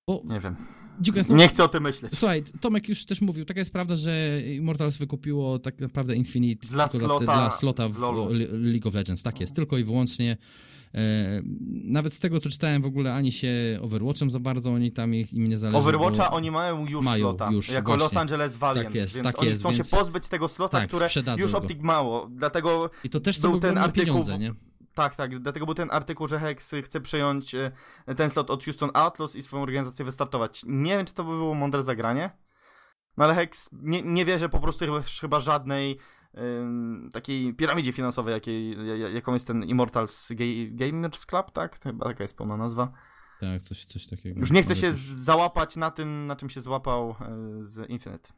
Bo, 0.08 0.22
Nie 0.26 0.40
wiem. 0.40 0.56
No, 1.30 1.36
Nie 1.36 1.48
chcę 1.48 1.64
o 1.64 1.68
tym 1.68 1.84
myśleć. 1.84 2.18
Słuchaj, 2.18 2.44
Tomek 2.62 2.90
już 2.90 3.06
też 3.06 3.22
mówił, 3.22 3.46
taka 3.46 3.60
jest 3.60 3.74
prawda, 3.74 3.96
że 3.96 4.42
Immortals 4.42 4.98
wykupiło 4.98 5.60
tak 5.60 5.80
naprawdę 5.80 6.16
Infinite 6.16 6.68
Dla 6.68 6.88
slota 6.88 7.26
dla 7.26 7.52
slota 7.52 7.90
w 7.90 7.94
w 7.94 8.28
League 8.52 8.88
of 8.88 8.94
Legends. 8.94 9.24
Tak 9.24 9.40
jest, 9.40 9.56
tylko 9.56 9.78
i 9.78 9.84
wyłącznie. 9.84 10.38
E, 10.96 11.42
nawet 11.84 12.14
z 12.14 12.20
tego, 12.20 12.40
co 12.40 12.50
czytałem, 12.50 12.82
w 12.82 12.86
ogóle 12.86 13.14
ani 13.14 13.32
się 13.32 13.80
Overwatchem 13.82 14.32
za 14.32 14.40
bardzo 14.40 14.72
oni 14.72 14.92
tam 14.92 15.16
ich, 15.16 15.34
im 15.34 15.50
nie 15.50 15.58
zależy. 15.58 15.78
Overwatcha 15.78 16.32
oni 16.32 16.52
mają 16.52 16.88
już 16.88 17.06
Mają, 17.06 17.26
slota, 17.26 17.52
już, 17.52 17.70
jako 17.70 17.92
właśnie. 17.92 18.04
Los 18.04 18.18
Angeles 18.18 18.58
Valiant, 18.58 18.88
Tak 18.88 18.96
jest, 18.96 19.16
więc 19.16 19.24
tak 19.24 19.40
oni 19.40 19.50
jest, 19.50 19.62
chcą 19.62 19.72
więc- 19.72 19.90
się 19.90 19.98
pozbyć 19.98 20.28
tego 20.28 20.50
slota, 20.50 20.78
Tak, 20.80 20.88
które 20.88 21.08
już 21.38 21.52
go. 21.52 21.58
Optik 21.58 21.82
mało, 21.82 22.30
dlatego 22.32 22.90
I 23.04 23.10
to 23.10 23.20
też 23.20 23.40
był 23.40 23.54
są 23.54 23.60
ten 23.60 23.78
artykuł 23.78 24.06
pieniądze, 24.06 24.40
nie? 24.40 24.54
Tak, 24.94 25.16
tak, 25.16 25.40
dlatego 25.40 25.66
był 25.66 25.76
ten 25.76 25.90
artykuł, 25.92 26.28
że 26.28 26.40
Hex 26.40 26.72
chce 26.84 27.02
przejąć 27.02 27.56
e, 27.56 27.72
ten 28.18 28.30
slot 28.30 28.50
od 28.50 28.64
Houston 28.64 28.90
Outlaws 28.94 29.36
i 29.36 29.42
swoją 29.42 29.64
organizację 29.64 30.06
wystartować. 30.06 30.62
Nie 30.68 30.98
wiem, 30.98 31.06
czy 31.06 31.14
to 31.14 31.24
by 31.24 31.30
było 31.30 31.54
mądre 31.54 31.84
zagranie, 31.84 32.30
no 33.18 33.24
ale 33.26 33.36
Hex 33.36 33.70
nie, 33.74 34.02
nie 34.02 34.26
wierzy 34.26 34.50
po 34.50 34.60
prostu 34.60 34.86
chyba, 35.22 35.40
żadnej 35.40 35.98
ym, 36.38 37.10
takiej 37.14 37.54
piramidzie 37.54 37.92
finansowej, 37.92 38.34
jakiej, 38.34 38.88
ja- 38.88 38.96
ja- 38.96 39.10
jaką 39.10 39.34
jest 39.34 39.48
ten 39.48 39.64
Immortals 39.64 40.32
Ga- 40.32 40.76
Gamers 40.76 41.26
Club, 41.26 41.52
tak? 41.52 41.80
Chyba 41.84 42.06
taka 42.06 42.24
jest 42.24 42.38
pełna 42.38 42.58
nazwa. 42.58 42.92
Tak, 43.40 43.62
coś, 43.62 43.86
coś 43.86 44.08
takiego. 44.08 44.40
Już 44.40 44.52
nie 44.52 44.64
chce 44.64 44.76
się 44.76 44.94
załapać 44.94 45.76
na 45.76 45.92
tym, 45.92 46.26
na 46.26 46.36
czym 46.36 46.50
się 46.50 46.62
złapał 46.62 47.10
e, 47.10 47.16
z 47.60 47.90
Infinite. 47.90 48.30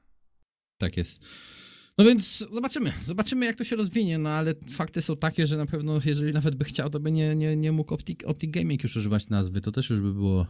Tak 0.77 0.97
jest. 0.97 1.25
No 1.97 2.05
więc 2.05 2.47
zobaczymy, 2.51 2.93
zobaczymy 3.05 3.45
jak 3.45 3.55
to 3.55 3.63
się 3.63 3.75
rozwinie, 3.75 4.17
no 4.17 4.29
ale 4.29 4.53
fakty 4.71 5.01
są 5.01 5.15
takie, 5.15 5.47
że 5.47 5.57
na 5.57 5.65
pewno 5.65 5.99
jeżeli 6.05 6.33
nawet 6.33 6.55
by 6.55 6.65
chciał, 6.65 6.89
to 6.89 6.99
by 6.99 7.11
nie, 7.11 7.35
nie, 7.35 7.55
nie 7.55 7.71
mógł 7.71 7.93
Optic, 7.93 8.23
Optic 8.25 8.51
Gaming 8.51 8.83
już 8.83 8.95
używać 8.95 9.29
nazwy, 9.29 9.61
to 9.61 9.71
też 9.71 9.89
już 9.89 10.01
by 10.01 10.13
było 10.13 10.45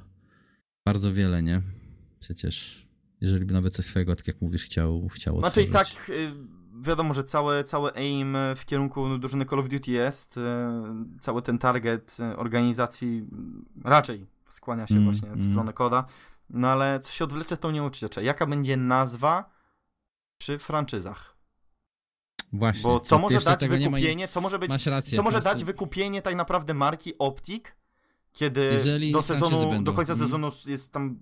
bardzo 0.86 1.14
wiele, 1.14 1.44
nie? 1.44 1.62
Przecież, 2.20 2.88
jeżeli 3.22 3.46
by 3.46 3.54
nawet 3.54 3.74
coś 3.74 3.86
swojego, 3.86 4.16
tak 4.16 4.28
jak 4.28 4.42
mówisz, 4.42 4.64
chciał, 4.64 5.08
chciał 5.08 5.40
Znaczy 5.40 5.62
i 5.62 5.70
tak 5.70 5.88
y, 6.10 6.32
wiadomo, 6.82 7.14
że 7.14 7.24
całe, 7.24 7.64
całe 7.64 7.94
aim 7.96 8.38
w 8.56 8.66
kierunku 8.66 9.18
drużyny 9.18 9.46
Call 9.46 9.60
of 9.60 9.70
Duty 9.70 9.92
jest, 9.92 10.38
y, 10.38 10.42
cały 11.22 11.42
ten 11.42 11.58
target 11.58 12.18
y, 12.20 12.38
organizacji 12.38 13.26
raczej 13.84 14.28
skłania 14.50 14.88
się 14.88 14.96
Mm, 14.96 15.06
właśnie 15.06 15.30
w 15.30 15.34
mm. 15.34 15.50
stronę 15.50 15.74
koda, 15.74 16.06
no 16.50 16.68
ale 16.68 17.00
co 17.00 17.12
się 17.12 17.24
odwlecze, 17.24 17.58
to 17.58 17.72
nie 17.72 17.84
uciecze. 17.84 18.24
Jaka 18.24 18.46
będzie 18.46 18.78
nazwa 18.78 19.50
przy 20.38 20.60
franczyzach? 20.60 21.35
Właśnie. 22.58 22.84
Bo 22.84 23.00
co 23.00 23.20
może 23.20 23.40
dać 23.40 23.60
tego 23.60 23.78
nie 23.78 23.90
ma 23.90 23.98
wykupienie, 23.98 24.28
co 24.28 24.42
może 24.42 24.60
być, 24.60 24.86
rację. 24.86 25.16
co 25.16 25.24
może 25.24 25.40
dać 25.40 25.64
wykupienie 25.64 26.22
tak 26.22 26.36
naprawdę 26.36 26.74
marki 26.74 27.18
Optic, 27.18 27.64
kiedy 28.34 28.62
Jeżeli 28.74 29.12
do 29.12 29.22
sezonu, 29.22 29.70
będą. 29.70 29.84
do 29.84 29.94
końca 29.94 30.14
Mhm. 30.14 30.30
sezonu 30.30 30.52
jest 30.66 30.92
tam 30.92 31.20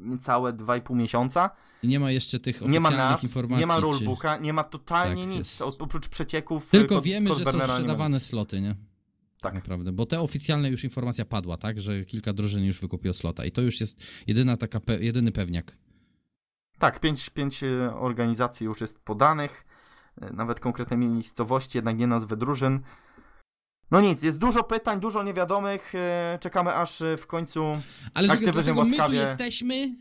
niecałe 0.00 0.52
2,5 0.52 0.96
miesiąca, 0.96 1.50
I 1.82 1.88
nie 1.88 2.00
ma 2.00 2.10
jeszcze 2.10 2.40
tych 2.40 2.60
nie 2.60 2.80
ma 2.80 2.88
oficjalnych 2.88 2.98
nazw, 3.10 3.24
informacji. 3.24 3.60
nie 3.60 3.66
ma 3.66 3.80
rulebooka, 3.80 4.36
nie 4.36 4.52
ma 4.52 4.64
totalnie 4.64 5.22
Tak, 5.22 5.30
nic, 5.30 5.38
jest. 5.60 5.62
oprócz 5.62 6.08
przecieków. 6.08 6.70
Tylko 6.70 6.94
kod- 6.94 7.04
wiemy, 7.04 7.28
kod 7.30 7.38
że 7.38 7.44
są 7.44 7.58
nie 7.58 7.64
sprzedawane 7.64 8.14
nic. 8.16 8.24
sloty, 8.24 8.60
nie? 8.60 8.74
Tak. 9.40 9.54
Naprawdę, 9.54 9.92
bo 9.92 10.06
te 10.06 10.20
oficjalne 10.20 10.70
już 10.70 10.84
informacja 10.84 11.24
padła, 11.24 11.56
tak? 11.56 11.80
Że 11.80 12.04
kilka 12.04 12.32
drużyn 12.32 12.64
już 12.64 12.80
wykupiło 12.80 13.14
slota 13.14 13.44
i 13.44 13.52
to 13.52 13.60
już 13.60 13.80
jest 13.80 14.02
jedyna 14.26 14.56
taka, 14.56 14.78
pe- 14.78 15.00
jedyny 15.02 15.32
pewniak. 15.32 15.76
Tak, 16.78 17.00
pięć, 17.00 17.30
pięć 17.30 17.62
e, 17.62 17.94
organizacji 17.96 18.64
już 18.64 18.80
jest 18.80 19.00
podanych, 19.04 19.64
e, 19.66 19.77
nawet 20.32 20.60
konkretne 20.60 20.96
miejscowości, 20.96 21.78
jednak 21.78 21.98
nie 21.98 22.06
nazwy 22.06 22.36
drużyn. 22.36 22.80
No 23.90 24.00
nic, 24.00 24.22
jest 24.22 24.38
dużo 24.38 24.64
pytań, 24.64 25.00
dużo 25.00 25.22
niewiadomych, 25.22 25.94
e, 25.94 26.38
czekamy 26.40 26.74
aż 26.74 27.02
e, 27.02 27.16
w 27.16 27.26
końcu 27.26 27.60
Ale 28.14 28.28
Activision 28.28 28.52
dlatego 28.52 28.84
my 28.84 28.90
tu 28.90 28.96
łaskawie 28.96 29.18
jesteśmy, 29.18 29.94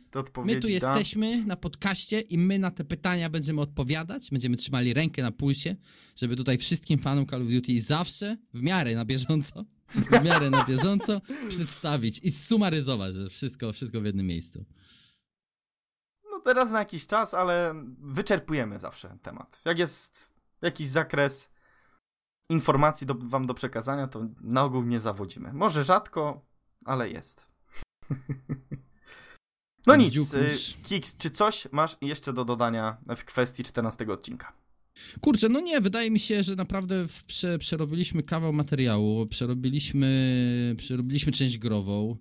my 0.45 0.55
tu 0.55 0.67
jesteśmy 0.67 1.45
na 1.45 1.55
podcaście 1.55 2.21
i 2.21 2.37
my 2.37 2.59
na 2.59 2.71
te 2.71 2.83
pytania 2.83 3.29
będziemy 3.29 3.61
odpowiadać, 3.61 4.29
będziemy 4.31 4.57
trzymali 4.57 4.93
rękę 4.93 5.21
na 5.21 5.31
pulsie, 5.31 5.75
żeby 6.15 6.35
tutaj 6.35 6.57
wszystkim 6.57 6.99
fanom 6.99 7.25
Call 7.25 7.41
of 7.41 7.47
Duty 7.47 7.81
zawsze, 7.81 8.37
w 8.53 8.61
miarę 8.61 8.95
na 8.95 9.05
bieżąco, 9.05 9.65
w 9.89 10.23
miarę 10.23 10.49
na 10.49 10.63
bieżąco 10.63 11.21
przedstawić 11.49 12.19
i 12.23 12.31
sumaryzować 12.31 13.15
wszystko, 13.29 13.73
wszystko 13.73 14.01
w 14.01 14.05
jednym 14.05 14.25
miejscu. 14.25 14.65
No 16.37 16.41
teraz 16.43 16.71
na 16.71 16.79
jakiś 16.79 17.07
czas, 17.07 17.33
ale 17.33 17.73
wyczerpujemy 17.99 18.79
zawsze 18.79 19.17
temat. 19.21 19.61
Jak 19.65 19.79
jest 19.79 20.29
jakiś 20.61 20.87
zakres 20.87 21.49
informacji 22.49 23.07
do, 23.07 23.15
wam 23.15 23.47
do 23.47 23.53
przekazania, 23.53 24.07
to 24.07 24.25
na 24.41 24.63
ogół 24.63 24.83
nie 24.83 24.99
zawodzimy. 24.99 25.53
Może 25.53 25.83
rzadko, 25.83 26.41
ale 26.85 27.09
jest. 27.09 27.47
No 29.87 29.95
nic, 29.95 30.13
dziukuś. 30.13 30.71
y, 30.71 30.83
Kiks, 30.83 31.17
czy 31.17 31.29
coś 31.29 31.67
masz 31.71 31.97
jeszcze 32.01 32.33
do 32.33 32.45
dodania 32.45 32.97
w 33.17 33.23
kwestii 33.23 33.63
14 33.63 34.07
odcinka? 34.11 34.53
Kurczę, 35.21 35.49
no 35.49 35.59
nie, 35.59 35.81
wydaje 35.81 36.11
mi 36.11 36.19
się, 36.19 36.43
że 36.43 36.55
naprawdę 36.55 37.05
prze, 37.27 37.57
przerobiliśmy 37.57 38.23
kawał 38.23 38.53
materiału, 38.53 39.27
przerobiliśmy, 39.27 40.75
przerobiliśmy 40.77 41.31
część 41.31 41.57
grową, 41.57 42.17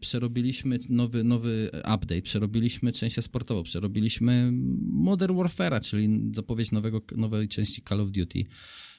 przerobiliśmy 0.00 0.78
nowy, 0.88 1.24
nowy 1.24 1.70
update, 1.94 2.22
przerobiliśmy 2.22 2.92
część 2.92 3.24
sportową, 3.24 3.62
przerobiliśmy 3.62 4.50
Modern 4.82 5.36
Warfare'a, 5.36 5.80
czyli 5.80 6.30
zapowiedź 6.34 6.72
nowego, 6.72 7.02
nowej 7.16 7.48
części 7.48 7.82
Call 7.88 8.00
of 8.00 8.10
Duty. 8.10 8.38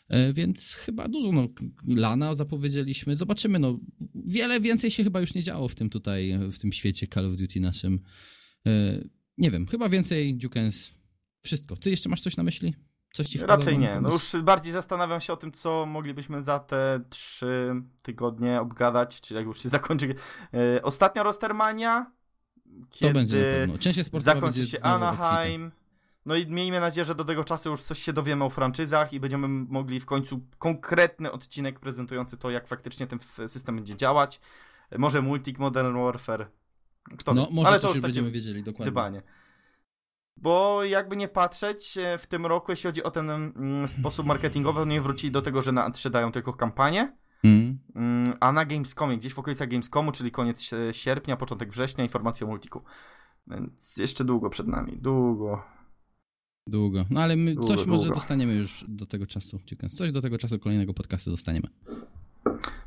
Yy, 0.09 0.34
Więc 0.34 0.74
chyba 0.74 1.07
dużo, 1.07 1.32
no, 1.32 1.49
Lana 1.88 2.36
zapowiedzieliśmy, 2.36 3.16
zobaczymy, 3.16 3.59
no, 3.59 3.80
wiele 4.16 4.59
więcej 4.59 4.91
się 4.91 5.03
chyba 5.03 5.22
już 5.22 5.34
nie 5.34 5.43
działo 5.43 5.68
w 5.68 5.76
tym 5.76 5.89
tutaj, 5.89 6.39
w 6.51 6.59
tym 6.59 6.74
świecie 6.74 7.07
Call 7.07 7.26
of 7.26 7.36
Duty 7.36 7.59
naszym. 7.59 7.99
Yy, 8.66 9.09
Nie 9.38 9.51
wiem, 9.51 9.68
chyba 9.68 9.89
więcej 9.89 10.38
Dukens, 10.38 10.93
wszystko. 11.43 11.76
Ty 11.76 11.89
jeszcze 11.89 12.09
masz 12.09 12.22
coś 12.22 12.38
na 12.38 12.43
myśli? 12.43 12.74
Coś 13.14 13.28
ci 13.28 13.39
Raczej 13.39 13.78
nie. 13.78 14.01
No 14.01 14.09
już 14.09 14.36
bardziej 14.43 14.74
zastanawiam 14.74 15.22
się 15.22 15.34
o 15.34 15.38
tym, 15.38 15.51
co 15.51 15.86
moglibyśmy 15.86 16.43
za 16.43 16.59
te 16.59 16.99
trzy 17.09 17.76
tygodnie 18.01 18.61
obgadać, 18.61 19.22
czy 19.22 19.34
jak 19.34 19.45
już 19.45 19.64
się 19.64 19.70
zakończy 19.78 20.16
e, 20.53 20.82
ostatnia 20.84 21.24
Rostermania, 21.24 22.11
To 22.66 22.88
kiedy 22.91 23.14
będzie 23.14 23.36
na 23.38 23.43
pewno. 23.43 23.78
Część 23.78 24.05
sportowa 24.05 24.34
zakończy 24.34 24.66
się. 24.68 24.82
Anaheim. 24.84 25.72
No 26.26 26.36
i 26.36 26.47
miejmy 26.47 26.80
nadzieję, 26.80 27.05
że 27.05 27.16
do 27.16 27.24
tego 27.26 27.43
czasu 27.43 27.70
już 27.70 27.82
coś 27.82 27.99
się 27.99 28.14
dowiemy 28.14 28.43
o 28.43 28.49
franczyzach 28.49 29.14
i 29.14 29.20
będziemy 29.20 29.47
mogli 29.47 29.99
w 29.99 30.05
końcu 30.05 30.41
konkretny 30.59 31.32
odcinek 31.32 31.80
prezentujący 31.80 32.38
to, 32.38 32.49
jak 32.51 32.68
faktycznie 32.68 33.07
ten 33.07 33.20
system 33.47 33.76
będzie 33.76 33.95
działać. 33.95 34.39
E, 34.89 34.97
Może 34.97 35.22
Multic 35.22 35.57
Modern 35.59 35.97
Warfare. 36.03 36.47
Kto 37.18 37.34
No, 37.34 37.45
wie. 37.47 37.53
może 37.55 37.68
Ale 37.70 37.78
coś 37.78 37.82
to 37.82 37.88
już 37.88 37.95
już 37.95 38.01
będziemy 38.01 38.32
wiedzieli, 38.32 38.64
dokładnie. 38.64 38.91
dbanie. 38.91 39.22
Bo 40.38 40.84
jakby 40.84 41.18
nie 41.18 41.28
patrzeć, 41.28 41.98
e, 41.98 42.18
w 42.18 42.28
tym 42.28 42.46
roku, 42.46 42.72
jeśli 42.72 42.88
chodzi 42.88 43.04
o 43.04 43.12
ten 43.12 43.30
mm, 43.30 43.88
sposób 43.88 44.26
marketingowy, 44.26 44.82
oni 44.82 45.00
wrócili 45.00 45.32
do 45.32 45.42
tego, 45.42 45.62
że 45.62 45.72
na 45.72 45.90
A3 45.90 46.10
dają 46.10 46.32
tylko 46.32 46.54
kampanię, 46.54 47.18
Mm. 47.46 47.80
mm, 47.96 48.34
a 48.40 48.52
na 48.52 48.66
Gamescomie, 48.66 49.18
gdzieś 49.18 49.34
w 49.34 49.40
okolicach 49.40 49.70
Gamescomu, 49.70 50.12
czyli 50.12 50.32
koniec 50.32 50.74
e, 50.74 50.94
sierpnia, 50.94 51.38
początek 51.38 51.72
września, 51.72 52.04
informacje 52.04 52.48
o 52.48 52.50
multiku. 52.50 52.82
Więc 53.48 53.98
jeszcze 53.98 54.24
długo 54.26 54.50
przed 54.50 54.68
nami, 54.68 54.98
długo. 54.98 55.64
Długo. 56.68 57.06
No 57.10 57.22
ale 57.22 57.36
my 57.36 57.56
Długo, 57.56 57.68
coś 57.76 57.86
może 57.86 58.04
długo. 58.04 58.16
dostaniemy 58.20 58.54
już 58.56 58.86
do 58.88 59.06
tego 59.06 59.26
czasu. 59.26 59.60
Coś 59.98 60.12
do 60.12 60.22
tego 60.22 60.38
czasu 60.38 60.60
kolejnego 60.60 60.94
podcastu 60.94 61.32
dostaniemy. 61.32 61.68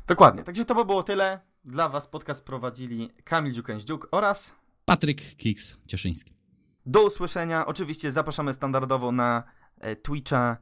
Dokładnie, 0.07 0.43
także 0.43 0.65
to 0.65 0.75
by 0.75 0.85
było 0.85 1.03
tyle. 1.03 1.39
Dla 1.65 1.89
Was 1.89 2.07
podcast 2.07 2.45
prowadzili 2.45 3.09
Kamil 3.23 3.53
Dziukęździuk 3.53 4.07
oraz 4.11 4.55
Patryk 4.85 5.35
Kiks 5.35 5.75
Cieszyński. 5.87 6.36
Do 6.87 7.03
usłyszenia. 7.05 7.65
Oczywiście 7.65 8.11
zapraszamy 8.11 8.53
standardowo 8.53 9.11
na 9.11 9.43
e, 9.79 9.95
Twitcha 9.95 10.57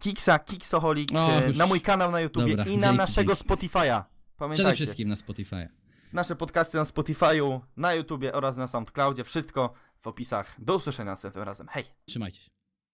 Kiksa, 0.00 0.38
Kiksoholik, 0.38 1.08
O, 1.14 1.30
e, 1.30 1.48
już. 1.48 1.56
na 1.56 1.66
mój 1.66 1.80
kanał 1.80 2.10
na 2.10 2.20
YouTubie 2.20 2.56
Dobra, 2.56 2.72
i 2.72 2.76
na 2.76 2.82
dzięki, 2.82 2.96
naszego. 2.98 3.32
Spotify'a. 3.32 4.02
Przede 4.04 4.04
Pamiętajcie. 4.36 4.74
wszystkim 4.74 5.08
na 5.08 5.16
Spotify. 5.16 5.68
Nasze 6.12 6.36
podcasty 6.36 6.76
na 6.76 6.84
Spotify'u, 6.84 7.60
na 7.76 7.94
YouTubie 7.94 8.32
oraz 8.32 8.56
na 8.56 8.66
SoundCloudzie. 8.66 9.24
Wszystko 9.24 9.72
w 10.00 10.06
opisach. 10.06 10.56
Do 10.58 10.76
usłyszenia 10.76 11.10
następnym 11.10 11.44
razem. 11.44 11.68
Hej! 11.68 11.84
Trzymajcie 12.06 12.40
się. 12.40 12.57